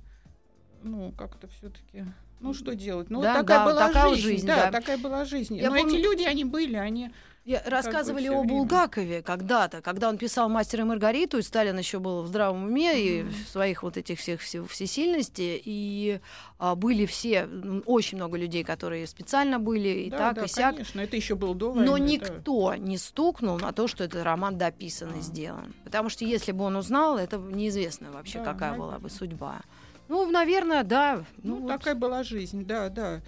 ну, 0.83 1.13
как-то 1.13 1.49
все-таки. 1.49 2.05
Ну, 2.41 2.55
что 2.55 2.75
делать? 2.75 3.11
Ну, 3.11 3.21
Да, 3.21 3.35
вот 3.39 3.41
такая 3.47 3.59
да, 3.59 3.65
была 3.65 3.87
такая 3.89 4.09
жизнь. 4.15 4.23
жизнь, 4.23 4.47
да, 4.47 4.67
да. 4.67 4.73
такая 4.73 4.97
была 4.99 5.25
жизнь. 5.25 5.57
Я 5.57 5.71
Но 5.71 5.77
помню- 5.77 5.95
эти 5.97 6.03
люди, 6.03 6.23
они 6.23 6.45
были, 6.45 6.77
они. 6.77 7.11
Я- 7.49 7.63
Рассказывали 7.65 8.25
всё 8.29 8.41
о. 8.41 8.45
Булгакове 8.45 9.23
когда-то, 9.23 9.81
когда 9.81 10.11
он 10.11 10.19
писал 10.19 10.51
«Мастера 10.51 10.83
и 10.83 10.87
Маргариту», 10.87 11.39
и 11.39 11.43
Сталин 11.43 11.79
еще 11.79 11.99
был 11.99 12.23
в 12.23 12.27
здравом 12.27 12.65
уме 12.65 13.01
и 13.01 13.23
Мгм. 13.23 13.33
в 13.33 13.49
своих 13.49 13.83
вот 13.83 13.97
этих 13.97 14.19
всех 14.19 14.43
все- 14.43 14.67
всесильности, 14.67 15.59
и 15.65 16.21
а, 16.59 16.75
были 16.75 17.07
все, 17.07 17.49
очень 17.87 18.19
много 18.19 18.37
людей, 18.37 18.65
которые 18.65 19.07
специально 19.07 19.59
были, 19.59 19.89
и 19.89 20.11
да, 20.11 20.19
так, 20.19 20.35
да, 20.35 20.45
и 20.45 20.49
сяк. 20.49 20.73
конечно, 20.75 21.01
это 21.01 21.17
еще 21.17 21.37
был 21.37 21.55
до 21.55 21.73
Но 21.73 21.93
войны, 21.93 22.19
да. 22.19 22.27
никто 22.27 22.75
не 22.75 22.99
стукнул 22.99 23.59
на 23.59 23.73
то, 23.73 23.89
что 23.89 24.05
этот 24.05 24.23
роман 24.25 24.59
дописан 24.59 25.11
и 25.15 25.21
А. 25.21 25.23
сделан. 25.23 25.73
Потому 25.85 26.11
что 26.11 26.27
если 26.27 26.53
бы 26.53 26.65
он 26.65 26.77
узнал, 26.77 27.17
это 27.17 27.39
неизвестно 27.39 28.11
вообще, 28.11 28.41
Да, 28.41 28.45
какая 28.53 28.73
была 28.73 28.99
бы 28.99 29.09
наверное. 29.09 29.11
судьба. 29.11 29.61
Ну, 30.09 30.31
наверное, 30.31 30.83
да. 30.85 31.25
Ну, 31.43 31.57
Ну, 31.57 31.63
вот. 31.63 31.69
такая 31.69 31.95
была 31.95 32.23
жизнь, 32.25 32.67
да, 32.67 32.91
да. 32.91 33.23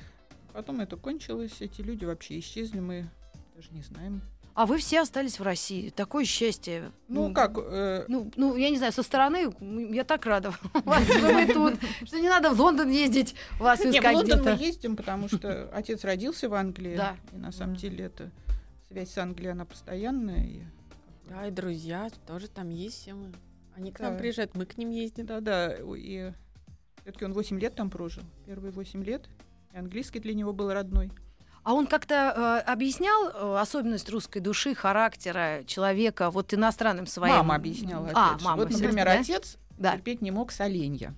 Потом 0.52 0.80
это 0.80 0.96
кончилось, 0.98 1.52
эти 1.60 1.80
люди 1.80 2.04
вообще 2.04 2.38
исчезли, 2.40 2.80
мы 2.80 3.08
даже 3.60 3.74
не 3.74 3.82
знаем. 3.82 4.22
А 4.54 4.64
вы 4.66 4.78
все 4.78 5.00
остались 5.00 5.38
в 5.38 5.42
России. 5.42 5.90
Такое 5.90 6.24
счастье. 6.24 6.92
Ну, 7.08 7.32
как, 7.32 7.56
э, 7.56 8.04
Ну, 8.08 8.30
ну, 8.36 8.56
я 8.56 8.70
не 8.70 8.78
знаю, 8.78 8.92
со 8.92 9.02
стороны 9.02 9.54
я 9.94 10.02
так 10.04 10.24
рада 10.26 10.54
вас, 10.84 11.04
что 11.04 11.32
вы 11.32 11.46
тут, 11.46 11.74
что 12.06 12.18
не 12.18 12.28
надо 12.28 12.50
в 12.50 12.60
Лондон 12.60 12.90
ездить, 12.90 13.34
вас 13.58 13.80
не, 13.80 13.92
в 13.92 13.94
искать 13.94 14.14
Лондон 14.16 14.42
мы 14.42 14.50
ездим, 14.52 14.96
потому 14.96 15.28
что 15.28 15.68
отец 15.74 16.04
родился 16.04 16.48
в 16.48 16.54
Англии, 16.54 16.96
Да. 16.96 17.16
и 17.32 17.36
на 17.36 17.52
самом 17.52 17.76
деле 17.76 18.06
это 18.06 18.30
связь 18.88 19.10
с 19.10 19.18
Англией, 19.18 19.52
она 19.52 19.66
постоянная. 19.66 20.66
Да, 21.28 21.46
и 21.46 21.50
друзья 21.50 22.08
тоже 22.26 22.48
там 22.48 22.70
есть 22.70 23.02
все 23.02 23.12
мы. 23.14 23.32
Они 23.76 23.92
к 23.92 24.00
нам 24.00 24.16
приезжают, 24.16 24.56
мы 24.56 24.64
к 24.66 24.78
ним 24.78 24.90
ездим. 24.90 25.26
Да-да, 25.26 25.76
и 25.96 26.32
все-таки 27.02 27.24
он 27.26 27.34
8 27.34 27.60
лет 27.60 27.74
там 27.74 27.90
прожил, 27.90 28.24
первые 28.46 28.72
8 28.72 29.04
лет, 29.04 29.28
и 29.72 29.76
английский 29.76 30.18
для 30.18 30.34
него 30.34 30.52
был 30.52 30.72
родной. 30.72 31.12
А 31.70 31.72
он 31.72 31.86
как-то 31.86 32.62
э, 32.66 32.68
объяснял 32.68 33.28
э, 33.28 33.60
особенность 33.60 34.10
русской 34.10 34.40
души, 34.40 34.74
характера 34.74 35.62
человека, 35.68 36.28
вот 36.32 36.52
иностранным 36.52 37.06
своим? 37.06 37.36
Мама 37.36 37.54
объясняла. 37.54 38.10
А, 38.12 38.36
же. 38.36 38.44
мама 38.44 38.56
Вот, 38.64 38.70
например, 38.72 39.04
да? 39.06 39.20
отец 39.20 39.56
Да. 39.78 39.92
терпеть 39.92 40.20
не 40.20 40.32
мог 40.32 40.50
соленья. 40.50 41.14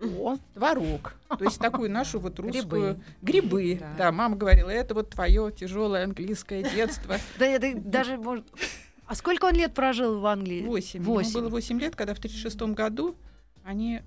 О, 0.00 0.38
Творог. 0.54 1.12
То 1.28 1.44
есть 1.44 1.58
такую 1.58 1.90
нашу 1.90 2.20
вот 2.20 2.38
русскую... 2.40 2.98
Грибы. 3.20 3.74
Грибы. 3.74 3.76
Да. 3.80 3.94
Да, 3.98 4.12
мама 4.12 4.34
говорила, 4.36 4.70
это 4.70 4.94
вот 4.94 5.10
твое 5.10 5.52
тяжелое 5.52 6.04
английское 6.04 6.62
детство. 6.62 7.16
Да, 7.38 7.44
это 7.44 7.78
даже 7.78 8.16
может... 8.16 8.46
А 9.04 9.14
сколько 9.14 9.44
он 9.44 9.52
лет 9.52 9.74
прожил 9.74 10.20
в 10.20 10.24
Англии? 10.24 10.62
Восемь. 10.64 11.02
Восемь. 11.02 11.32
Ему 11.32 11.40
было 11.40 11.48
8 11.50 11.78
лет, 11.78 11.96
когда 11.96 12.14
в 12.14 12.18
36 12.18 12.62
году 12.72 13.14
они... 13.62 14.00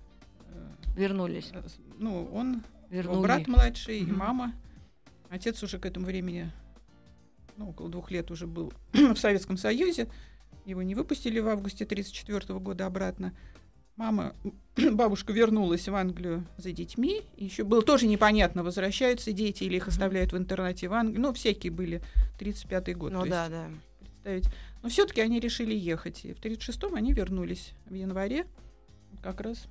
э, 0.49 0.93
Вернулись. 0.97 1.51
э, 1.53 1.61
Ну, 1.99 2.27
он, 2.33 2.63
Вернули. 2.89 3.21
брат 3.21 3.47
младший 3.47 3.99
и 3.99 4.11
мама. 4.11 4.51
Отец 5.35 5.61
уже 5.63 5.79
к 5.79 5.85
этому 5.85 6.05
времени, 6.05 6.49
ну, 7.57 7.71
около 7.71 7.89
двух 7.89 8.09
лет 8.09 8.31
уже 8.31 8.47
был 8.47 8.71
в 8.93 9.17
Советском 9.17 9.57
Союзе. 9.57 10.07
Его 10.65 10.81
не 10.81 10.95
выпустили 10.95 11.41
в 11.41 11.49
августе 11.49 11.83
1934 11.83 12.57
года 12.59 12.85
обратно. 12.85 13.37
Мама, 13.97 14.33
бабушка 14.93 15.33
вернулась 15.33 15.89
в 15.89 15.93
Англию 15.93 16.47
за 16.55 16.71
детьми. 16.71 17.23
Еще 17.35 17.65
было 17.65 17.81
тоже 17.81 18.07
непонятно, 18.07 18.63
возвращаются 18.63 19.33
дети 19.33 19.65
или 19.65 19.75
их 19.75 19.89
оставляют 19.89 20.31
в 20.31 20.37
интернате 20.37 20.87
в 20.87 20.93
Англии. 20.93 21.19
Ну, 21.19 21.33
всякие 21.33 21.73
были. 21.73 22.01
35-й 22.39 22.93
год. 22.93 23.11
Ну 23.11 23.25
да, 23.25 23.41
есть 23.41 23.51
да. 23.51 23.69
представить. 23.99 24.45
Но 24.83 24.87
все-таки 24.87 25.19
они 25.19 25.41
решили 25.41 25.75
ехать. 25.75 26.23
И 26.23 26.33
в 26.33 26.39
36-м 26.39 26.95
они 26.95 27.11
вернулись 27.11 27.73
в 27.87 27.93
январе. 27.93 28.45
Как 29.21 29.41
раз 29.41 29.67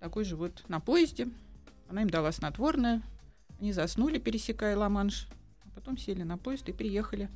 такой 0.00 0.24
же 0.24 0.36
вот 0.36 0.64
на 0.68 0.80
поезде. 0.80 1.28
Она 1.90 2.00
им 2.00 2.08
дала 2.08 2.32
снотворное. 2.32 3.02
Они 3.60 3.72
заснули, 3.72 4.18
пересекая 4.18 4.76
Ла-Манш. 4.76 5.26
А 5.64 5.68
потом 5.74 5.96
сели 5.98 6.22
на 6.22 6.38
поезд 6.38 6.68
и 6.68 6.72
приехали 6.72 7.28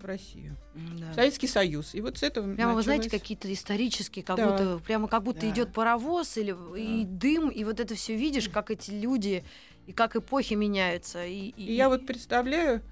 в 0.00 0.04
Россию. 0.04 0.56
М-да. 0.74 1.12
В 1.12 1.14
Советский 1.14 1.46
Союз. 1.48 1.94
И 1.94 2.00
вот 2.00 2.18
с 2.18 2.22
этого 2.22 2.54
Прямо, 2.54 2.74
вы 2.74 2.82
знаете, 2.82 3.04
началось- 3.04 3.20
какие-то 3.22 3.52
исторические, 3.52 4.24
как 4.24 4.36
Да. 4.36 4.50
будто 4.50 4.78
прямо 4.84 5.08
как 5.08 5.22
будто 5.22 5.40
Да. 5.40 5.50
идет 5.50 5.72
паровоз 5.72 6.36
или 6.36 6.54
и 6.78 7.04
дым, 7.04 7.48
и 7.48 7.64
вот 7.64 7.80
это 7.80 7.94
все 7.94 8.14
видишь, 8.16 8.48
как 8.48 8.70
эти 8.70 8.90
люди 8.90 9.44
и 9.86 9.92
как 9.92 10.14
эпохи 10.16 10.54
меняются. 10.54 11.24
И, 11.24 11.48
и- 11.56 11.66
И 11.66 11.74
я 11.74 11.88
вот 11.88 12.06
представляю, 12.06 12.82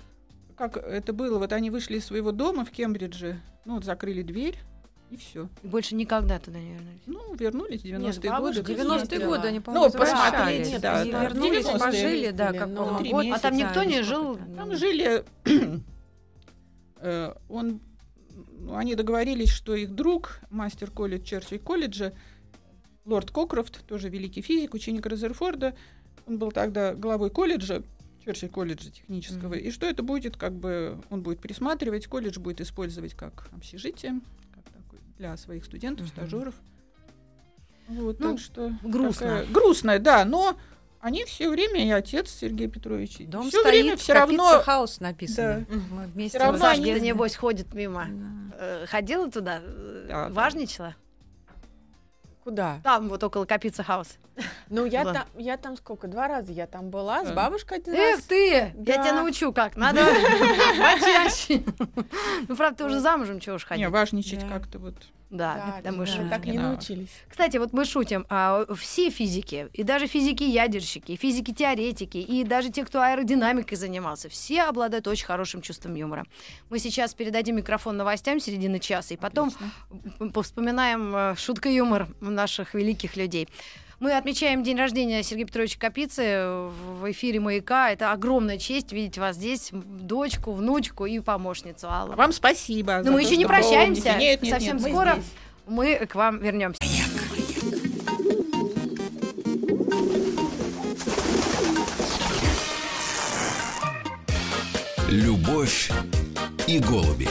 как 0.56 0.76
это 0.76 1.12
было. 1.12 1.38
Вот 1.38 1.52
они 1.52 1.70
вышли 1.70 1.98
из 1.98 2.06
своего 2.06 2.32
дома 2.32 2.64
в 2.64 2.70
Кембридже, 2.70 3.40
ну 3.64 3.74
вот 3.74 3.84
закрыли 3.84 4.22
дверь, 4.22 4.58
и 5.12 5.16
все. 5.16 5.48
больше 5.62 5.94
никогда 5.94 6.38
туда 6.38 6.58
не 6.58 6.72
вернулись. 6.72 7.02
Ну, 7.06 7.34
вернулись 7.34 7.82
в 7.82 7.84
90-е 7.84 8.30
бабушка 8.30 8.62
годы. 8.62 8.72
90-е 8.74 9.18
Да. 9.18 9.26
годы 9.26 9.48
они, 9.48 9.58
Ну, 9.58 9.62
по-моему, 9.64 9.90
посмотреть, 9.92 10.72
возвращались. 10.72 10.80
да, 10.80 11.04
да. 11.04 11.24
вернулись, 11.24 11.66
90-е 11.66 11.78
пожили, 11.78 12.30
да, 12.30 12.52
как 12.52 12.98
три 12.98 13.10
год. 13.10 13.26
А 13.32 13.38
там 13.38 13.56
никто 13.56 13.84
не 13.84 14.02
жил? 14.02 14.38
Там 14.56 14.74
жили... 14.76 15.24
э, 16.96 17.34
он, 17.48 17.80
ну, 18.58 18.74
они 18.76 18.94
договорились, 18.94 19.50
что 19.50 19.74
их 19.74 19.94
друг, 19.94 20.40
мастер 20.50 20.90
колледж 20.90 21.24
Черчилль 21.24 21.58
колледжа, 21.58 22.12
лорд 23.04 23.30
Кокрофт, 23.30 23.84
тоже 23.86 24.08
великий 24.08 24.42
физик, 24.42 24.74
ученик 24.74 25.06
Резерфорда, 25.06 25.74
он 26.26 26.38
был 26.38 26.52
тогда 26.52 26.94
главой 26.94 27.30
колледжа, 27.30 27.82
Черчилль 28.24 28.48
колледжа 28.50 28.90
технического, 28.90 29.54
Мгм. 29.54 29.58
и 29.64 29.70
что 29.72 29.86
это 29.86 30.02
будет, 30.02 30.36
как 30.36 30.54
бы, 30.54 30.98
он 31.10 31.22
будет 31.22 31.40
присматривать, 31.40 32.06
колледж 32.06 32.38
будет 32.38 32.60
использовать 32.60 33.14
как 33.14 33.48
общежитие, 33.52 34.20
для 35.22 35.36
своих 35.36 35.64
студентов, 35.64 36.06
Мгм. 36.06 36.14
стажеров. 36.16 36.54
Вот, 37.88 38.18
Ну, 38.18 38.32
так 38.32 38.40
что 38.40 38.72
грустно. 38.82 39.26
такая- 39.28 39.46
грустно, 39.46 39.98
да, 40.00 40.24
но 40.24 40.56
они 41.00 41.24
все 41.24 41.48
время, 41.48 41.86
и 41.86 41.90
отец 41.90 42.28
Сергей 42.30 42.66
Петрович, 42.68 43.18
Дом 43.20 43.48
все 43.48 43.60
стоит, 43.60 43.72
время 43.72 43.96
все 43.96 44.14
равно 44.14 44.60
хаус 44.64 44.98
написано. 45.00 45.64
Мы 45.90 46.06
вместе 46.06 46.38
Всё 46.38 46.46
равно 46.46 46.66
они- 46.66 47.00
небось, 47.00 47.36
ходит 47.36 47.72
мимо. 47.72 48.06
Да. 48.08 48.56
Э, 48.58 48.86
Ходила 48.86 49.30
туда? 49.30 49.60
э, 49.62 50.06
Да, 50.08 50.28
да. 50.28 50.94
Куда? 52.44 52.80
Там, 52.82 53.08
вот 53.08 53.22
около 53.22 53.44
Капица 53.44 53.82
Хаус. 53.84 54.08
Ну, 54.68 54.84
я 54.84 55.04
там, 55.04 55.24
я 55.36 55.56
там 55.56 55.76
сколько? 55.76 56.08
Два 56.08 56.26
раза 56.26 56.50
я 56.52 56.66
там 56.66 56.90
была, 56.90 57.24
с 57.24 57.30
бабушкой 57.32 57.78
один 57.78 57.94
Эх 57.94 58.16
раз. 58.16 58.24
ты! 58.24 58.50
Я 58.50 58.72
Да. 58.74 58.92
тебя 59.04 59.12
научу 59.12 59.52
как. 59.52 59.76
Надо 59.76 60.04
почаще. 60.78 61.62
Ну, 62.48 62.56
правда, 62.56 62.78
ты 62.78 62.84
уже 62.84 62.98
замужем, 63.00 63.38
чего 63.40 63.56
уж 63.56 63.62
Не, 63.62 63.68
ходить. 63.68 63.88
важничать 63.88 64.40
Да. 64.40 64.48
как-то 64.48 64.78
вот. 64.80 64.94
Да, 65.32 65.80
да, 65.82 65.92
мы 65.92 66.04
да, 66.04 66.12
шутим. 66.12 66.28
так 66.28 66.44
не 66.44 66.58
Да. 66.58 66.62
научились. 66.72 67.08
Кстати, 67.26 67.56
вот 67.56 67.72
мы 67.72 67.86
шутим, 67.86 68.26
а 68.28 68.66
все 68.76 69.08
физики, 69.08 69.68
и 69.72 69.82
даже 69.82 70.06
физики-ядерщики, 70.06 71.12
и 71.12 71.16
физики-теоретики, 71.16 72.18
и 72.18 72.44
даже 72.44 72.70
те, 72.70 72.84
кто 72.84 73.00
аэродинамикой 73.00 73.78
занимался, 73.78 74.28
все 74.28 74.62
обладают 74.64 75.06
очень 75.06 75.24
хорошим 75.24 75.62
чувством 75.62 75.94
юмора. 75.94 76.26
Мы 76.68 76.78
сейчас 76.78 77.14
передадим 77.14 77.56
микрофон 77.56 77.96
новостям 77.96 78.40
середины 78.40 78.78
часа, 78.78 79.14
и 79.14 79.16
потом 79.16 79.48
Отлично. 79.48 80.30
повспоминаем 80.32 81.16
э, 81.16 81.34
шутка-юмор 81.36 82.08
наших 82.20 82.74
великих 82.74 83.16
людей. 83.16 83.48
Мы 84.02 84.16
отмечаем 84.16 84.64
день 84.64 84.76
рождения 84.76 85.22
Сергея 85.22 85.46
Петровича 85.46 85.78
Капицы 85.78 86.22
в 86.98 87.08
эфире 87.12 87.38
«Маяка». 87.38 87.92
Это 87.92 88.10
огромная 88.10 88.58
честь 88.58 88.90
видеть 88.90 89.16
вас 89.16 89.36
здесь, 89.36 89.68
дочку, 89.72 90.50
внучку 90.50 91.06
и 91.06 91.20
помощницу 91.20 91.88
Аллу. 91.88 92.14
Вам 92.16 92.32
спасибо. 92.32 93.00
Но 93.04 93.12
мы 93.12 93.20
то, 93.22 93.28
еще 93.28 93.36
не 93.36 93.46
помните. 93.46 93.68
прощаемся. 93.68 94.14
Нет, 94.18 94.42
нет, 94.42 94.54
Совсем 94.54 94.78
нет, 94.78 94.86
мы 94.86 94.90
скоро 94.90 95.12
здесь. 95.12 95.24
мы 95.68 95.94
к 96.06 96.16
вам 96.16 96.40
вернемся. 96.40 96.80
Любовь 105.08 105.92
и 106.66 106.80
голуби. 106.80 107.28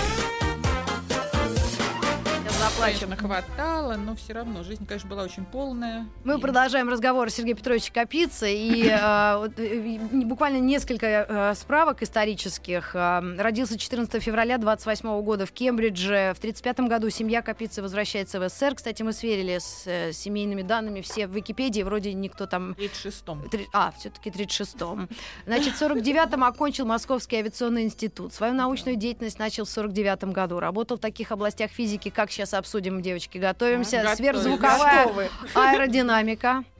Плачем. 2.81 3.09
конечно, 3.09 3.15
хватало, 3.27 3.93
но 3.95 4.15
все 4.15 4.33
равно 4.33 4.63
жизнь, 4.63 4.85
конечно, 4.87 5.07
была 5.07 5.23
очень 5.23 5.45
полная. 5.45 6.07
Мы 6.23 6.37
И- 6.37 6.41
продолжаем 6.41 6.89
разговор 6.89 7.29
с 7.29 7.35
Сергеем 7.35 7.57
Петровичем 7.57 7.93
Капицей. 7.93 8.55
И 8.57 8.85
э, 8.89 9.49
э, 9.57 9.97
буквально 10.25 10.57
несколько 10.57 11.05
э, 11.05 11.53
справок 11.55 12.01
исторических. 12.01 12.95
Э, 12.95 13.21
Родился 13.37 13.77
14 13.77 14.21
февраля 14.23 14.57
28 14.57 15.21
года 15.21 15.45
в 15.45 15.51
Кембридже. 15.51 16.33
В 16.35 16.39
35 16.39 16.79
году 16.81 17.09
семья 17.11 17.43
Капицы 17.43 17.83
возвращается 17.83 18.39
в 18.39 18.49
СССР. 18.49 18.73
Кстати, 18.75 19.03
мы 19.03 19.13
сверили 19.13 19.59
с 19.59 20.13
семейными 20.17 20.63
данными. 20.63 21.01
Все 21.01 21.27
в 21.27 21.35
Википедии. 21.35 21.83
Вроде 21.83 22.13
никто 22.13 22.47
там 22.47 22.73
В 22.73 22.77
36-м. 22.79 23.47
Три- 23.49 23.67
А, 23.73 23.91
все-таки 23.97 24.31
36-м. 24.31 25.07
Значит, 25.45 25.75
в 25.75 25.81
49-м 25.81 26.43
окончил 26.43 26.85
Московский 26.87 27.37
авиационный 27.37 27.83
институт. 27.83 28.33
Свою 28.33 28.53
научную 28.55 28.95
деятельность 28.97 29.37
начал 29.37 29.65
в 29.65 29.69
49-м 29.69 30.31
году. 30.31 30.59
Работал 30.59 30.97
в 30.97 30.99
таких 30.99 31.31
областях 31.31 31.69
физики, 31.69 32.09
как 32.09 32.31
сейчас 32.31 32.53
обсудим, 32.55 32.71
девочки, 32.81 33.37
готовимся. 33.37 33.97
Готовы. 33.97 34.15
Сверхзвуковая 34.15 35.03
Готовы. 35.05 35.29
аэродинамика. 35.55 36.63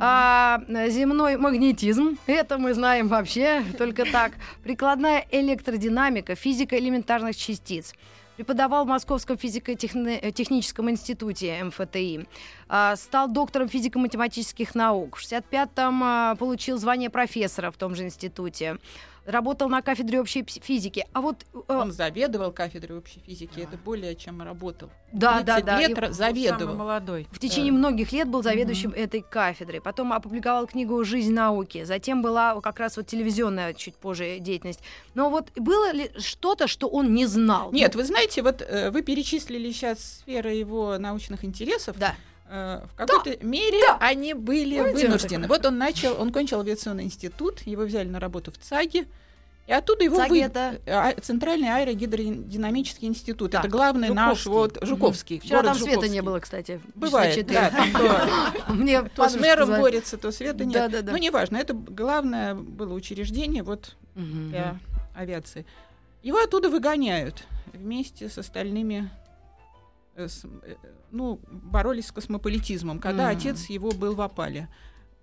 А, 0.00 0.60
земной 0.88 1.36
магнетизм, 1.36 2.18
это 2.26 2.58
мы 2.58 2.74
знаем 2.74 3.08
вообще 3.08 3.64
только 3.78 4.04
так. 4.04 4.32
Прикладная 4.62 5.24
электродинамика, 5.30 6.34
физика 6.36 6.78
элементарных 6.78 7.36
частиц. 7.36 7.94
Преподавал 8.36 8.84
в 8.84 8.88
Московском 8.88 9.36
физико-техническом 9.36 10.88
институте 10.90 11.64
МФТИ. 11.64 12.28
А, 12.68 12.94
стал 12.94 13.28
доктором 13.28 13.68
физико-математических 13.68 14.76
наук. 14.76 15.16
В 15.16 15.20
65-м 15.24 16.02
а, 16.04 16.34
получил 16.36 16.78
звание 16.78 17.10
профессора 17.10 17.72
в 17.72 17.76
том 17.76 17.96
же 17.96 18.04
институте. 18.04 18.78
Работал 19.28 19.68
на 19.68 19.82
кафедре 19.82 20.20
общей 20.20 20.42
физики. 20.42 21.04
А 21.12 21.20
вот... 21.20 21.44
э, 21.52 21.58
Он 21.68 21.92
заведовал 21.92 22.50
кафедрой 22.50 22.96
общей 22.98 23.20
физики, 23.20 23.60
это 23.60 23.76
более 23.76 24.14
чем 24.16 24.40
работал. 24.40 24.88
да, 25.12 25.42
да, 25.42 25.56
30 25.56 25.64
да. 25.66 25.78
лет 25.80 25.90
и- 25.90 25.94
ра- 25.94 26.12
Самый 26.14 26.14
заведовал. 26.14 26.74
молодой. 26.76 27.26
В 27.30 27.38
течение 27.38 27.70
многих 27.72 28.10
лет 28.12 28.26
был 28.26 28.42
заведующим 28.42 28.90
этой 28.90 29.20
кафедрой. 29.20 29.82
Потом 29.82 30.14
опубликовал 30.14 30.66
книгу 30.66 31.04
«Жизнь 31.04 31.34
науки». 31.34 31.84
Затем 31.84 32.22
была 32.22 32.58
как 32.62 32.80
раз 32.80 32.96
вот 32.96 33.06
телевизионная 33.06 33.74
чуть 33.74 33.96
позже 33.96 34.38
деятельность. 34.38 34.80
Но 35.12 35.28
вот 35.28 35.50
было 35.56 35.92
ли 35.92 36.10
что-то, 36.18 36.66
что 36.66 36.88
он 36.88 37.12
не 37.14 37.26
знал? 37.26 37.70
Нет, 37.70 37.94
вы 37.96 38.04
знаете, 38.04 38.40
вот 38.42 38.62
э, 38.62 38.90
вы 38.90 39.02
перечислили 39.02 39.70
сейчас 39.72 40.20
сферы 40.20 40.52
его 40.54 40.96
научных 40.96 41.44
интересов. 41.44 41.98
Да. 41.98 42.14
Э, 42.50 42.80
В 42.92 42.96
какой-то 42.96 43.44
мере 43.44 43.82
они 44.00 44.34
были 44.34 44.78
Помните, 44.78 45.06
вынуждены. 45.06 45.46
Вот 45.48 45.66
он 45.66 45.78
начал, 45.78 46.20
он 46.20 46.32
кончил 46.32 46.60
авиационный 46.60 47.04
институт, 47.04 47.60
его 47.62 47.82
взяли 47.82 48.08
на 48.08 48.20
работу 48.20 48.50
в 48.52 48.58
ЦАГе, 48.58 49.06
и 49.66 49.72
оттуда 49.72 50.04
его 50.04 50.16
ЦАГе 50.16 50.30
вы... 50.30 50.40
это? 50.40 50.80
а, 50.86 51.12
Центральный 51.20 51.68
аэрогидродинамический 51.68 53.06
институт. 53.06 53.50
Так, 53.52 53.64
это 53.64 53.70
главный 53.70 54.08
наш 54.08 54.44
Жуковский. 54.44 54.80
вот 54.80 54.88
Жуковский. 54.88 55.40
Вчера 55.40 55.58
город 55.60 55.72
там 55.72 55.74
света 55.76 55.90
Жуковский. 55.92 56.14
не 56.14 56.22
было, 56.22 56.40
кстати. 56.40 56.80
Бывает, 56.94 57.46
да. 57.46 57.70
Мне 58.68 59.02
То 59.02 59.28
с 59.28 59.36
мэром 59.36 59.68
борется, 59.68 60.16
то 60.16 60.30
света 60.32 60.64
нет. 60.64 60.74
Да, 60.74 60.88
да, 60.88 61.02
да. 61.02 61.12
Ну, 61.12 61.18
неважно, 61.18 61.58
это 61.58 61.74
главное 61.74 62.54
было 62.54 62.94
учреждение 62.94 63.62
вот 63.62 63.94
для 64.14 64.78
авиации. 65.14 65.66
Его 66.22 66.38
оттуда 66.38 66.70
выгоняют 66.70 67.44
вместе 67.74 68.28
с 68.30 68.38
остальными, 68.38 69.10
ну, 71.10 71.40
боролись 71.50 72.06
с 72.06 72.12
космополитизмом, 72.12 72.98
когда 72.98 73.28
Мгм. 73.28 73.36
отец 73.38 73.66
его 73.70 73.90
был 73.92 74.14
в 74.14 74.20
опале. 74.20 74.68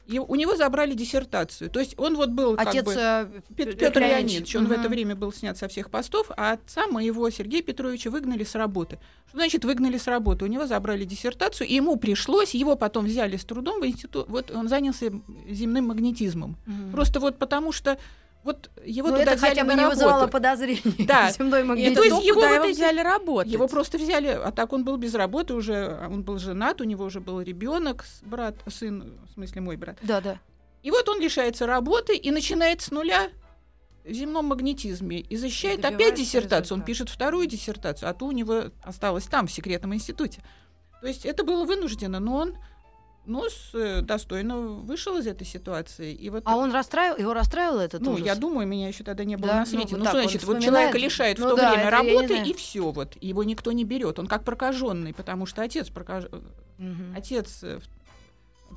И 0.07 0.19
у 0.19 0.35
него 0.35 0.55
забрали 0.55 0.93
диссертацию. 0.93 1.67
То 1.71 1.79
есть 1.79 1.97
он 1.97 2.15
вот 2.15 2.29
был 2.29 2.55
как 2.55 2.67
Отец 2.67 2.85
бы... 2.85 2.93
э, 2.93 3.25
Пет- 3.55 3.71
Петр 3.71 3.75
Петр 3.77 3.99
Леонидович. 4.01 4.55
Он 4.55 4.67
в 4.67 4.71
это 4.71 4.87
время 4.87 5.15
был 5.15 5.33
снят 5.33 5.57
со 5.57 5.67
всех 5.67 5.89
постов, 5.89 6.29
а 6.37 6.51
отца 6.51 6.85
моего, 6.85 7.27
Сергея 7.31 7.63
Петровича, 7.63 8.11
выгнали 8.11 8.43
с 8.43 8.53
работы. 8.53 8.99
Что 9.27 9.37
значит 9.39 9.65
выгнали 9.65 9.97
с 9.97 10.05
работы? 10.05 10.45
У 10.45 10.47
него 10.47 10.67
забрали 10.67 11.05
диссертацию, 11.05 11.67
и 11.67 11.73
ему 11.73 11.95
пришлось, 11.95 12.53
его 12.53 12.75
потом 12.75 13.05
взяли 13.05 13.35
с 13.35 13.45
трудом 13.45 13.81
в 13.81 13.85
институт, 13.87 14.29
вот 14.29 14.51
он 14.51 14.69
занялся 14.69 15.11
земным 15.49 15.87
магнетизмом. 15.87 16.55
Мгм. 16.67 16.91
Просто 16.91 17.19
вот 17.19 17.39
потому 17.39 17.71
что 17.71 17.97
вот 18.45 18.69
его 18.85 19.09
Ну, 19.09 19.17
туда 19.17 19.31
это 19.31 19.35
взяли 19.37 19.49
хотя 19.49 19.61
бы 19.63 19.67
на 19.69 19.73
не 19.73 19.81
работу. 19.81 19.95
вызывало 19.95 20.27
подозрений. 20.27 21.05
Да. 21.07 21.31
Земной 21.37 21.61
И 21.61 21.63
магнетизм. 21.63 21.91
это 21.93 22.01
то 22.09 22.15
есть 22.15 22.27
его 22.27 22.45
его 22.45 22.67
взяли 22.67 22.99
работать. 22.99 23.51
Его 23.51 23.67
просто 23.67 23.97
взяли, 23.97 24.27
а 24.27 24.51
так 24.51 24.71
он 24.71 24.83
был 24.83 24.97
без 24.97 25.15
работы 25.15 25.55
уже, 25.55 25.99
он 26.09 26.21
был 26.21 26.37
женат, 26.37 26.79
у 26.79 26.83
него 26.83 27.05
уже 27.05 27.19
был 27.19 27.41
ребенок, 27.41 28.05
брат, 28.21 28.55
сын, 28.67 29.17
в 29.27 29.33
смысле 29.33 29.61
мой 29.61 29.77
брат. 29.77 29.97
Да, 30.03 30.21
да. 30.21 30.39
И 30.83 30.91
вот 30.91 31.09
он 31.09 31.19
лишается 31.19 31.65
работы 31.65 32.15
и 32.15 32.29
начинает 32.29 32.81
с 32.81 32.91
нуля 32.91 33.29
в 34.03 34.13
земном 34.13 34.45
магнетизме 34.45 35.21
и 35.21 35.35
защищает 35.35 35.79
опять 35.79 35.93
Добивается 35.93 36.23
диссертацию. 36.23 36.77
Он 36.77 36.83
пишет 36.83 37.09
вторую 37.09 37.47
диссертацию, 37.47 38.07
а 38.07 38.13
то 38.13 38.27
у 38.27 38.31
него 38.31 38.65
осталось 38.83 39.25
там, 39.25 39.47
в 39.47 39.51
секретном 39.51 39.95
институте. 39.95 40.43
То 41.01 41.07
есть 41.07 41.25
это 41.25 41.43
было 41.43 41.65
вынуждено, 41.65 42.19
но 42.19 42.35
он 42.35 42.57
ну, 43.25 43.43
с, 43.49 43.71
э, 43.73 44.01
достойно 44.01 44.57
вышел 44.59 45.17
из 45.17 45.27
этой 45.27 45.45
ситуации. 45.45 46.13
И 46.13 46.29
вот 46.29 46.43
А 46.45 46.55
он 46.57 46.71
расстраивал, 46.71 47.17
его 47.17 47.33
расстраивал 47.33 47.79
этот 47.79 48.01
ну, 48.01 48.13
ужас? 48.13 48.25
я 48.25 48.35
думаю, 48.35 48.67
меня 48.67 48.87
еще 48.87 49.03
тогда 49.03 49.23
не 49.23 49.35
было 49.35 49.47
Да? 49.53 49.59
на 49.59 49.65
свете. 49.65 49.89
Ну, 49.95 49.97
Ну, 49.99 50.03
так 50.05 50.13
что 50.13 50.21
значит, 50.23 50.43
вот 50.43 50.61
человека 50.61 50.97
лишают 50.97 51.39
Ну 51.39 51.47
в 51.47 51.49
то 51.51 51.55
да, 51.57 51.69
время 51.71 51.87
это 51.87 51.91
работы, 51.91 52.37
и 52.43 52.53
все, 52.53 52.91
вот. 52.91 53.17
Его 53.21 53.43
никто 53.43 53.71
не 53.71 53.83
берет. 53.83 54.19
Он 54.19 54.27
как 54.27 54.43
прокаженный, 54.43 55.13
потому 55.13 55.45
что 55.45 55.61
отец 55.61 55.89
прокаж... 55.89 56.25
Мгм. 56.77 57.13
отец 57.15 57.63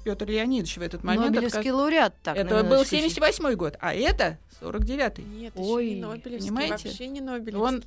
Петр 0.05 0.27
Леонидович 0.27 0.77
в 0.79 0.83
этот 0.83 1.03
момент. 1.03 1.31
Нобелевский 1.31 1.71
отказ- 1.71 1.75
лауреат. 1.75 2.15
Так, 2.23 2.37
это 2.37 2.57
был 2.63 2.65
минуточку. 2.65 2.97
78 2.97 3.55
год, 3.55 3.77
а 3.81 3.95
это 3.95 4.39
49-й. 4.61 5.23
Нет, 5.25 5.53
Ой, 5.57 5.87
еще 5.87 5.95
не 5.97 6.01
Нобелевский, 6.03 6.39
понимаете? 6.51 6.89
вообще 6.89 7.07
не 7.09 7.21
Нобелевский. 7.21 7.61
Он, 7.61 7.83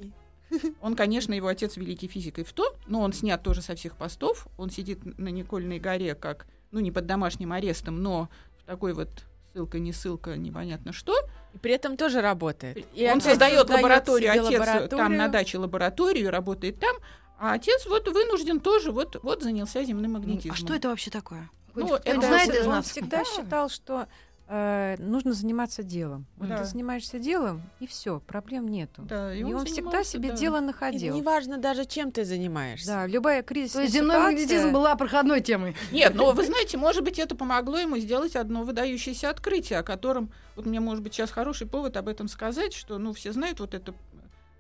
конечно, 0.96 1.34
его 1.34 1.48
отец 1.48 1.78
великий 1.78 2.08
физик 2.08 2.40
и 2.40 2.44
в 2.44 2.52
то, 2.54 2.76
но 2.88 3.02
он 3.02 3.14
снят 3.14 3.42
тоже 3.42 3.62
со 3.62 3.76
всех 3.76 3.96
постов. 3.96 4.48
Он 4.58 4.70
сидит 4.70 5.00
на 5.18 5.30
Никольной 5.30 5.80
горе, 5.80 6.16
как, 6.16 6.46
ну, 6.72 6.80
не 6.80 6.92
под 6.92 7.06
домашним 7.06 7.52
арестом, 7.54 8.02
но 8.02 8.30
в 8.60 8.64
такой 8.66 8.94
вот 8.94 9.10
ссылка, 9.54 9.80
не 9.80 9.92
ссылка, 9.94 10.36
непонятно 10.38 10.94
что. 10.94 11.16
И 11.54 11.58
при 11.58 11.74
этом 11.74 11.98
тоже 11.98 12.22
работает. 12.22 12.86
И 12.94 13.10
он 13.10 13.22
создает 13.22 13.70
лабораторию, 13.70 14.32
отец 14.32 14.44
там 14.44 14.54
лабораторию. 14.60 15.18
на 15.18 15.28
даче 15.28 15.58
лабораторию, 15.58 16.32
работает 16.32 16.80
там, 16.80 16.96
а 17.40 17.54
отец 17.54 17.86
вот 17.86 18.08
вынужден 18.08 18.60
тоже, 18.60 18.92
вот, 18.92 19.20
вот 19.24 19.44
занялся 19.44 19.84
земным 19.84 20.14
магнетизмом. 20.14 20.54
А 20.54 20.58
что 20.58 20.74
это 20.74 20.90
вообще 20.90 21.12
такое? 21.12 21.50
Ну, 21.74 21.96
это 21.96 22.22
знает 22.22 22.50
он- 22.50 22.56
из 22.56 22.68
он 22.68 22.82
всегда 22.84 23.18
Да. 23.20 23.26
считал, 23.26 23.70
что 23.70 24.08
э, 24.54 24.98
нужно 25.00 25.32
заниматься 25.32 25.82
делом. 25.82 26.26
Вот 26.36 26.50
Да. 26.50 26.58
ты 26.58 26.66
занимаешься 26.66 27.20
делом, 27.20 27.62
и 27.80 27.88
все, 27.88 28.20
проблем 28.20 28.68
нету. 28.68 29.02
Да, 29.04 29.34
и, 29.34 29.44
он, 29.44 29.64
всегда 29.66 29.76
занимался, 29.92 30.12
себе 30.12 30.30
да. 30.30 30.36
дело 30.36 30.58
И 30.58 30.62
находил. 30.62 31.16
неважно 31.16 31.58
даже, 31.58 31.86
чем 31.86 32.12
ты 32.12 32.26
занимаешься. 32.26 32.88
Да, 32.88 33.08
любая 33.08 33.44
То 33.44 33.48
кризисная 33.48 33.84
есть 33.84 33.94
земной 33.96 34.18
ситуация- 34.18 34.32
магнетизм 34.34 34.74
была 34.74 34.96
проходной 34.98 35.40
темой. 35.40 35.76
Нет, 35.94 36.14
но 36.16 36.32
вы 36.34 36.46
знаете, 36.46 36.78
может 36.78 37.04
быть, 37.06 37.18
это 37.18 37.34
помогло 37.36 37.78
ему 37.80 37.98
сделать 37.98 38.36
одно 38.36 38.64
выдающееся 38.64 39.30
открытие, 39.30 39.80
о 39.80 39.84
котором, 39.84 40.30
вот 40.58 40.66
мне, 40.66 40.82
может 40.82 41.02
быть, 41.02 41.14
сейчас 41.14 41.32
хороший 41.32 41.66
повод 41.68 41.96
об 41.96 42.10
этом 42.10 42.28
сказать, 42.28 42.74
что, 42.74 42.98
ну, 42.98 43.14
все 43.14 43.32
знают 43.32 43.62
вот 43.62 43.74
это 43.74 43.94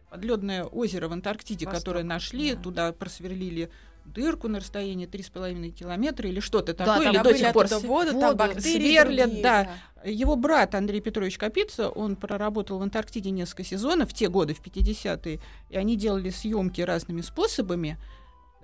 подледное 0.09 0.63
озеро 0.65 1.07
в 1.07 1.13
Антарктиде, 1.13 1.65
Восток, 1.65 1.79
которое 1.83 2.03
нашли, 2.03 2.53
да. 2.53 2.61
туда 2.61 2.91
просверлили 2.93 3.69
дырку 4.05 4.47
на 4.47 4.59
расстоянии 4.59 5.07
3,5 5.07 5.69
километра 5.71 6.27
или 6.29 6.39
что-то 6.39 6.73
Да, 6.73 6.85
такое, 6.85 7.09
или 7.11 7.17
до 7.17 7.37
сих 7.37 7.53
пор 7.53 7.67
воду, 7.67 7.87
воду 7.87 8.19
там 8.19 8.35
бактерии 8.35 8.91
сверлят, 8.93 9.27
другие, 9.27 9.43
да. 9.43 9.69
Его 10.03 10.35
брат 10.35 10.73
Андрей 10.75 11.01
Петрович 11.01 11.37
Капица, 11.37 11.89
он 11.89 12.15
проработал 12.15 12.79
в 12.79 12.81
Антарктиде 12.81 13.29
несколько 13.29 13.63
сезонов 13.63 14.09
в 14.09 14.13
те 14.13 14.27
годы, 14.29 14.53
в 14.53 14.61
50-е, 14.61 15.39
и 15.69 15.77
они 15.77 15.95
делали 15.95 16.29
съемки 16.29 16.81
разными 16.81 17.21
способами 17.21 17.97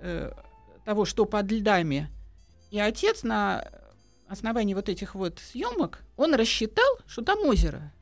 э, 0.00 0.32
того, 0.84 1.04
что 1.04 1.24
под 1.24 1.50
льдами. 1.50 2.08
И 2.70 2.78
отец 2.80 3.22
на 3.22 3.64
основании 4.28 4.74
вот 4.74 4.88
этих 4.88 5.14
вот 5.14 5.38
съемок, 5.38 6.00
он 6.16 6.34
рассчитал, 6.34 6.98
что 7.06 7.22
там 7.22 7.38
озеро. 7.46 7.92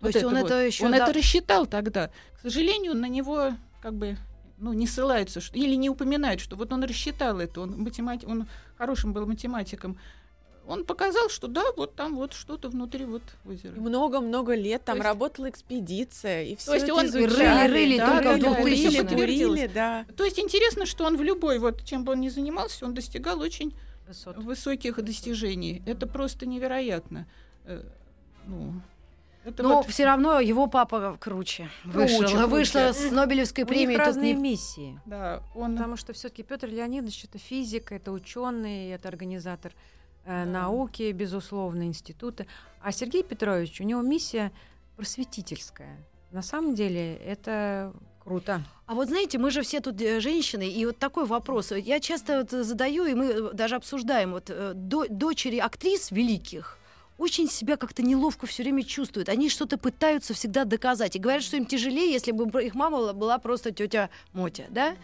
То 0.00 0.08
есть 0.08 0.24
он 0.24 0.34
вот. 0.34 0.46
это 0.46 0.60
еще 0.60 0.84
Он 0.84 0.92
да- 0.92 0.98
это 0.98 1.12
рассчитал 1.12 1.66
тогда. 1.66 2.10
К 2.38 2.42
сожалению, 2.42 2.94
на 2.94 3.06
него 3.06 3.52
как 3.80 3.94
бы 3.94 4.16
ну, 4.58 4.72
не 4.72 4.86
ссылаются, 4.86 5.40
что, 5.40 5.58
или 5.58 5.74
не 5.74 5.90
упоминают, 5.90 6.40
что 6.40 6.56
вот 6.56 6.72
он 6.72 6.84
рассчитал 6.84 7.40
это, 7.40 7.60
он, 7.60 7.72
математи- 7.82 8.26
он 8.26 8.46
хорошим 8.78 9.12
был 9.12 9.26
математиком. 9.26 9.98
Он 10.66 10.84
показал, 10.86 11.28
что 11.28 11.46
да, 11.46 11.62
вот 11.76 11.94
там 11.94 12.16
вот 12.16 12.32
что-то 12.32 12.70
внутри 12.70 13.04
вот 13.04 13.22
озера. 13.44 13.78
Много-много 13.78 14.54
лет 14.54 14.82
там 14.84 14.94
То 14.94 14.98
есть- 14.98 15.04
работала 15.06 15.50
экспедиция, 15.50 16.44
и 16.44 16.56
все 16.56 16.72
есть 16.74 16.88
он 16.90 17.04
изучали. 17.06 17.68
рыли-рыли 17.70 17.98
да, 17.98 18.06
только 18.06 18.24
да, 18.24 18.36
в 18.36 18.40
да, 18.40 18.48
2000-х. 18.48 18.62
бурили, 18.62 18.98
Подтвердилось. 19.02 19.60
бурили, 19.60 19.70
да. 19.74 20.06
То 20.16 20.24
есть 20.24 20.38
интересно, 20.38 20.86
что 20.86 21.04
он 21.04 21.18
в 21.18 21.22
любой, 21.22 21.58
вот 21.58 21.84
чем 21.84 22.04
бы 22.04 22.12
он 22.12 22.20
ни 22.20 22.30
занимался, 22.30 22.86
он 22.86 22.94
достигал 22.94 23.40
очень 23.40 23.74
Высот. 24.08 24.38
высоких 24.38 25.02
достижений. 25.04 25.82
Это 25.84 26.06
просто 26.06 26.46
невероятно. 26.46 27.26
Э, 27.66 27.82
Ну, 28.46 28.72
это 29.44 29.62
Но 29.62 29.76
вот 29.76 29.86
все 29.86 30.04
равно 30.06 30.40
его 30.40 30.66
папа 30.66 31.16
круче. 31.20 31.68
Вышел, 31.84 32.20
круче. 32.20 32.46
вышла 32.46 32.92
с 32.92 33.10
Нобелевской 33.10 33.64
У 33.64 33.66
премией. 33.66 33.88
них 33.88 33.98
тут 33.98 34.06
разные 34.06 34.32
не- 34.34 34.40
миссии. 34.40 35.00
да, 35.06 35.42
он 35.54 35.76
Потому 35.76 35.96
что 35.96 36.12
все-таки 36.12 36.42
Петр 36.42 36.68
Леонидович 36.68 37.24
это 37.24 37.38
физик, 37.38 37.92
это 37.92 38.10
ученый, 38.12 38.90
это 38.90 39.08
организатор 39.08 39.72
э, 40.26 40.44
Да. 40.44 40.50
науки, 40.50 41.12
безусловно, 41.12 41.82
института. 41.82 42.46
А 42.80 42.90
Сергей 42.92 43.22
Петрович, 43.22 43.80
у 43.80 43.84
него 43.84 44.00
миссия 44.02 44.50
просветительская. 44.96 45.98
На 46.32 46.42
самом 46.42 46.74
деле 46.74 47.16
это 47.16 47.92
Круто. 48.24 48.62
А 48.86 48.94
вот 48.94 49.08
знаете, 49.08 49.36
мы 49.36 49.50
же 49.50 49.60
все 49.60 49.80
тут 49.80 50.00
э, 50.00 50.18
женщины, 50.18 50.66
и 50.66 50.86
вот 50.86 50.98
такой 50.98 51.26
вопрос. 51.26 51.72
Я 51.72 52.00
часто 52.00 52.38
вот 52.38 52.50
задаю, 52.64 53.04
и 53.04 53.12
мы 53.12 53.52
даже 53.52 53.74
обсуждаем, 53.76 54.32
вот 54.32 54.44
э, 54.48 54.72
до- 54.74 55.06
дочери 55.10 55.58
актрис 55.58 56.10
великих 56.10 56.78
очень 57.18 57.48
себя 57.48 57.76
как-то 57.76 58.02
неловко 58.02 58.46
все 58.46 58.62
время 58.62 58.82
чувствуют. 58.82 59.28
Они 59.28 59.48
что-то 59.48 59.78
пытаются 59.78 60.34
всегда 60.34 60.64
доказать. 60.64 61.16
И 61.16 61.18
говорят, 61.18 61.42
что 61.42 61.56
им 61.56 61.66
тяжелее, 61.66 62.12
если 62.12 62.32
бы 62.32 62.62
их 62.62 62.74
мама 62.74 63.12
была- 63.12 63.38
просто 63.38 63.70
тетя 63.70 64.10
Мотя, 64.32 64.64
да? 64.70 64.96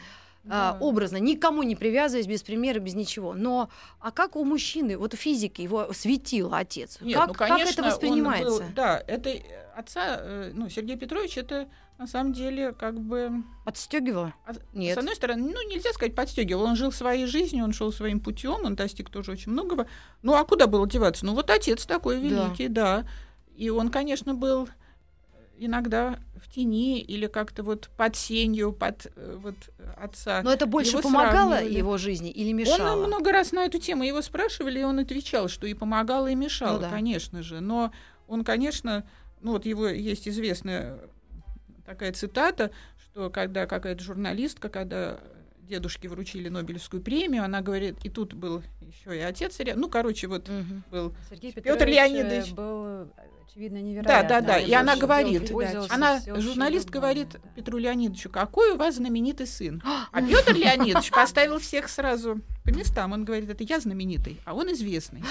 А, 0.49 0.73
Да. 0.73 0.79
образно, 0.81 1.19
никому 1.19 1.63
не 1.63 1.77
привязываясь, 1.77 2.27
без 2.27 2.43
примера, 2.43 2.79
без 2.79 2.95
ничего. 2.95 3.35
Но 3.35 3.69
а 4.01 4.11
как 4.11 4.37
у 4.37 4.45
мужчины, 4.45 4.97
вот 4.97 5.15
физики 5.15 5.61
его 5.61 5.93
светил 5.93 6.55
отец? 6.55 6.97
Нет, 7.03 7.19
как, 7.19 7.29
ну, 7.29 7.35
как 7.35 7.49
конечно, 7.49 7.71
это 7.73 7.83
он 7.83 7.89
воспринимается? 7.91 8.63
был- 8.63 8.69
да, 8.75 9.03
это 9.07 9.29
э, 9.29 9.43
отца, 9.81 10.17
э, 10.21 10.53
ну, 10.55 10.69
Сергей 10.69 10.97
Петрович, 10.97 11.37
это 11.37 11.69
на 11.99 12.07
самом 12.07 12.33
деле 12.33 12.73
как 12.73 12.99
бы... 13.01 13.43
Подстегивало? 13.65 14.33
а, 14.47 14.53
Нет. 14.73 14.95
С 14.95 14.99
одной 14.99 15.15
стороны, 15.17 15.53
ну, 15.53 15.69
нельзя 15.69 15.93
сказать, 15.93 16.15
подстегивал. 16.15 16.63
Он 16.63 16.77
жил 16.77 16.93
своей 16.93 17.27
жизнью, 17.27 17.65
он 17.65 17.73
шел 17.73 17.93
своим 17.93 18.21
путем, 18.21 18.65
он 18.65 18.75
достиг 18.75 19.11
тоже 19.11 19.33
очень 19.33 19.53
многого. 19.53 19.87
Ну, 20.23 20.35
а 20.35 20.45
куда 20.45 20.67
было 20.67 20.89
деваться? 20.89 21.27
Ну, 21.27 21.35
вот 21.35 21.51
отец 21.51 21.85
такой 21.87 22.17
Да. 22.17 22.23
великий, 22.23 22.69
да. 22.69 23.05
И 23.57 23.69
он, 23.69 23.91
конечно, 23.91 24.35
был 24.35 24.69
иногда 25.59 26.19
в 26.43 26.51
тени 26.51 27.01
или 27.01 27.27
как-то 27.27 27.63
вот 27.63 27.91
под 27.97 28.17
сенью, 28.17 28.73
под 28.73 29.09
э, 29.15 29.37
вот 29.43 29.57
отца. 29.99 30.41
Но 30.43 30.51
это 30.53 30.65
больше 30.67 30.93
Его 30.93 31.03
помогало 31.03 31.51
сравнивали. 31.57 31.77
его 31.79 31.99
жизни 31.99 32.31
или 32.31 32.53
мешало? 32.53 32.93
Он 33.03 33.07
много 33.09 33.31
раз 33.31 33.53
на 33.53 33.67
эту 33.67 33.79
тему 33.79 34.03
его 34.05 34.23
спрашивали, 34.23 34.81
и 34.81 34.83
он 34.85 34.99
отвечал, 35.01 35.49
что 35.49 35.67
и 35.67 35.75
помогало, 35.75 36.29
и 36.29 36.35
мешало, 36.35 36.77
Ну 36.77 36.81
да. 36.81 36.91
конечно 36.91 37.43
же. 37.43 37.61
Но 37.61 37.93
он, 38.27 38.43
конечно, 38.43 39.05
ну 39.41 39.53
вот 39.53 39.67
его 39.67 39.89
есть 39.89 40.29
известная 40.29 40.99
такая 41.87 42.13
цитата, 42.13 42.71
что 42.99 43.31
когда 43.31 43.67
какая-то 43.67 44.03
журналистка, 44.03 44.69
когда 44.69 45.19
дедушке 45.63 46.09
вручили 46.09 46.49
Нобелевскую 46.49 47.03
премию, 47.03 47.45
она 47.45 47.63
говорит, 47.63 47.97
и 48.05 48.09
тут 48.11 48.35
был 48.35 48.63
еще 48.81 49.17
и 49.17 49.21
отец, 49.21 49.59
ну, 49.77 49.89
короче, 49.89 50.27
вот 50.27 50.49
Мгм. 50.49 50.83
был 50.91 51.15
Сергей 51.31 51.53
Петрович 51.53 51.81
э, 51.81 51.87
Леонидович. 51.87 52.53
был, 52.53 53.09
очевидно, 53.47 53.79
Да, 53.79 53.85
невероятно. 53.85 54.29
да, 54.29 54.41
да. 54.41 54.59
И 54.59 54.73
она 54.73 54.97
говорит, 54.97 55.53
она, 55.91 56.21
журналист 56.41 56.91
говорит 56.91 57.29
да. 57.33 57.39
Петру 57.55 57.79
Леонидовичу, 57.79 58.31
какой 58.31 58.73
у 58.73 58.77
вас 58.77 58.97
знаменитый 58.97 59.47
сын. 59.47 59.81
А 60.13 60.23
Петр 60.23 60.55
Леонидович 60.55 61.11
поставил 61.13 61.59
всех 61.61 61.89
сразу 61.89 62.41
по 62.65 62.71
местам. 62.71 63.13
Он 63.13 63.25
говорит, 63.25 63.49
это 63.49 63.63
я 63.63 63.79
знаменитый, 63.79 64.41
а 64.45 64.55
он 64.55 64.73
известный. 64.73 65.23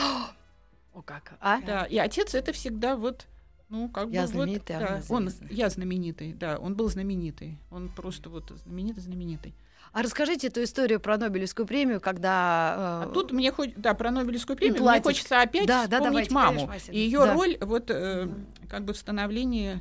О, 0.93 1.01
как? 1.01 1.33
А? 1.41 1.61
Да, 1.61 1.83
и 1.83 1.97
отец 1.97 2.33
это 2.33 2.53
всегда 2.53 2.95
вот, 2.95 3.27
ну, 3.69 3.87
как 3.89 4.09
Я 4.09 4.21
бы 4.21 4.27
вот, 4.27 4.33
знаменитый, 4.35 4.75
а 4.75 4.79
да, 4.79 5.01
он 5.09 5.29
я 5.49 5.69
знаменитый, 5.69 6.33
да, 6.33 6.57
он 6.57 6.75
был 6.75 6.89
знаменитый. 6.89 7.57
Он 7.71 7.89
просто 7.89 8.29
вот 8.29 8.51
знаменитый, 8.65 9.01
знаменитый. 9.03 9.53
А 9.91 10.03
расскажите 10.03 10.47
эту 10.47 10.63
историю 10.63 10.99
про 10.99 11.17
Нобелевскую 11.17 11.65
премию, 11.65 11.99
когда... 12.01 13.01
э, 13.05 13.09
А 13.09 13.11
тут 13.13 13.31
мне 13.31 13.51
хоть, 13.51 13.75
да, 13.75 13.93
про 13.93 14.11
Нобелевскую 14.11 14.55
премию, 14.55 14.83
мне 14.83 15.01
хочется 15.01 15.41
опять 15.41 15.67
Да, 15.67 15.87
да, 15.87 15.97
вспомнить 15.99 16.29
давайте, 16.29 16.33
маму. 16.33 16.67
конечно, 16.67 16.91
и 16.91 16.99
ее 16.99 17.19
Да. 17.19 17.33
роль 17.33 17.57
вот 17.61 17.85
э, 17.89 18.27
как 18.69 18.85
бы 18.85 18.93
в 18.93 18.97
становлении 18.97 19.79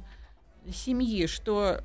семьи, 0.73 1.27
что 1.27 1.81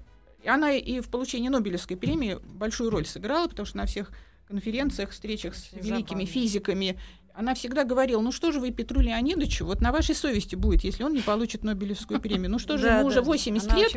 она 0.45 0.71
и 0.73 0.99
в 0.99 1.09
получении 1.09 1.49
Нобелевской 1.49 1.97
премии 1.97 2.37
большую 2.43 2.89
роль 2.89 3.05
сыграла, 3.05 3.47
потому 3.47 3.65
что 3.65 3.77
на 3.77 3.85
всех 3.85 4.11
конференциях, 4.47 5.11
встречах 5.11 5.55
с 5.55 5.71
великими 5.73 6.25
забавно. 6.25 6.25
физиками 6.25 6.99
она 7.35 7.55
всегда 7.55 7.83
говорила, 7.83 8.21
ну 8.21 8.31
что 8.31 8.51
же 8.51 8.59
вы 8.59 8.71
Петру 8.71 9.01
Леонидовичу, 9.01 9.65
вот 9.65 9.81
на 9.81 9.91
вашей 9.91 10.13
совести 10.13 10.55
будет, 10.55 10.83
если 10.83 11.03
он 11.03 11.13
не 11.13 11.21
получит 11.21 11.63
Нобелевскую 11.63 12.21
премию. 12.21 12.51
Ну 12.51 12.59
что 12.59 12.77
же, 12.77 12.87
ему 12.87 13.05
уже 13.05 13.17
да. 13.17 13.23
80 13.23 13.71
Она 13.71 13.79
лет, 13.79 13.91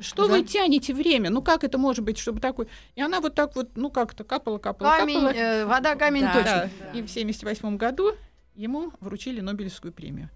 что 0.00 0.28
вы 0.28 0.42
тянете 0.42 0.94
время? 0.94 1.30
Ну 1.30 1.42
как 1.42 1.64
это 1.64 1.78
может 1.78 2.04
быть, 2.04 2.18
чтобы 2.18 2.40
такой... 2.40 2.68
И 2.96 3.02
она 3.02 3.20
вот 3.20 3.34
так 3.34 3.56
вот, 3.56 3.70
ну 3.76 3.90
как-то 3.90 4.24
капала, 4.24 4.58
капала, 4.58 4.90
капала. 4.98 5.32
э, 5.32 5.64
вода, 5.64 5.94
камень. 5.96 6.22
Да, 6.22 6.64
И 6.92 7.02
в 7.02 7.10
1978 7.10 7.76
году 7.76 8.12
ему 8.54 8.92
вручили 9.00 9.40
Нобелевскую 9.40 9.92
премию. 9.92 10.30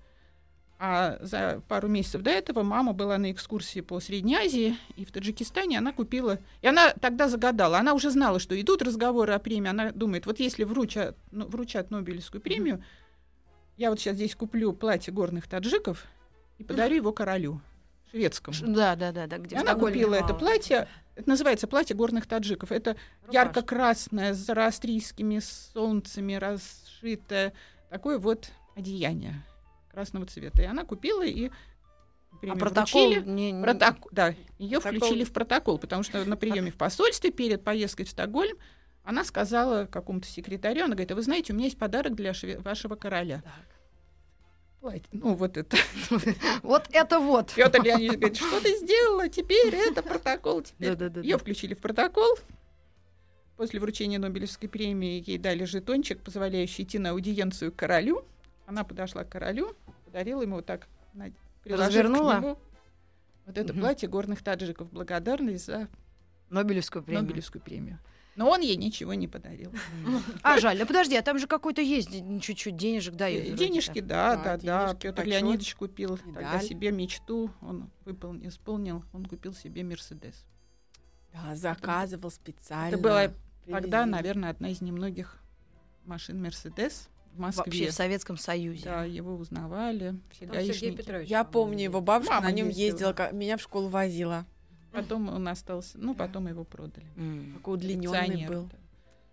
А 0.87 1.17
за 1.23 1.63
пару 1.67 1.89
месяцев 1.89 2.21
до 2.21 2.31
этого 2.31 2.63
мама 2.63 2.93
была 2.93 3.17
на 3.17 3.33
экскурсии 3.33 3.81
по 3.81 4.01
Средней 4.01 4.35
Азии, 4.35 4.77
и 4.97 5.07
в 5.07 5.13
Таджикистане 5.13 5.79
она 5.79 5.95
купила... 5.95 6.41
И 6.61 6.67
она 6.67 6.93
тогда 6.93 7.27
загадала, 7.27 7.79
она 7.79 7.95
уже 7.95 8.11
знала, 8.11 8.39
что 8.39 8.61
идут 8.61 8.83
разговоры 8.83 9.33
о 9.33 9.39
премии. 9.39 9.71
Она 9.71 9.93
думает, 9.93 10.27
вот 10.27 10.41
если 10.41 10.65
вручат, 10.65 11.17
ну, 11.31 11.47
вручат 11.47 11.91
Нобелевскую 11.91 12.43
премию, 12.43 12.85
я 13.79 13.89
вот 13.89 13.99
сейчас 13.99 14.17
здесь 14.17 14.35
куплю 14.35 14.75
платье 14.75 15.11
горных 15.11 15.49
таджиков 15.49 16.05
и 16.59 16.65
подарю 16.65 16.97
его 16.97 17.13
королю 17.13 17.63
шведскому. 18.11 18.55
Да, 18.61 18.95
да, 18.95 19.11
да, 19.11 19.27
да, 19.27 19.39
где 19.39 19.57
она 19.57 19.77
купила 19.77 20.15
это 20.15 20.35
платье. 20.35 20.87
Это 21.17 21.31
называется 21.31 21.67
платье 21.67 21.97
горных 21.97 22.27
таджиков. 22.27 22.71
Это 22.71 22.91
Рубашка. 23.23 23.33
ярко-красное, 23.33 24.35
с 24.35 24.37
зороастрийскими 24.37 25.39
солнцами 25.39 26.35
расшитое. 26.35 27.55
Такое 27.89 28.19
вот 28.19 28.51
одеяние 28.77 29.43
красного 29.95 30.27
цвета. 30.27 30.63
И 30.63 30.67
она 30.67 30.85
купила 30.85 31.25
и 31.25 31.51
А 32.43 32.57
протокол 32.57 33.07
вручили. 33.13 33.25
не... 33.31 33.53
не- 33.53 33.63
Проток- 33.65 34.09
Да, 34.11 34.35
ее 34.59 34.81
Протокол. 34.81 34.99
включили 34.99 35.25
в 35.25 35.33
протокол, 35.33 35.79
потому 35.79 36.03
что 36.03 36.25
на 36.25 36.37
приеме 36.37 36.71
в 36.71 36.77
посольстве 36.77 37.31
перед 37.31 37.63
поездкой 37.63 38.05
в 38.07 38.11
Стокгольм 38.11 38.57
она 39.05 39.23
сказала 39.25 39.87
какому-то 39.87 40.27
секретарю, 40.27 40.85
она 40.85 40.95
говорит, 40.95 41.13
а 41.13 41.15
вы 41.15 41.23
знаете, 41.23 41.53
у 41.53 41.57
меня 41.57 41.67
есть 41.67 41.79
подарок 41.79 42.15
для 42.15 42.33
шве- 42.33 42.61
вашего 42.61 42.97
короля. 42.97 43.43
Платье. 44.81 45.07
Ну, 45.13 45.35
вот 45.35 45.57
это. 45.57 45.77
Вот 46.63 46.89
это 46.91 47.19
вот. 47.21 47.53
Петр 47.55 47.83
Леонидович 47.83 48.19
говорит, 48.19 48.37
что 48.37 48.61
ты 48.61 48.77
сделала? 48.79 49.29
Теперь 49.29 49.75
это 49.75 50.03
протокол. 50.03 50.63
Теперь 50.63 50.97
ее 51.23 51.39
включили 51.39 51.75
в 51.75 51.79
протокол. 51.79 52.37
После 53.57 53.79
вручения 53.79 54.19
Нобелевской 54.19 54.69
премии 54.69 55.23
ей 55.25 55.39
дали 55.39 55.65
жетончик, 55.65 56.21
позволяющий 56.23 56.83
идти 56.83 56.99
на 56.99 57.11
аудиенцию 57.11 57.71
к 57.73 57.77
королю. 57.77 58.25
Она 58.67 58.85
подошла 58.85 59.25
к 59.25 59.29
королю, 59.29 59.77
подарила 60.05 60.43
ему 60.43 60.57
вот 60.57 60.67
так, 60.67 60.89
приложив 61.63 61.87
к 61.87 61.89
Развернула? 61.89 62.37
нему 62.37 62.59
вот 63.47 63.59
это 63.59 63.73
Мгм. 63.73 63.81
платье 63.83 64.09
горных 64.09 64.43
таджиков, 64.43 64.91
благодарность 64.91 65.67
за 65.67 65.89
Нобелевскую 66.51 67.03
премию. 67.03 67.25
Нобелевскую 67.25 67.63
премию. 67.63 67.99
Но 68.37 68.49
он 68.51 68.61
ей 68.63 68.77
ничего 68.77 69.15
не 69.15 69.29
подарил. 69.29 69.73
А 70.43 70.59
жаль, 70.59 70.83
а 70.83 70.87
подожди, 70.87 71.15
а 71.17 71.23
там 71.23 71.39
же 71.39 71.47
какой-то 71.47 71.81
есть 71.83 72.11
чуть-чуть 72.43 72.77
денежек 72.77 73.15
дают. 73.15 73.55
Денежки, 73.57 74.01
да, 74.01 74.37
Да, 74.37 74.57
да, 74.57 74.89
да. 74.89 74.95
Петр 74.95 75.25
Леонидович 75.25 75.75
купил 75.77 76.19
тогда 76.19 76.61
себе 76.61 76.91
мечту, 76.91 77.51
он 77.61 77.91
выполнил, 78.05 78.49
исполнил, 78.49 79.05
он 79.13 79.25
купил 79.27 79.53
себе 79.55 79.85
Мерседес. 79.85 80.47
Да, 81.33 81.55
заказывал 81.55 82.31
специально. 82.31 82.95
Это 82.95 82.99
была 83.03 83.31
тогда, 83.67 84.07
наверное, 84.07 84.51
одна 84.51 84.71
из 84.71 84.81
немногих 84.81 85.39
машин 86.05 86.41
Мерседес 86.43 87.09
в 87.35 87.39
Вообще 87.41 87.59
Москве. 87.63 87.91
в 87.91 87.93
Советском 87.93 88.37
Союзе. 88.37 88.85
Да, 88.85 89.05
его 89.05 89.35
узнавали, 89.37 90.19
все 90.31 90.47
Там 90.47 90.55
Сергей 90.57 90.69
гаишники. 90.71 90.97
Петрович. 90.97 91.29
Я 91.29 91.45
помню 91.45 91.85
его 91.85 92.01
бабушка 92.01 92.35
Мама 92.35 92.47
на 92.47 92.53
нем 92.53 92.69
ездила. 92.69 93.09
ездила, 93.11 93.33
меня 93.33 93.57
в 93.57 93.61
школу 93.63 93.89
возила. 93.89 94.47
Потом 94.93 95.29
он 95.29 95.47
остался, 95.49 95.99
ну, 95.99 96.15
потом 96.15 96.47
его 96.49 96.65
продали. 96.65 97.07
Какой 97.57 97.75
удлиненный 97.75 98.47
был. 98.47 98.65
да. 98.71 98.77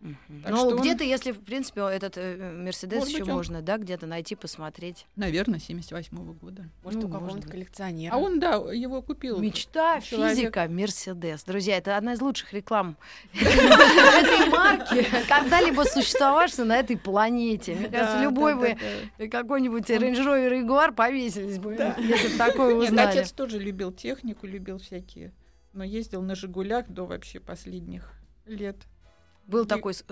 Мгм. 0.02 0.42
Так 0.44 0.52
Ну, 0.52 0.58
что 0.58 0.68
он- 0.76 0.82
где-то, 0.82 1.04
если, 1.04 1.32
в 1.32 1.40
принципе, 1.40 1.82
этот 1.82 2.18
э, 2.18 2.52
Мерседес 2.54 3.00
Может 3.00 3.10
еще 3.14 3.20
быть, 3.24 3.30
он- 3.30 3.36
можно, 3.38 3.62
да, 3.62 3.78
где-то 3.78 4.06
найти, 4.08 4.36
посмотреть. 4.36 5.06
Наверное, 5.16 5.60
78 5.60 6.34
года. 6.34 6.70
Может, 6.84 7.02
Ну, 7.02 7.08
у 7.08 7.10
может 7.10 7.14
какого-нибудь 7.14 7.44
быть. 7.44 7.52
коллекционера. 7.52 8.14
А 8.14 8.18
он, 8.18 8.40
да, 8.40 8.56
его 8.74 9.02
купил. 9.02 9.40
Мечта 9.40 10.02
человек. 10.02 10.38
физика 10.38 10.68
Мерседес. 10.70 11.44
Друзья, 11.44 11.78
это 11.78 11.96
одна 11.98 12.14
из 12.14 12.22
лучших 12.22 12.52
реклам 12.54 12.98
этой 13.34 14.50
марки, 14.50 15.06
когда-либо 15.28 15.84
существовавшей 15.84 16.66
на 16.66 16.78
этой 16.78 16.98
планете. 16.98 17.76
Мне 17.76 17.90
кажется, 17.90 18.22
любой 18.22 18.56
бы 18.56 19.28
какой-нибудь 19.28 19.90
Range 19.90 20.16
Rover 20.18 20.52
Jaguar 20.66 20.94
повесились 20.94 21.60
бы, 21.60 21.74
если 21.98 22.30
бы 22.30 22.38
такое 22.38 22.76
узнали. 22.82 23.20
отец 23.20 23.32
тоже 23.32 23.60
любил 23.60 23.92
технику, 23.92 24.48
любил 24.48 24.78
всякие, 24.80 25.34
но 25.74 25.84
ездил 25.84 26.22
на 26.22 26.36
«Жигулях» 26.36 26.88
до 26.90 27.06
вообще 27.06 27.40
последних 27.40 28.14
лет. 28.46 28.78
Был 29.52 29.66
И- 29.66 29.68
такой 29.68 29.94
с- 29.94 30.06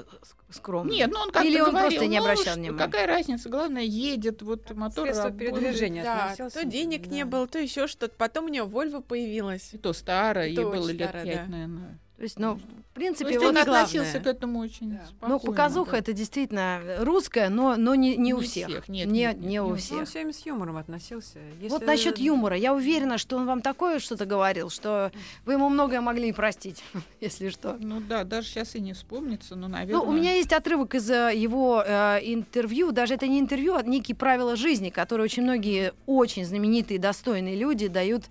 скромный. 0.50 0.96
Нет, 0.98 1.10
ну 1.14 1.20
он 1.20 1.32
как-то 1.32 1.48
Или 1.48 1.62
он 1.62 1.70
говорил, 1.70 1.90
просто 1.92 2.08
не 2.08 2.18
ну, 2.20 2.24
обращал 2.26 2.44
что, 2.54 2.60
внимания? 2.62 2.78
Какая 2.86 3.08
разница, 3.08 3.48
главное, 3.50 3.84
едет, 3.84 4.42
вот 4.42 4.70
мотор 4.72 5.06
Средство 5.08 5.32
передвижения 5.32 6.04
Да, 6.04 6.24
относился. 6.26 6.60
то 6.60 6.66
денег 6.66 7.08
не 7.08 7.24
Да. 7.24 7.30
было, 7.30 7.48
то 7.48 7.58
еще 7.58 7.88
что-то. 7.88 8.14
Потом 8.18 8.46
у 8.46 8.50
него 8.50 8.68
Вольва 8.68 9.00
появилась. 9.00 9.74
И 9.74 9.78
то 9.78 9.94
старое, 9.94 10.48
И 10.48 10.56
ей 10.56 10.58
было 10.64 10.90
лет 10.92 11.08
старое, 11.10 11.26
пять, 11.26 11.46
да. 11.46 11.52
наверное. 11.52 12.00
То 12.20 12.24
есть, 12.24 12.38
ну, 12.38 12.56
в 12.56 12.58
То 12.60 12.66
принципе, 12.96 13.30
есть 13.30 13.40
вот 13.40 13.52
он 13.52 13.56
это 13.56 13.66
главное. 13.68 13.84
относился 13.86 14.20
к 14.20 14.28
этому 14.28 14.60
очень 14.60 14.92
Да. 14.92 15.06
спокойно. 15.08 15.34
Ну, 15.36 15.40
показуха 15.40 15.92
да. 15.94 15.98
это 16.00 16.12
действительно 16.12 16.82
русская, 17.00 17.48
но, 17.48 17.78
но 17.78 17.96
не, 17.96 18.18
не 18.18 18.34
у 18.34 18.40
Не 18.42 18.44
всех. 18.46 18.68
всех, 18.68 18.90
нет, 18.90 19.08
не, 19.08 19.20
нет, 19.22 19.36
нет, 19.38 19.42
не 19.42 19.48
не 19.52 19.62
у 19.62 19.68
у 19.68 19.70
Ну, 19.70 19.76
всех. 19.78 20.00
он 20.00 20.06
все 20.06 20.14
время 20.20 20.34
с 20.34 20.46
юмором 20.46 20.76
относился. 20.76 21.40
Вот 21.62 21.72
Если- 21.72 21.86
насчет 21.86 22.18
юмора. 22.18 22.58
Я 22.58 22.74
уверена, 22.74 23.18
что 23.18 23.38
он 23.38 23.46
вам 23.46 23.62
такое 23.62 24.00
что-то 24.00 24.26
говорил, 24.26 24.70
что 24.70 25.14
вы 25.46 25.54
ему 25.54 25.70
многое 25.70 26.02
могли 26.02 26.28
и 26.28 26.32
простить, 26.34 26.84
если 27.22 27.48
что. 27.52 27.78
Ну 27.80 28.02
да, 28.02 28.26
даже 28.26 28.50
сейчас 28.50 28.76
и 28.76 28.82
не 28.82 28.92
вспомнится, 28.92 29.56
но, 29.56 29.70
наверное... 29.70 30.04
Ну, 30.04 30.10
у 30.10 30.12
меня 30.12 30.34
есть 30.34 30.52
отрывок 30.52 30.96
из 30.96 31.10
э, 31.10 31.32
его 31.34 31.82
э, 31.88 32.20
интервью. 32.22 32.92
Даже 32.92 33.14
это 33.14 33.28
не 33.30 33.40
интервью, 33.40 33.76
а 33.76 33.82
некие 33.84 34.18
правила 34.18 34.58
жизни, 34.58 34.90
которые 34.90 35.24
очень 35.24 35.44
многие 35.44 35.94
очень 36.06 36.44
знаменитые, 36.44 37.00
достойные 37.00 37.56
люди 37.56 37.88
дают 37.88 38.26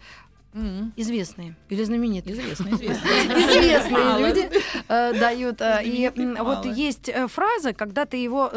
Известные 0.96 1.54
или 1.68 1.82
знаменитые. 1.84 2.36
Известные 2.52 4.04
Мало. 4.04 4.18
люди 4.26 4.50
э, 4.88 5.18
дают. 5.18 5.60
э, 5.60 5.82
И 5.84 6.10
вот 6.40 6.64
есть 6.66 7.08
э, 7.08 7.26
фраза, 7.28 7.72
когда 7.72 8.04
ты 8.06 8.16
его 8.16 8.50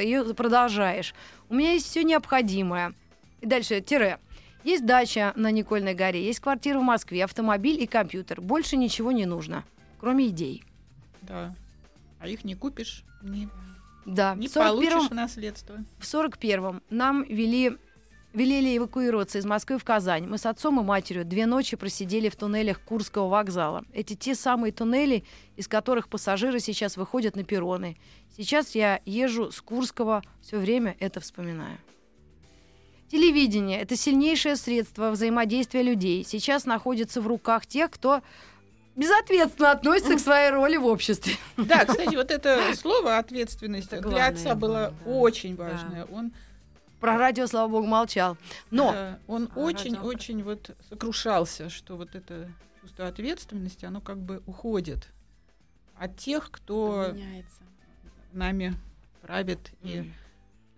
ее 0.00 0.34
продолжаешь. 0.34 1.14
У 1.48 1.54
меня 1.54 1.72
есть 1.72 1.86
все 1.86 2.02
необходимое. 2.04 2.94
И 3.40 3.46
дальше 3.46 3.80
тире. 3.80 4.18
Есть 4.62 4.86
дача 4.86 5.34
на 5.36 5.50
Никольной 5.50 5.92
горе, 5.94 6.24
есть 6.24 6.40
квартира 6.40 6.78
в 6.78 6.82
Москве, 6.82 7.22
автомобиль 7.24 7.82
и 7.82 7.86
компьютер. 7.86 8.40
Больше 8.40 8.78
ничего 8.78 9.12
не 9.12 9.26
нужно, 9.26 9.62
кроме 10.00 10.28
идей. 10.28 10.64
Да. 11.20 11.54
А 12.18 12.26
их 12.28 12.44
не 12.44 12.54
купишь, 12.54 13.04
не, 13.22 13.46
Да, 14.06 14.34
не 14.34 14.48
в 14.48 14.56
41-м 14.56 14.68
получишь 14.76 15.10
в 15.10 15.14
наследство. 15.14 15.76
в 15.98 16.04
41-м 16.04 16.80
нам 16.88 17.24
вели, 17.24 17.76
велели 18.34 18.76
эвакуироваться 18.76 19.38
из 19.38 19.44
Москвы 19.46 19.78
в 19.78 19.84
Казань. 19.84 20.26
Мы 20.26 20.38
с 20.38 20.44
отцом 20.46 20.80
и 20.80 20.82
матерью 20.82 21.24
две 21.24 21.46
ночи 21.46 21.76
просидели 21.76 22.28
в 22.28 22.36
туннелях 22.36 22.80
Курского 22.80 23.28
вокзала. 23.28 23.84
Эти 23.92 24.14
те 24.14 24.34
самые 24.34 24.72
туннели, 24.72 25.24
из 25.56 25.68
которых 25.68 26.08
пассажиры 26.08 26.60
сейчас 26.60 26.96
выходят 26.96 27.36
на 27.36 27.44
перроны. 27.44 27.96
Сейчас 28.36 28.74
я 28.74 29.00
езжу 29.06 29.52
с 29.52 29.60
Курского, 29.60 30.22
все 30.42 30.58
время 30.58 30.96
это 30.98 31.20
вспоминаю. 31.20 31.78
Телевидение– 33.10 33.80
это 33.82 33.96
сильнейшее 33.96 34.56
средство 34.56 35.10
взаимодействия 35.10 35.82
людей. 35.82 36.24
Сейчас 36.24 36.64
находится 36.64 37.20
в 37.20 37.26
руках 37.28 37.64
тех, 37.66 37.90
кто 37.90 38.22
безответственно 38.96 39.70
относится 39.70 40.16
к 40.16 40.20
своей 40.20 40.50
роли 40.50 40.76
в 40.76 40.86
обществе. 40.86 41.34
Да, 41.56 41.84
кстати, 41.84 42.16
вот 42.16 42.32
это 42.32 42.60
слово 42.74 43.18
ответственность 43.18 43.92
Это 43.92 44.02
для 44.02 44.10
главное 44.10 44.28
отца 44.28 44.54
было 44.56 44.94
да. 45.04 45.10
очень 45.10 45.56
Да. 45.56 45.64
важное. 45.64 46.04
Он, 46.06 46.32
Про 47.04 47.18
радио, 47.18 47.46
слава 47.46 47.68
богу, 47.68 47.86
молчал. 47.86 48.38
Но 48.70 48.92
да, 48.92 49.18
он 49.26 49.50
А 49.54 49.58
очень, 49.60 49.94
радио- 49.94 50.08
очень 50.08 50.42
вот 50.42 50.74
сокрушался, 50.88 51.68
что 51.68 51.96
вот 51.98 52.14
это 52.14 52.50
чувство 52.80 53.06
ответственности, 53.08 53.84
оно 53.84 54.00
как 54.00 54.16
бы 54.18 54.42
уходит 54.46 55.08
от 55.98 56.16
тех, 56.16 56.50
кто 56.50 57.10
Меняется. 57.12 57.60
нами 58.32 58.74
правит 59.20 59.58
и 59.82 60.10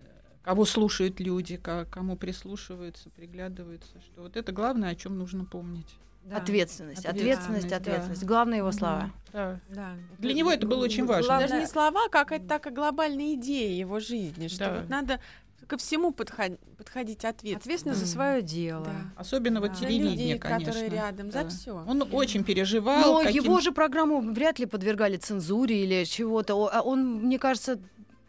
э, 0.00 0.06
кого 0.42 0.64
слушают 0.64 1.20
люди, 1.20 1.58
кому 1.58 2.16
прислушиваются, 2.16 3.08
приглядываются, 3.10 4.00
что 4.00 4.22
вот 4.22 4.36
это 4.36 4.50
главное, 4.50 4.90
о 4.90 4.94
чем 4.96 5.16
нужно 5.16 5.44
помнить. 5.44 5.94
Да. 6.24 6.38
Ответственность, 6.38 7.06
Ответственность, 7.06 7.72
ответственность, 7.72 8.22
да. 8.22 8.26
Главные 8.26 8.58
его 8.58 8.72
слова. 8.72 9.12
Да. 9.32 9.60
Да. 9.68 9.94
Для 10.18 10.34
него 10.34 10.50
это 10.50 10.66
было 10.66 10.82
очень 10.82 11.06
важно. 11.06 11.24
Главное- 11.28 11.48
Даже 11.48 11.60
не 11.60 11.68
слова, 11.68 12.08
как 12.08 12.32
это 12.32 12.44
так 12.48 12.66
и 12.66 12.70
глобальная 12.70 13.34
идея 13.34 13.78
его 13.78 14.00
жизни, 14.00 14.48
что 14.48 14.64
Да. 14.64 14.80
вот 14.80 14.88
надо 14.88 15.20
ко 15.66 15.76
всему 15.76 16.12
подход- 16.12 16.58
подходить 16.78 17.24
ответственно. 17.24 17.56
Ответственность 17.58 18.00
за 18.00 18.06
Мгм. 18.06 18.12
свое 18.12 18.42
дело. 18.42 18.84
Да. 18.84 18.92
Особенно 19.16 19.60
вот 19.60 19.70
Да. 19.70 19.74
За 19.76 19.80
телевидение, 19.86 20.12
людей, 20.34 20.38
конечно. 20.38 20.72
которые 20.72 20.88
рядом, 20.90 21.30
за 21.30 21.42
Да. 21.42 21.48
все. 21.48 21.84
Он 21.86 22.02
очень 22.12 22.44
переживал. 22.44 23.14
Но 23.14 23.22
каким- 23.24 23.44
его 23.44 23.60
же 23.60 23.72
программу 23.72 24.20
вряд 24.20 24.58
ли 24.58 24.66
подвергали 24.66 25.16
цензуре 25.16 25.82
или 25.84 26.04
чего-то. 26.04 26.54
А 26.72 26.80
Он, 26.82 27.22
мне 27.24 27.38
кажется, 27.38 27.78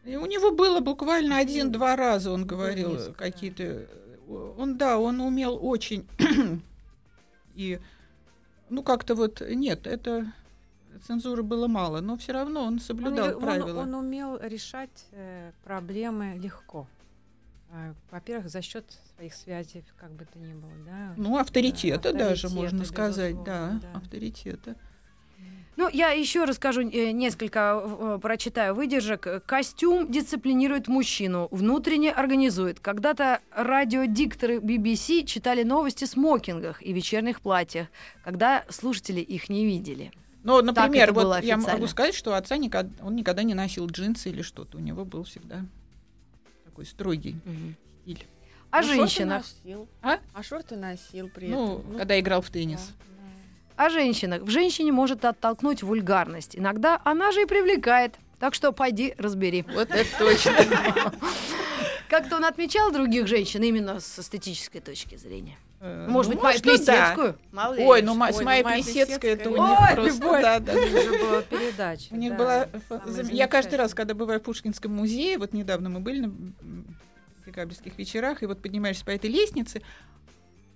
И 0.06 0.16
у 0.16 0.26
него 0.26 0.52
было 0.52 0.80
буквально 0.80 1.38
один-два 1.38 1.96
раза, 1.98 2.32
он 2.32 2.46
говорил 2.46 2.92
несколько, 2.94 3.26
да. 3.26 3.32
какие-то. 3.32 3.64
э, 3.64 3.86
Он, 4.58 4.78
да, 4.78 4.98
он 5.00 5.20
умел 5.22 5.58
очень. 5.62 6.06
И, 7.56 7.80
ну, 8.70 8.84
как-то 8.84 9.16
вот, 9.16 9.42
нет, 9.42 9.88
это 9.88 10.32
цензуры 11.06 11.44
было 11.44 11.68
мало, 11.68 12.02
но 12.02 12.18
все 12.18 12.34
равно 12.34 12.62
он 12.62 12.74
Он, 12.74 12.80
соблюдал 12.80 13.28
ле- 13.30 13.36
он- 13.36 13.42
правила. 13.42 13.82
он 13.82 13.94
умел 13.96 14.38
решать 14.42 15.06
э, 15.12 15.52
проблемы 15.64 16.38
легко. 16.42 16.88
А, 17.72 17.94
Во-первых, 18.12 18.50
за 18.50 18.62
счет 18.62 18.86
своих 19.16 19.34
связей, 19.34 19.84
как 19.98 20.12
бы 20.12 20.26
то 20.26 20.40
ни 20.40 20.54
было, 20.54 20.72
да. 20.86 21.14
Ну, 21.18 21.38
авторитета 21.38 22.14
Да, 22.14 22.20
даже, 22.20 22.48
авторитета, 22.48 22.56
можно 22.56 22.86
сказать, 22.86 23.44
да, 23.44 23.80
да. 23.82 23.98
авторитета. 23.98 24.76
Ну, 25.76 25.88
я 25.94 26.10
еще 26.10 26.46
расскажу 26.46 26.82
э, 26.90 27.12
несколько, 27.12 27.80
э, 27.84 28.20
прочитаю 28.20 28.74
выдержек. 28.74 29.28
Костюм 29.46 30.12
дисциплинирует 30.12 30.88
мужчину, 30.88 31.50
внутренне 31.52 32.12
организует. 32.12 32.80
Когда-то 32.80 33.42
радиодикторы 33.52 34.58
BBC 34.58 35.26
читали 35.26 35.62
новости 35.62 36.06
в 36.06 36.08
смокингах 36.08 36.82
и 36.82 36.94
вечерних 36.94 37.42
платьях, 37.42 37.90
когда 38.24 38.66
слушатели 38.70 39.22
их 39.22 39.50
не 39.50 39.66
видели. 39.66 40.12
Но, 40.44 40.64
например, 40.64 41.14
вот 41.14 41.44
я 41.44 41.58
могу 41.58 41.86
сказать, 41.86 42.16
что 42.16 42.34
отца 42.34 42.58
никогда, 42.58 43.06
он 43.06 43.16
никогда 43.16 43.44
не 43.44 43.54
носил 43.54 43.86
джинсы 43.86 44.30
или 44.30 44.42
что-то. 44.42 44.78
У 44.78 44.82
него 44.82 45.06
был 45.06 45.26
всегда 45.26 45.66
такой 46.78 46.86
строгий 46.86 47.36
стиль. 48.04 48.26
О 48.70 48.82
Ну, 48.82 48.88
женщинах. 48.88 49.44
носил. 49.66 49.88
А? 50.04 50.20
А 50.34 50.44
шорты 50.44 50.76
носил 50.76 51.28
при 51.30 51.48
Ну, 51.48 51.80
этом. 51.80 51.98
когда 51.98 52.20
играл 52.20 52.42
в 52.42 52.50
теннис. 52.52 52.92
да, 53.76 53.86
О 53.86 53.90
женщинах. 53.90 54.44
В 54.44 54.50
женщине 54.52 54.92
может 54.92 55.26
оттолкнуть 55.26 55.82
вульгарность. 55.82 56.56
Иногда 56.56 57.02
она 57.04 57.32
же 57.32 57.42
и 57.42 57.46
привлекает. 57.46 58.16
Так 58.40 58.54
что 58.54 58.72
пойди 58.72 59.16
разбери. 59.18 59.66
Вот 59.74 59.90
это 59.90 60.08
точно. 60.20 60.54
Как-то 62.10 62.36
он 62.36 62.46
отмечал 62.46 62.92
других 62.92 63.26
женщин 63.28 63.64
именно 63.64 64.00
с 64.00 64.20
эстетической 64.20 64.80
точки 64.80 65.16
зрения. 65.16 65.58
Э, 65.80 66.08
Может 66.10 66.34
ну, 66.34 66.42
быть, 66.42 66.56
и 66.56 66.60
да. 66.60 66.72
Плесецкую? 66.72 67.38
Ли. 67.78 67.86
Ой, 67.86 68.02
ну 68.02 68.20
Ой, 68.20 68.34
с 68.34 68.38
ну, 68.38 68.44
Майей 68.44 68.64
Майя 68.64 68.84
Плесецкой 68.84 69.32
это 69.32 69.50
у 69.50 69.54
них 69.54 69.80
Ой, 69.80 69.96
просто, 69.96 70.24
любовь. 70.24 70.42
да, 70.42 70.60
да. 70.60 70.74
Была 70.74 71.42
передача. 71.44 72.08
У 72.12 72.16
них 72.16 72.36
да, 72.36 72.38
была... 72.38 72.68
Я 73.30 73.48
каждый 73.48 73.76
раз, 73.76 73.94
когда 73.94 74.16
бываю 74.16 74.40
в 74.40 74.44
Пушкинском 74.44 74.92
музее, 74.92 75.38
вот 75.38 75.54
недавно 75.54 75.90
мы 75.90 76.00
были 76.00 76.22
на 76.22 76.34
декабрьских 77.46 77.98
вечерах, 77.98 78.42
и 78.42 78.48
вот 78.48 78.62
поднимаешься 78.62 79.06
по 79.06 79.12
этой 79.12 79.30
лестнице, 79.30 79.82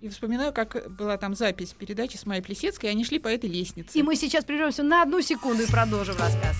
и 0.02 0.10
вспоминаю, 0.10 0.54
как 0.54 0.92
была 0.92 1.18
там 1.18 1.36
запись 1.36 1.76
передачи 1.78 2.18
с 2.18 2.26
Майей 2.26 2.44
Плесецкой, 2.44 2.90
и 2.90 2.92
они 2.92 3.04
шли 3.04 3.20
по 3.20 3.28
этой 3.28 3.50
лестнице. 3.50 3.98
И 3.98 4.04
мы 4.04 4.16
сейчас 4.16 4.46
прервемся 4.46 4.84
на 4.84 5.02
одну 5.02 5.22
секунду 5.22 5.64
и 5.64 5.68
продолжим 5.68 6.16
рассказ. 6.18 6.58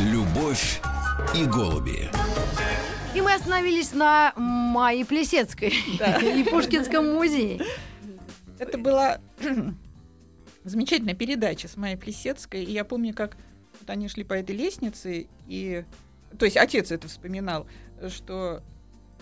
Любовь 0.00 0.80
и 1.34 1.44
голуби. 1.44 2.10
И 3.14 3.20
мы 3.20 3.34
остановились 3.34 3.92
на 3.92 4.32
Майе 4.36 5.04
Плесецкой 5.04 5.70
и 5.70 6.44
Пушкинском 6.44 7.14
музее. 7.14 7.60
Это 8.58 8.78
была 8.78 9.20
замечательная 10.64 11.14
передача 11.14 11.68
с 11.68 11.76
Майей 11.76 11.98
Плесецкой. 11.98 12.64
И 12.64 12.72
я 12.72 12.84
помню, 12.84 13.14
как 13.14 13.36
вот 13.80 13.90
они 13.90 14.08
шли 14.08 14.24
по 14.24 14.34
этой 14.34 14.56
лестнице, 14.56 15.28
и... 15.46 15.84
То 16.38 16.44
есть 16.44 16.56
отец 16.56 16.90
это 16.90 17.08
вспоминал, 17.08 17.66
что 18.08 18.62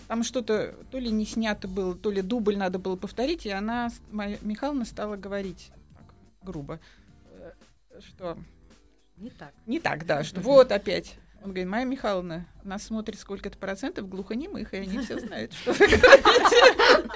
там 0.08 0.22
что-то 0.22 0.74
то 0.90 0.98
ли 0.98 1.10
не 1.10 1.24
снято 1.24 1.68
было, 1.68 1.94
то 1.94 2.10
ли 2.10 2.22
дубль 2.22 2.56
надо 2.56 2.78
было 2.78 2.96
повторить, 2.96 3.46
и 3.46 3.50
она, 3.50 3.90
Майя 4.10 4.38
Михайловна, 4.42 4.84
стала 4.84 5.16
говорить 5.16 5.70
так, 5.94 6.14
грубо, 6.42 6.80
э, 7.30 7.52
что 8.00 8.38
Не 9.16 9.30
так. 9.30 9.52
не 9.66 9.80
так, 9.80 10.06
да, 10.06 10.24
что 10.24 10.40
вот 10.40 10.72
опять. 10.72 11.18
Он 11.42 11.50
говорит, 11.50 11.68
Майя 11.68 11.84
Михайловна, 11.84 12.46
нас 12.64 12.82
смотрит 12.84 13.18
сколько-то 13.18 13.56
процентов 13.56 14.08
глухонемых, 14.08 14.74
и 14.74 14.78
они 14.78 14.98
все 14.98 15.20
знают, 15.20 15.52
что 15.52 15.72
вы 15.72 15.86
говорите. 15.86 17.08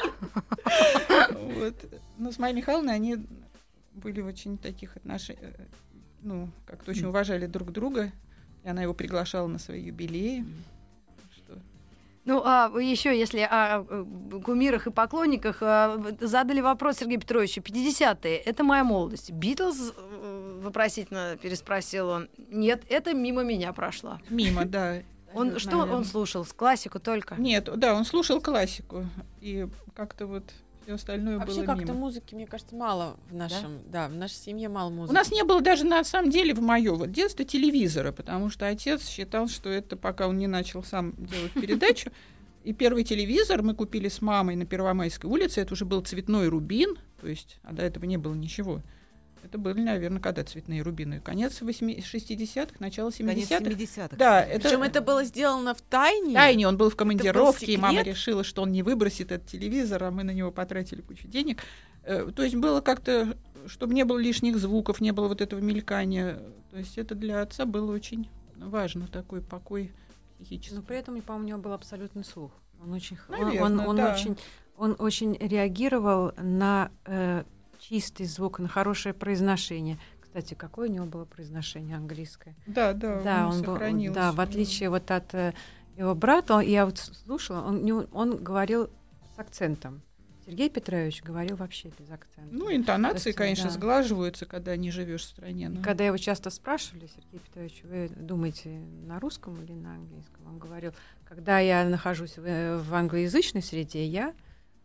Вот. 1.32 1.74
Ну, 2.18 2.30
с 2.30 2.38
Майей 2.38 2.56
Михайловной 2.56 2.94
они 2.94 3.16
были 3.94 4.20
в 4.20 4.26
очень 4.26 4.56
таких 4.56 4.96
отношениях, 4.96 5.54
ну, 6.22 6.48
как-то 6.66 6.90
очень 6.92 7.06
уважали 7.06 7.46
друг 7.46 7.72
друга, 7.72 8.12
и 8.62 8.68
она 8.68 8.82
его 8.82 8.94
приглашала 8.94 9.48
на 9.48 9.58
свои 9.58 9.82
юбилеи. 9.82 10.44
Ну, 12.24 12.42
а 12.44 12.70
еще, 12.78 13.18
если 13.18 13.40
о 13.40 13.84
э, 13.88 14.04
кумирах 14.44 14.86
и 14.86 14.90
поклонниках, 14.90 15.58
а, 15.62 15.98
задали 16.20 16.60
вопрос 16.60 16.98
Сергею 16.98 17.20
Петровичу. 17.20 17.60
50-е— 17.60 18.36
это 18.44 18.62
моя 18.62 18.84
молодость. 18.84 19.30
Битлз, 19.30 19.94
э, 19.96 20.60
вопросительно 20.62 21.38
переспросил 21.40 22.08
он. 22.08 22.28
Нет, 22.36 22.82
это 22.88 23.14
мимо 23.14 23.42
меня 23.42 23.72
прошло. 23.72 24.18
Мимо, 24.28 24.64
да. 24.64 25.02
Он, 25.32 25.60
что 25.60 25.70
наверное. 25.76 25.98
он 25.98 26.04
слушал? 26.04 26.44
Классику 26.44 26.98
только? 26.98 27.36
Нет, 27.36 27.68
да, 27.76 27.94
он 27.94 28.04
слушал 28.04 28.40
классику, 28.40 29.06
и 29.40 29.68
как-то 29.94 30.26
вот 30.26 30.42
все 30.90 30.94
остальное 30.96 31.38
Вообще 31.38 31.56
было 31.58 31.66
как-то 31.66 31.84
мимо. 31.84 31.98
музыки, 31.98 32.34
мне 32.34 32.46
кажется, 32.46 32.74
мало 32.74 33.16
в 33.30 33.34
нашем, 33.34 33.80
да, 33.86 34.08
в 34.08 34.14
нашей 34.14 34.34
семье 34.34 34.68
мало 34.68 34.90
музыки. 34.90 35.12
У 35.12 35.14
нас 35.14 35.30
не 35.30 35.44
было 35.44 35.60
даже 35.60 35.84
на 35.84 36.02
самом 36.02 36.30
деле 36.30 36.52
в 36.52 36.60
мое 36.60 36.92
вот 36.94 37.12
детство 37.12 37.44
телевизора, 37.44 38.10
потому 38.10 38.50
что 38.50 38.66
отец 38.66 39.06
считал, 39.06 39.46
что 39.46 39.68
это 39.68 39.96
пока 39.96 40.26
он 40.26 40.38
не 40.38 40.48
начал 40.48 40.82
сам 40.82 41.14
делать 41.16 41.52
передачу. 41.54 42.10
И 42.64 42.72
первый 42.72 43.04
телевизор 43.04 43.62
мы 43.62 43.74
купили 43.74 44.08
с 44.08 44.20
мамой 44.20 44.56
на 44.56 44.66
Первомайской 44.66 45.30
улице. 45.30 45.60
Это 45.60 45.74
уже 45.74 45.84
был 45.84 46.02
цветной 46.02 46.48
рубин, 46.48 46.96
то 47.20 47.28
есть, 47.28 47.58
а 47.62 47.72
до 47.72 47.82
этого 47.82 48.04
не 48.04 48.16
было 48.16 48.34
ничего. 48.34 48.82
Это 49.42 49.58
были, 49.58 49.80
наверное, 49.80 50.20
когда 50.20 50.44
цветные 50.44 50.82
рубины? 50.82 51.20
Конец 51.20 51.60
80 51.60 52.04
60-х, 52.04 52.74
начало 52.78 53.10
Конец 53.10 53.50
70-х. 53.50 53.64
70-х. 53.64 54.16
Да, 54.16 54.42
это, 54.44 54.60
Причем 54.68 54.82
это 54.82 55.00
было 55.00 55.24
сделано 55.24 55.74
в 55.74 55.80
тайне. 55.82 56.34
Тайне 56.34 56.68
он 56.68 56.76
был 56.76 56.90
в 56.90 56.96
командировке, 56.96 57.66
и 57.72 57.76
мама 57.76 58.02
решила, 58.02 58.44
что 58.44 58.62
он 58.62 58.72
не 58.72 58.82
выбросит 58.82 59.32
этот 59.32 59.48
телевизор, 59.48 60.04
а 60.04 60.10
мы 60.10 60.22
на 60.24 60.30
него 60.32 60.50
потратили 60.50 61.00
кучу 61.00 61.26
денег. 61.26 61.62
Э, 62.04 62.30
То 62.34 62.42
есть 62.42 62.54
было 62.56 62.80
как-то, 62.80 63.36
чтобы 63.66 63.94
не 63.94 64.04
было 64.04 64.18
лишних 64.18 64.58
звуков, 64.58 65.00
не 65.00 65.12
было 65.12 65.28
вот 65.28 65.40
этого 65.40 65.60
мелькания. 65.60 66.40
То 66.70 66.78
есть 66.78 66.98
это 66.98 67.14
для 67.14 67.42
отца 67.42 67.64
было 67.64 67.92
очень 67.92 68.28
важно, 68.56 69.06
такой 69.08 69.40
покой 69.42 69.92
психический. 70.38 70.74
Но 70.76 70.82
при 70.82 70.96
этом, 70.98 71.20
по-моему, 71.22 71.44
у 71.46 71.48
него 71.48 71.58
был 71.60 71.72
абсолютный 71.72 72.24
слух. 72.24 72.52
Он 72.82 72.92
очень, 72.92 73.16
х- 73.16 73.32
он- 73.34 73.44
Наверно, 73.48 73.82
он, 73.82 73.88
он 73.90 73.96
да. 73.96 74.14
очень, 74.14 74.36
он 74.76 74.96
очень 74.98 75.36
реагировал 75.38 76.32
на 76.38 76.90
э, 77.04 77.44
чистый 77.80 78.26
звук, 78.26 78.58
на 78.58 78.68
хорошее 78.68 79.14
произношение. 79.14 79.98
Кстати, 80.20 80.54
какое 80.54 80.88
у 80.88 80.92
него 80.92 81.06
было 81.06 81.24
произношение 81.24 81.96
английское? 81.96 82.54
Да, 82.66 82.92
да, 82.92 83.20
Да, 83.22 83.48
он, 83.48 83.56
он 83.56 83.62
был, 83.62 84.12
да, 84.14 84.30
в 84.32 84.40
отличие 84.40 84.88
вот 84.90 85.10
от 85.10 85.34
э, 85.34 85.54
его 85.96 86.14
брата, 86.14 86.54
он- 86.54 86.62
я 86.64 86.86
вот 86.86 86.98
слушала, 86.98 87.62
он, 87.62 88.06
он 88.12 88.36
говорил 88.36 88.88
с 89.34 89.38
акцентом. 89.38 90.02
Сергей 90.46 90.70
Петрович 90.70 91.22
говорил 91.22 91.56
вообще 91.56 91.90
без 91.98 92.10
акцента. 92.10 92.48
Ну, 92.54 92.74
интонации, 92.74 93.24
То 93.24 93.28
есть, 93.28 93.38
конечно, 93.38 93.64
да. 93.64 93.70
сглаживаются, 93.70 94.46
когда 94.46 94.74
не 94.76 94.90
живешь 94.90 95.22
в 95.22 95.26
стране. 95.28 95.68
Но- 95.68 95.82
Когда 95.82 96.04
его 96.04 96.16
часто 96.16 96.50
спрашивали, 96.50 97.08
Сергей 97.08 97.38
Петрович, 97.40 97.82
вы 97.84 98.08
думаете 98.16 98.80
на 99.06 99.20
русском 99.20 99.60
или 99.62 99.72
на 99.72 99.94
английском? 99.94 100.46
Он 100.48 100.58
говорил, 100.58 100.92
когда 101.24 101.58
я 101.60 101.84
нахожусь 101.88 102.36
в, 102.38 102.44
э, 102.44 102.78
в 102.78 102.92
англоязычной 102.94 103.62
среде, 103.62 104.04
я 104.06 104.32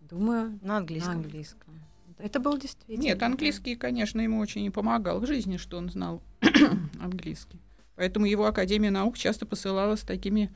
думаю 0.01 0.59
На 0.61 0.73
на 0.73 0.77
английском. 0.77 1.81
Это 2.17 2.39
был 2.39 2.57
действительно. 2.57 3.03
Нет, 3.03 3.17
да. 3.17 3.25
английский, 3.25 3.75
конечно, 3.75 4.21
ему 4.21 4.39
очень 4.39 4.63
и 4.63 4.69
помогал 4.69 5.19
в 5.19 5.25
жизни, 5.27 5.57
что 5.57 5.77
он 5.77 5.89
знал 5.89 6.21
английский. 7.01 7.59
Поэтому 7.95 8.25
его 8.25 8.45
Академия 8.45 8.91
наук 8.91 9.17
часто 9.17 9.45
посылала 9.45 9.95
с 9.95 10.01
такими 10.01 10.51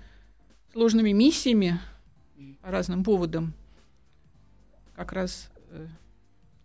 сложными 0.74 1.12
миссиями 1.12 1.80
по 2.62 2.72
разным 2.72 3.03
поводам, 3.03 3.53
как 4.95 5.12
раз 5.14 5.49
э, 5.72 5.88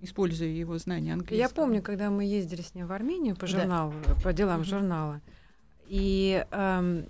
используя 0.00 0.48
его 0.48 0.78
знания 0.78 1.12
английского. 1.12 1.36
Я 1.36 1.48
помню, 1.48 1.82
когда 1.82 2.10
мы 2.10 2.24
ездили 2.24 2.62
с 2.62 2.74
ним 2.74 2.86
в 2.86 2.92
Армению 2.92 3.34
по 3.36 3.42
Да. 3.42 3.46
журналу, 3.46 3.94
по 4.22 4.32
делам 4.32 4.64
журнала, 4.64 5.20
и 5.86 6.44
эм, 6.50 7.04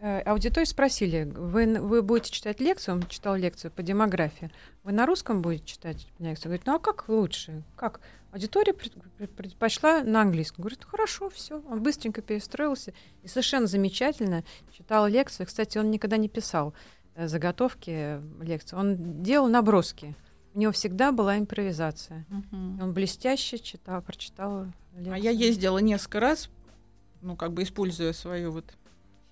аудиторию 0.00 0.66
спросили, 0.66 1.24
вы, 1.24 1.78
вы 1.80 2.02
будете 2.02 2.32
читать 2.32 2.60
лекцию, 2.60 2.96
он 2.96 3.06
читал 3.06 3.36
лекцию 3.36 3.70
по 3.70 3.82
демографии, 3.82 4.50
вы 4.82 4.92
на 4.92 5.06
русском 5.06 5.42
будете 5.42 5.64
читать 5.66 6.06
лекцию? 6.18 6.46
Говорит, 6.46 6.66
ну 6.66 6.74
а 6.76 6.78
как 6.78 7.08
лучше? 7.08 7.62
Как? 7.76 8.00
Аудитория 8.32 8.72
пред- 8.72 8.94
пред- 9.18 9.34
предпочла 9.34 10.02
на 10.02 10.22
английском. 10.22 10.62
Говорит, 10.62 10.80
«Ну, 10.82 10.88
хорошо, 10.88 11.30
все. 11.30 11.60
Он 11.68 11.82
быстренько 11.82 12.22
перестроился 12.22 12.94
и 13.22 13.28
совершенно 13.28 13.66
замечательно 13.66 14.44
читал 14.72 15.08
лекцию. 15.08 15.46
Кстати, 15.46 15.78
он 15.78 15.90
никогда 15.90 16.16
не 16.16 16.28
писал 16.28 16.72
э, 17.16 17.26
заготовки 17.26 17.90
э, 17.90 18.22
лекций, 18.40 18.78
он 18.78 19.22
делал 19.22 19.48
наброски. 19.48 20.14
У 20.54 20.60
него 20.60 20.72
всегда 20.72 21.12
была 21.12 21.38
импровизация. 21.38 22.24
И 22.52 22.82
Он 22.82 22.92
блестяще 22.92 23.58
читал, 23.58 24.00
прочитал 24.00 24.66
лекцию. 24.94 25.14
А 25.14 25.18
я 25.18 25.30
ездила 25.30 25.78
несколько 25.78 26.20
раз, 26.20 26.50
ну, 27.22 27.36
как 27.36 27.52
бы 27.52 27.62
используя 27.64 28.12
свою 28.12 28.52
вот 28.52 28.64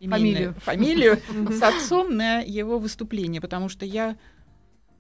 семейную 0.01 0.55
фамилию 0.55 1.19
с 1.51 1.63
отцом 1.63 2.17
на 2.17 2.41
его 2.41 2.79
выступление, 2.79 3.41
потому 3.41 3.69
что 3.69 3.85
я 3.85 4.17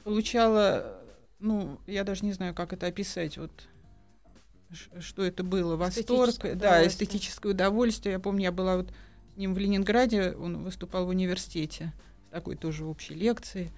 получала, 0.05 1.03
ну, 1.39 1.79
я 1.87 2.05
даже 2.05 2.25
не 2.25 2.33
знаю, 2.33 2.55
как 2.55 2.73
это 2.73 2.87
описать, 2.87 3.39
вот 3.39 3.51
что 5.01 5.23
это 5.23 5.43
было, 5.43 5.77
восторг, 5.77 6.35
да, 6.55 6.87
эстетическое 6.87 7.53
удовольствие. 7.53 8.15
Я 8.15 8.19
помню, 8.19 8.45
я 8.45 8.53
была 8.53 8.77
вот 8.77 8.93
с 9.35 9.37
ним 9.37 9.55
в 9.55 9.59
Ленинграде, 9.59 10.33
он 10.33 10.63
выступал 10.63 11.07
в 11.07 11.09
университете, 11.09 11.93
с 12.27 12.31
такой 12.31 12.57
тоже 12.57 12.85
общей 12.85 13.15
лекцией. 13.15 13.71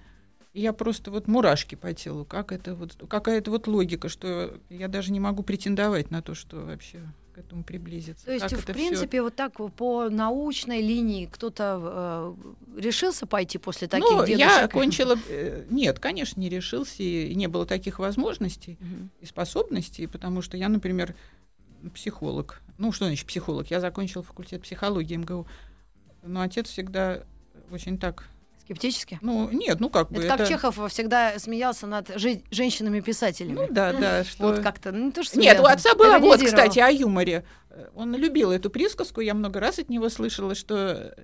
И 0.53 0.59
я 0.59 0.73
просто 0.73 1.11
вот 1.11 1.27
мурашки 1.27 1.75
по 1.75 1.93
телу, 1.93 2.25
как 2.25 2.51
это 2.51 2.75
вот, 2.75 2.97
какая-то 3.07 3.51
вот 3.51 3.67
логика, 3.67 4.09
что 4.09 4.59
я 4.69 4.89
даже 4.89 5.13
не 5.13 5.21
могу 5.21 5.43
претендовать 5.43 6.11
на 6.11 6.21
то, 6.21 6.33
что 6.33 6.57
вообще 6.65 6.99
к 7.33 7.37
этому 7.37 7.63
приблизиться. 7.63 8.25
То 8.25 8.31
есть, 8.33 8.43
Как 8.43 8.51
в 8.51 8.53
это 8.63 8.63
всё- 8.63 8.73
принципе, 8.73 9.21
вот 9.21 9.35
так 9.35 9.53
по 9.75 10.09
научной 10.09 10.81
линии 10.81 11.25
кто-то 11.25 12.35
э, 12.77 12.79
решился 12.81 13.25
пойти 13.25 13.57
после 13.57 13.87
таких 13.87 14.09
ну, 14.09 14.17
дедушек? 14.25 14.39
я 14.39 14.65
окончила... 14.65 15.15
э, 15.29 15.65
Нет, 15.69 15.99
конечно, 15.99 16.39
не 16.39 16.49
решился, 16.49 17.03
и 17.03 17.33
не 17.35 17.47
было 17.47 17.65
таких 17.65 17.99
возможностей 17.99 18.77
и 19.21 19.25
способностей, 19.25 20.07
потому 20.07 20.41
что 20.41 20.57
я, 20.57 20.69
например, 20.69 21.15
психолог. 21.93 22.61
Ну, 22.77 22.91
что 22.91 23.05
значит 23.05 23.25
психолог? 23.27 23.71
Я 23.71 23.79
закончила 23.79 24.23
факультет 24.23 24.61
психологии 24.61 25.15
МГУ. 25.15 25.47
Но 26.23 26.41
отец 26.41 26.67
всегда 26.69 27.23
очень 27.71 27.97
так... 27.97 28.25
Скептически? 28.61 29.17
Ну, 29.21 29.49
нет, 29.51 29.79
ну 29.79 29.89
как 29.89 30.11
бы... 30.11 30.23
Это 30.23 30.37
как 30.37 30.47
Чехов 30.47 30.79
всегда 30.91 31.37
смеялся 31.39 31.87
над 31.87 32.09
жи- 32.19 32.43
женщинами-писателями. 32.51 33.55
Ну 33.55 33.67
да, 33.69 33.93
да, 33.93 34.23
что... 34.23 34.43
Вот 34.43 34.59
как-то, 34.59 34.91
ну 34.91 35.11
то, 35.11 35.23
что 35.23 35.39
Нет, 35.39 35.59
у 35.59 35.65
отца 35.65 35.95
было 35.95 36.19
вот, 36.19 36.41
кстати, 36.43 36.79
о 36.79 36.89
юморе. 36.89 37.45
Он 37.95 38.15
любил 38.15 38.51
эту 38.51 38.69
присказку, 38.69 39.21
я 39.21 39.33
много 39.33 39.59
раз 39.59 39.79
от 39.79 39.89
него 39.89 40.09
слышала, 40.09 40.55
что 40.55 41.15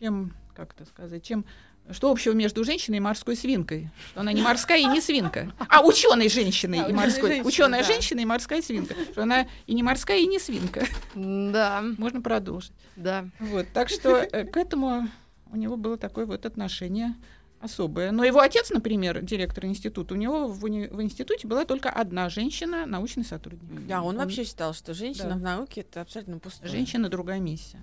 чем, 0.00 0.34
как 0.54 0.74
это 0.74 0.84
сказать, 0.84 1.24
чем 1.24 1.44
что 1.90 2.10
общего 2.10 2.32
между 2.32 2.62
женщиной 2.64 2.98
и 2.98 3.00
морской 3.00 3.36
свинкой? 3.36 3.90
Что 4.10 4.20
она 4.20 4.32
не 4.32 4.40
морская 4.40 4.78
и 4.78 4.84
не 4.84 5.00
свинка. 5.00 5.52
А 5.68 5.82
ученой 5.84 6.28
женщиной 6.28 6.78
Да, 6.78 6.86
и 6.88 6.92
морской. 6.92 7.28
женщиной, 7.28 7.48
Ученая 7.48 7.80
да. 7.80 7.86
женщина 7.86 8.20
и 8.20 8.24
морская 8.24 8.62
свинка. 8.62 8.94
Что 9.10 9.22
она 9.24 9.46
и 9.66 9.74
не 9.74 9.82
морская, 9.82 10.18
и 10.18 10.26
не 10.26 10.38
свинка. 10.38 10.86
Да, 11.14 11.82
Можно 11.98 12.20
продолжить. 12.22 12.72
да. 12.94 13.26
Вот, 13.40 13.66
так 13.72 13.88
что 13.88 14.16
э, 14.16 14.44
к 14.44 14.56
этому 14.56 15.08
у 15.52 15.56
него 15.56 15.76
было 15.76 15.96
такое 15.96 16.26
вот 16.26 16.46
отношение 16.46 17.14
особое. 17.60 18.10
Но 18.10 18.24
его 18.24 18.40
отец, 18.40 18.70
например, 18.70 19.22
директор 19.22 19.64
института, 19.66 20.14
у 20.14 20.16
него 20.16 20.48
в, 20.48 20.64
уни- 20.64 20.88
в 20.92 21.00
институте 21.00 21.46
была 21.46 21.64
только 21.64 21.90
одна 21.90 22.28
женщина, 22.28 22.86
научный 22.86 23.24
сотрудник. 23.24 23.86
Да, 23.86 24.02
он 24.02 24.16
вообще 24.16 24.42
считал, 24.44 24.74
что 24.74 24.94
женщина 24.94 25.28
Да. 25.30 25.34
в 25.36 25.40
науке 25.42 25.82
это 25.82 26.00
абсолютно 26.00 26.40
пустое. 26.40 26.68
Женщина 26.68 27.08
другая 27.08 27.38
миссия. 27.38 27.78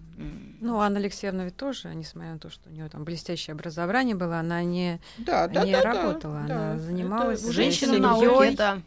Ну, 0.60 0.80
Анна 0.80 1.00
Алексеевна 1.00 1.46
ведь 1.46 1.56
тоже, 1.56 1.96
несмотря 1.96 2.34
на 2.34 2.40
то, 2.40 2.50
что 2.50 2.70
у 2.70 2.74
нее 2.74 2.90
там 2.90 3.06
блестящее 3.06 3.54
образование 3.54 4.16
было, 4.16 4.40
она 4.40 4.62
не... 4.64 5.00
Да, 5.18 5.48
да, 5.48 5.64
Не 5.64 5.72
да, 5.72 5.82
работала, 5.82 6.44
да, 6.46 6.56
она 6.56 6.74
Это 6.74 6.84
занималась 6.84 7.42
Женщина 7.42 7.94
женщины 7.94 8.00
науки, 8.00 8.26
семьей. 8.26 8.56
да. 8.58 8.82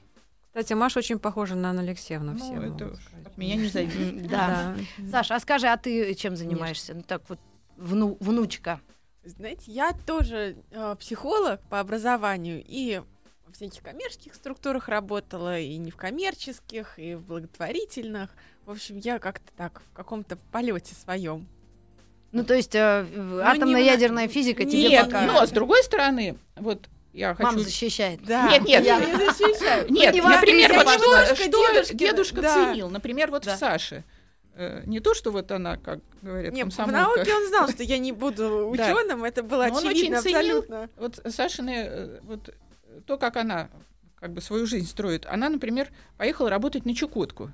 Кстати, 0.48 0.74
Маша 0.74 0.98
очень 0.98 1.18
похожа 1.18 1.54
на 1.54 1.70
Анну 1.70 1.80
Алексеевну. 1.80 2.32
Ну, 2.32 2.38
все 2.38 2.60
это 2.70 2.88
уж 2.88 2.98
от 3.24 3.38
меня 3.38 3.56
не 3.56 3.68
зависит. 3.68 4.26
Да. 4.28 4.74
Саша, 5.10 5.36
а 5.36 5.40
скажи, 5.40 5.66
а 5.68 5.78
ты 5.78 6.14
чем 6.14 6.36
занимаешься? 6.36 6.92
Ну 6.92 7.00
так 7.00 7.22
вот, 7.30 7.38
вну- 7.82 8.16
внучка. 8.20 8.80
Знаете, 9.24 9.64
я 9.72 9.92
тоже 10.06 10.56
э, 10.70 10.96
психолог 10.98 11.60
по 11.70 11.78
образованию 11.80 12.62
и 12.66 13.02
в 13.46 13.52
всяких 13.52 13.82
коммерческих 13.82 14.34
структурах 14.34 14.88
работала, 14.88 15.58
и 15.58 15.76
не 15.76 15.90
в 15.90 15.96
коммерческих, 15.96 16.98
и 16.98 17.14
в 17.14 17.26
благотворительных. 17.26 18.30
В 18.64 18.70
общем, 18.70 18.96
я 18.98 19.18
как-то 19.18 19.52
так 19.56 19.82
в 19.92 19.94
каком-то 19.96 20.36
полете 20.50 20.94
своем. 20.94 21.46
Ну, 22.32 22.44
то 22.44 22.54
есть 22.54 22.74
э, 22.74 23.02
в- 23.14 23.40
атомная 23.46 23.82
не- 23.82 23.88
физика 24.28 24.64
тебе 24.64 24.88
Нет, 24.88 25.04
пока... 25.06 25.26
но 25.26 25.44
с 25.46 25.50
другой 25.50 25.82
стороны, 25.84 26.38
вот 26.56 26.88
я 27.12 27.36
Мама 27.38 27.52
хочу... 27.58 27.64
защищает. 27.64 28.24
Да, 28.24 28.48
Нет, 28.50 28.64
нет, 28.64 28.84
я 28.86 28.98
не 28.98 29.12
защищаю. 29.14 29.90
Нет, 29.92 30.14
не 30.14 30.22
например, 30.22 30.72
вот 30.72 30.88
что, 30.88 31.94
дедушка 31.94 32.40
да. 32.40 32.54
ценил. 32.54 32.88
Например, 32.88 33.30
вот 33.30 33.44
Да. 33.44 33.54
в 33.54 33.58
Саше. 33.58 34.02
Э, 34.62 34.82
Не 34.86 35.00
то, 35.00 35.14
что 35.14 35.30
вот 35.32 35.50
она, 35.50 35.76
как 35.76 36.00
говорят, 36.22 36.52
Нет, 36.54 36.72
в 36.72 36.86
науке 36.86 37.34
он 37.34 37.48
знал, 37.48 37.68
что 37.68 37.82
я 37.82 37.98
не 37.98 38.12
буду 38.24 38.68
ученым, 38.68 39.24
это 39.24 39.42
было 39.42 39.66
Но 39.66 39.74
он 39.78 39.88
очевидно 39.88 40.18
очень 40.18 40.32
ценил 40.32 40.58
абсолютно. 40.58 40.88
Вот 40.96 41.20
Сашины, 41.34 41.70
э, 41.88 42.20
вот 42.22 42.54
то, 43.06 43.18
как 43.18 43.36
она 43.36 43.68
как 44.20 44.32
бы 44.32 44.40
свою 44.40 44.66
жизнь 44.66 44.86
строит, 44.86 45.26
она, 45.26 45.48
например, 45.48 45.88
поехала 46.16 46.48
работать 46.48 46.84
на 46.84 46.94
Чукотку. 46.94 47.50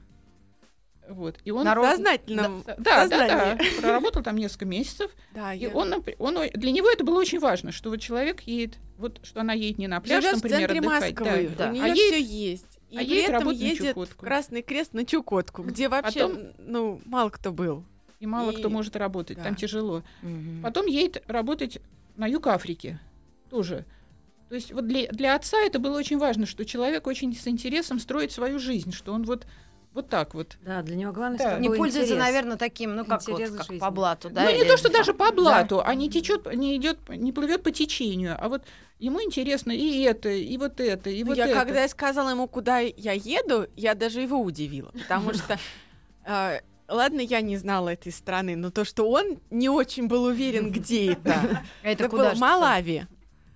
Вот. 1.08 1.36
И 1.44 1.50
он... 1.50 1.64
На 1.64 1.74
В 1.74 1.82
сознательном 1.82 2.62
Да, 2.66 3.06
да, 3.08 3.26
да, 3.56 3.58
проработал 3.80 4.22
там 4.22 4.36
несколько 4.36 4.66
месяцев. 4.66 5.10
Да, 5.34 5.54
И 5.54 5.60
я- 5.60 5.70
он, 5.70 5.94
он, 6.18 6.38
для 6.52 6.70
него 6.70 6.90
это 6.90 7.04
было 7.04 7.18
очень 7.18 7.38
важно, 7.38 7.72
что 7.72 7.88
вот 7.90 8.00
человек 8.00 8.42
едет, 8.42 8.76
вот 8.98 9.18
что 9.22 9.40
она 9.40 9.54
едет 9.54 9.78
не 9.78 9.86
на 9.88 10.00
пляж, 10.00 10.22
Живет 10.22 10.40
в 10.40 10.42
например, 10.44 10.68
центре 10.68 10.78
отдыхать, 10.80 11.18
Москвы, 11.20 11.50
да, 11.56 11.64
да. 11.64 11.70
у 11.70 11.82
А 11.82 11.88
нее 11.88 11.94
едет- 11.96 12.14
все 12.14 12.20
есть. 12.22 12.67
И 12.90 12.96
а 12.96 13.00
при 13.00 13.22
этом 13.22 13.50
едет 13.50 13.96
в. 13.96 14.16
Красный 14.16 14.62
Крест 14.62 14.94
на 14.94 15.04
Чукотку, 15.04 15.62
где 15.62 15.88
вообще, 15.88 16.26
Потом- 16.26 16.42
ну, 16.58 17.00
мало 17.04 17.28
кто 17.30 17.52
был. 17.52 17.84
и 18.20 18.26
мало 18.26 18.50
И- 18.50 18.56
кто 18.56 18.70
может 18.70 18.96
работать, 18.96 19.36
да. 19.36 19.44
там 19.44 19.54
тяжело. 19.54 20.02
Мгм. 20.22 20.62
Потом 20.62 20.86
едет 20.86 21.22
работать 21.26 21.78
на 22.16 22.26
юг 22.26 22.46
Африки 22.46 22.98
тоже. 23.50 23.84
То 24.48 24.54
есть 24.54 24.72
вот 24.72 24.86
для, 24.88 25.06
для 25.08 25.34
отца 25.34 25.58
это 25.58 25.78
было 25.78 25.98
очень 25.98 26.18
важно, 26.18 26.46
что 26.46 26.64
человек 26.64 27.06
очень 27.06 27.34
с 27.36 27.46
интересом 27.46 27.98
строит 28.00 28.32
свою 28.32 28.58
жизнь, 28.58 28.92
что 28.92 29.12
он 29.12 29.24
вот, 29.24 29.46
вот 29.98 30.08
так 30.08 30.34
вот. 30.34 30.56
Да, 30.62 30.82
для 30.82 30.96
него 30.96 31.12
главное, 31.12 31.38
Да. 31.38 31.58
Не 31.58 31.68
пользуется, 31.68 32.14
интерес. 32.14 32.18
наверное, 32.18 32.56
таким, 32.56 32.94
ну 32.94 33.04
как 33.04 33.26
вот 33.26 33.40
как 33.40 33.64
жизни. 33.64 33.78
по 33.78 33.90
блату, 33.90 34.30
да? 34.30 34.44
ну, 34.44 34.50
не 34.56 34.64
то, 34.64 34.76
что 34.76 34.90
даже 34.90 35.12
по 35.12 35.32
блату, 35.32 35.82
а 35.84 35.94
не 35.94 36.08
течет, 36.08 36.52
не 36.54 36.76
идет, 36.76 36.98
не 37.08 37.32
плывет 37.32 37.62
по 37.62 37.72
течению, 37.72 38.36
а 38.38 38.48
вот 38.48 38.62
ему 39.00 39.20
интересно 39.22 39.72
и 39.72 40.02
это, 40.02 40.28
и 40.28 40.56
вот 40.56 40.80
это, 40.80 41.10
и 41.10 41.24
Ну, 41.24 41.30
вот 41.30 41.36
я 41.36 41.48
это. 41.48 41.58
когда 41.58 41.82
я 41.82 41.88
сказала 41.88 42.30
ему, 42.30 42.46
куда 42.46 42.78
я 42.78 43.12
еду, 43.12 43.66
я 43.76 43.94
даже 43.94 44.20
его 44.20 44.40
удивила, 44.40 44.90
потому 44.92 45.34
что 45.34 45.58
э, 46.24 46.60
Ладно, 46.88 47.20
я 47.20 47.42
не 47.42 47.58
знала 47.58 47.90
этой 47.90 48.10
страны, 48.10 48.56
но 48.56 48.70
то, 48.70 48.84
что 48.86 49.10
он 49.10 49.40
не 49.50 49.68
очень 49.68 50.08
был 50.08 50.24
уверен, 50.24 50.70
где 50.72 51.12
это. 51.12 51.62
А 51.82 51.88
это 51.88 52.08
куда 52.08 52.34
Малави. 52.34 53.06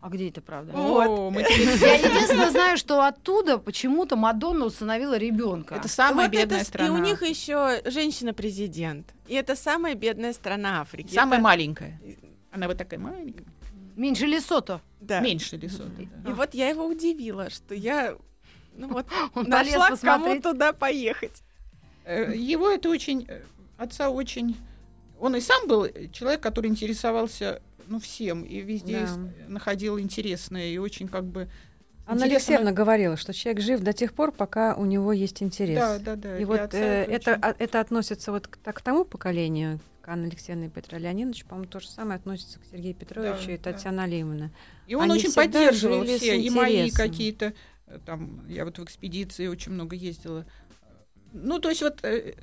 А 0.02 0.08
где 0.08 0.28
это 0.28 0.40
правда? 0.42 0.72
О, 0.74 1.30
мы 1.30 1.42
теперь- 1.48 1.78
Я 1.78 1.94
единственное 1.94 2.50
знаю, 2.50 2.76
что 2.76 3.06
оттуда 3.06 3.58
почему-то 3.58 4.16
Мадонна 4.16 4.66
усыновила 4.66 5.16
ребенка. 5.16 5.76
Это 5.76 5.86
самая 5.88 6.26
Вот 6.26 6.34
это 6.34 6.42
бедная 6.42 6.64
с- 6.64 6.68
страна. 6.68 6.88
И 6.88 6.90
у 6.90 6.98
них 7.04 7.22
еще 7.22 7.80
женщина-президент. 7.84 9.14
И 9.28 9.34
это 9.34 9.54
самая 9.56 9.94
бедная 9.94 10.32
страна 10.32 10.80
Африки. 10.80 11.14
самая 11.14 11.38
Это- 11.38 11.44
маленькая. 11.44 12.00
Она 12.50 12.66
вот 12.68 12.76
такая 12.78 12.98
маленькая. 13.00 13.46
Меньше 13.96 14.26
Лесото. 14.26 14.80
Да. 15.00 15.20
Меньше 15.20 15.56
Лесота. 15.56 16.02
И 16.02 16.08
да. 16.24 16.32
вот 16.34 16.54
я 16.54 16.68
его 16.68 16.84
удивила, 16.86 17.48
что 17.50 17.74
я 17.74 18.16
ну 18.74 18.88
вот 18.88 19.06
Он 19.34 19.44
нашла 19.48 19.86
кому 19.86 19.90
посмотреть. 19.96 20.42
туда 20.42 20.72
поехать. 20.72 21.42
Э, 22.04 22.32
Его 22.34 22.70
это 22.70 22.88
очень, 22.88 23.26
э, 23.28 23.42
отца 23.78 24.10
очень, 24.10 24.56
он 25.20 25.36
и 25.36 25.40
сам 25.40 25.68
был 25.68 25.86
человек, 26.12 26.40
который 26.40 26.68
интересовался, 26.68 27.62
ну, 27.88 27.98
всем, 28.00 28.42
и 28.42 28.60
везде 28.60 29.00
Да. 29.00 29.06
с- 29.06 29.18
находил 29.48 29.98
интересное, 29.98 30.68
и 30.68 30.78
очень 30.78 31.08
как 31.08 31.24
бы... 31.24 31.48
Анна 32.06 32.18
интересно- 32.24 32.24
Алексеевна 32.56 32.72
говорила, 32.72 33.16
что 33.16 33.32
человек 33.32 33.62
жив 33.62 33.80
до 33.80 33.92
тех 33.92 34.12
пор, 34.12 34.32
пока 34.32 34.74
у 34.74 34.84
него 34.84 35.12
есть 35.12 35.42
интерес. 35.42 35.78
Да, 35.78 35.98
да, 35.98 36.16
да. 36.16 36.38
И 36.38 36.44
вот 36.44 36.74
э, 36.74 37.04
это, 37.04 37.38
а- 37.40 37.54
это 37.58 37.80
относится 37.80 38.32
вот 38.32 38.48
к, 38.48 38.56
так, 38.56 38.76
к 38.78 38.80
тому 38.82 39.04
поколению, 39.04 39.78
к 40.00 40.08
Анне 40.08 40.26
Алексеевне 40.26 40.66
и 40.66 40.68
Петру 40.68 40.98
Леонидовичу, 40.98 41.46
по-моему, 41.46 41.70
то 41.70 41.78
же 41.78 41.88
самое 41.88 42.16
относится 42.16 42.58
к 42.58 42.62
Сергею 42.70 42.94
Петровичу 42.96 43.46
Да, 43.46 43.52
и 43.52 43.56
да. 43.58 43.72
Татьяне 43.72 44.02
Алиевне. 44.02 44.50
И 44.88 44.96
он 44.96 45.04
они 45.10 45.20
очень 45.20 45.32
поддерживал 45.32 46.04
все, 46.04 46.40
и 46.40 46.50
мои 46.50 46.90
какие-то, 46.90 47.54
э, 47.86 47.98
там, 48.04 48.44
я 48.48 48.64
вот 48.64 48.78
в 48.80 48.84
экспедиции 48.84 49.46
очень 49.46 49.70
много 49.70 49.94
ездила. 49.94 50.44
Ну, 51.32 51.58
то 51.58 51.68
есть 51.68 51.82
вот 51.82 51.98
э, 52.04 52.34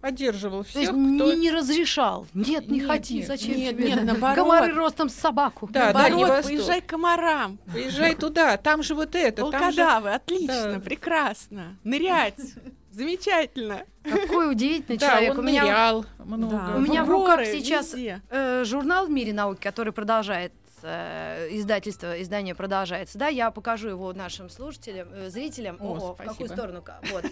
поддерживал 0.00 0.64
То 0.64 0.78
есть 0.78 0.90
всех, 0.90 0.92
не, 0.96 1.18
кто... 1.18 1.32
не 1.34 1.50
разрешал. 1.50 2.26
Нет, 2.34 2.68
не 2.68 2.80
Нет, 2.80 2.88
хоти, 2.88 3.12
нет, 3.14 3.26
зачем 3.26 3.56
нет, 3.56 3.76
тебе? 3.76 3.88
нет, 3.92 4.04
наоборот. 4.04 4.36
Комары 4.36 4.74
ростом 4.74 5.08
с 5.08 5.14
собаку. 5.14 5.68
Да, 5.70 5.92
Наоборот, 5.92 6.28
Восток. 6.28 6.44
поезжай 6.44 6.80
к 6.80 6.86
комарам. 6.86 7.58
Поезжай 7.72 8.14
туда, 8.14 8.56
там 8.56 8.82
же 8.82 8.94
вот 8.94 9.14
это, 9.14 9.42
там 9.50 9.72
же... 9.72 9.82
Волкодавы, 9.82 10.10
отлично, 10.14 10.72
Да. 10.74 10.80
прекрасно. 10.80 11.76
Нырять. 11.84 12.36
Замечательно. 12.92 13.82
Какой 14.02 14.50
удивительный 14.50 14.98
Да, 14.98 15.10
человек. 15.10 15.32
он 15.34 15.38
У 15.38 15.42
меня 15.42 15.62
нырял 15.62 16.06
много. 16.24 16.56
Да. 16.56 16.76
У 16.76 16.80
меня 16.80 17.04
в 17.04 17.10
руках 17.10 17.44
сейчас 17.44 17.94
э, 17.94 18.64
журнал 18.64 19.06
в 19.06 19.10
мире 19.10 19.32
науки, 19.32 19.60
который 19.62 19.92
продолжает 19.92 20.52
э, 20.82 21.48
издательство, 21.50 22.20
издание 22.20 22.54
продолжается, 22.54 23.18
да, 23.18 23.28
я 23.28 23.50
покажу 23.50 23.88
его 23.88 24.12
нашим 24.12 24.48
слушателям, 24.50 25.08
э, 25.12 25.30
зрителям. 25.30 25.76
О, 25.80 25.96
О, 25.96 26.14
в 26.14 26.16
какую 26.16 26.48
сторону? 26.48 26.82
ка- 26.82 27.00
Вот. 27.12 27.24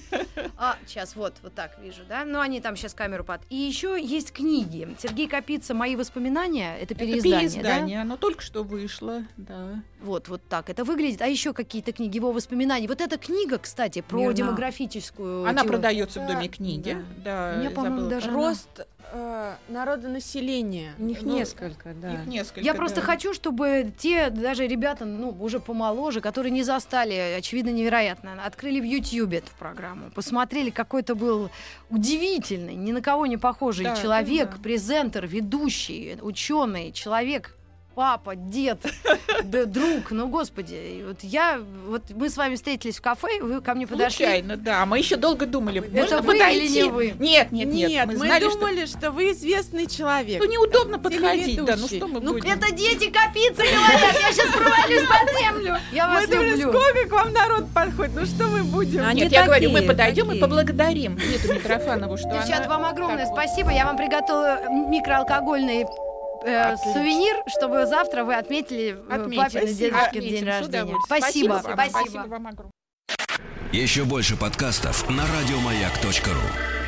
А, 0.59 0.77
сейчас 0.87 1.17
вот, 1.17 1.35
вот 1.43 1.55
так 1.55 1.79
вижу, 1.81 2.03
да. 2.09 2.25
Ну, 2.25 2.41
они 2.41 2.61
там 2.61 2.77
сейчас 2.77 2.95
камеру 2.95 3.25
под. 3.25 3.41
И 3.51 3.57
еще 3.57 3.99
есть 4.03 4.33
книги. 4.33 4.89
Сергей 4.99 5.29
Капица 5.29 5.75
«Мои 5.75 5.97
воспоминания». 5.97 6.75
Это 6.77 6.95
Это 6.95 6.95
переиздание, 6.95 7.41
переиздание, 7.49 8.01
оно 8.03 8.17
только 8.17 8.43
что 8.43 8.63
вышло, 8.63 9.23
да. 9.37 9.55
да? 9.73 9.83
Вот, 10.03 10.29
вот 10.29 10.43
так 10.49 10.71
это 10.71 10.85
выглядит. 10.85 11.21
А 11.23 11.27
еще 11.27 11.53
какие-то 11.53 11.93
книги, 11.93 12.17
его 12.17 12.33
воспоминаний. 12.33 12.87
Вот 12.87 13.01
эта 13.01 13.19
книга, 13.19 13.59
кстати, 13.59 14.03
про 14.03 14.19
Мирна. 14.21 14.35
демографическую... 14.35 15.43
Она 15.45 15.63
теорию. 15.63 15.73
продается 15.73 16.21
в 16.21 16.27
Да, 16.27 16.35
доме 16.35 16.49
книги. 16.49 16.97
Да, 17.25 17.55
У 17.57 17.59
меня, 17.61 17.71
по-моему, 17.71 18.09
даже 18.09 18.27
как. 18.27 18.35
она- 18.35 18.49
Рост 18.49 18.87
э, 19.13 19.55
народонаселения. 19.69 20.95
У 20.99 21.03
них 21.03 21.23
Ну, 21.23 21.35
несколько, 21.37 21.95
да. 21.95 22.13
Их 22.15 22.27
несколько. 22.27 22.61
Я 22.61 22.75
просто 22.75 22.97
да. 23.01 23.07
хочу, 23.07 23.35
чтобы 23.35 23.93
те, 23.99 24.31
даже 24.31 24.67
ребята, 24.67 25.05
ну, 25.05 25.31
уже 25.41 25.61
помоложе, 25.61 26.21
которые 26.21 26.53
не 26.53 26.63
застали, 26.63 27.35
очевидно, 27.39 27.71
невероятно, 27.71 28.45
открыли 28.45 28.81
в 28.81 28.85
Ютьюбе 28.85 29.39
эту 29.39 29.51
программу, 29.59 30.11
посмотрели, 30.11 30.71
какой 30.71 31.01
это 31.03 31.15
был 31.15 31.51
удивительный, 31.91 32.75
ни 32.75 32.93
на 32.93 33.01
кого 33.03 33.27
не 33.27 33.37
похожий 33.37 33.85
Да, 33.85 33.97
человек, 33.97 34.51
да. 34.51 34.57
презентер, 34.63 35.27
ведущий, 35.27 36.19
ученый, 36.21 36.93
человек, 36.93 37.56
папа, 37.97 38.37
дед, 38.37 38.79
да, 39.45 39.65
друг, 39.65 40.11
ну, 40.11 40.29
господи, 40.29 40.75
и 40.75 41.03
вот 41.03 41.17
я, 41.23 41.59
вот 41.89 42.03
мы 42.11 42.29
с 42.29 42.37
вами 42.37 42.55
встретились 42.57 42.99
в 42.99 43.01
кафе, 43.01 43.41
вы 43.41 43.63
ко 43.63 43.75
мне 43.75 43.87
подошли. 43.87 44.27
Случайно, 44.27 44.59
да. 44.59 44.85
Мы 44.85 44.99
еще 44.99 45.17
долго 45.17 45.47
думали, 45.47 45.81
можно 45.81 46.21
вы 46.21 46.35
подойти. 46.35 46.67
или 46.67 46.83
не 46.83 46.91
вы? 46.91 47.15
Нет, 47.19 47.53
нет, 47.53 47.69
нет. 47.73 47.89
Нет, 47.89 48.07
мы, 48.07 48.13
мы, 48.13 48.27
знали, 48.27 48.45
думали, 48.45 48.85
что... 48.85 49.11
вы 49.11 49.33
известный 49.33 49.89
что 49.89 49.97
человек. 49.97 50.43
ну, 50.45 50.51
неудобно 50.51 50.99
подходить, 50.99 51.65
да. 51.65 51.75
Ну 51.79 51.89
что 51.89 52.07
мы 52.07 52.21
Ну, 52.21 52.35
будем? 52.35 52.51
Это 52.53 52.71
дети 52.75 53.11
копиться 53.11 53.63
говорят, 53.63 54.15
я 54.21 54.33
сейчас 54.33 54.53
провалюсь 54.53 55.09
под 55.09 55.41
землю. 55.41 55.77
Я 55.91 56.09
вас 56.09 56.21
Мы 56.21 56.27
думали, 56.35 56.51
люблю. 56.51 56.73
сколько 56.79 57.09
к 57.09 57.13
вам 57.13 57.33
народ 57.33 57.65
подходит, 57.75 58.15
ну 58.15 58.27
что 58.27 58.45
мы 58.49 58.63
будем? 58.63 59.07
Они 59.07 59.23
Нет, 59.23 59.33
я 59.33 59.47
говорю, 59.47 59.71
мы 59.71 59.77
такие, 59.77 59.89
подойдем 59.89 60.25
и 60.25 60.29
такие. 60.29 60.43
поблагодарим 60.43 61.17
Ниту 61.17 61.55
Митрофанову, 61.55 62.19
что 62.19 62.29
Девчат, 62.29 62.67
она 62.67 62.69
вам 62.69 62.85
огромное 62.85 63.25
так 63.25 63.29
вот- 63.31 63.39
спасибо. 63.43 63.71
Я 63.71 63.87
вам 63.87 63.97
приготовила 63.97 64.61
микроалкогольный 64.91 65.87
э, 66.47 66.77
сувенир, 66.77 67.37
чтобы 67.49 67.87
завтра 67.87 68.25
вы 68.25 68.35
отметили 68.35 68.99
Отметим. 69.11 69.43
папин 69.43 69.69
и 69.69 69.75
дедушкин 69.75 70.21
Отметим 70.23 70.29
день 70.29 70.45
рождения. 70.45 70.95
Спасибо. 71.05 71.61
Спасибо. 71.63 71.89
Спасибо 71.91 72.23
вам 72.29 72.47
огромное. 72.47 72.73
Еще 73.73 74.05
больше 74.05 74.37
подкастов 74.37 75.09
на 75.11 75.25
радиомаяк.ру. 75.27 76.86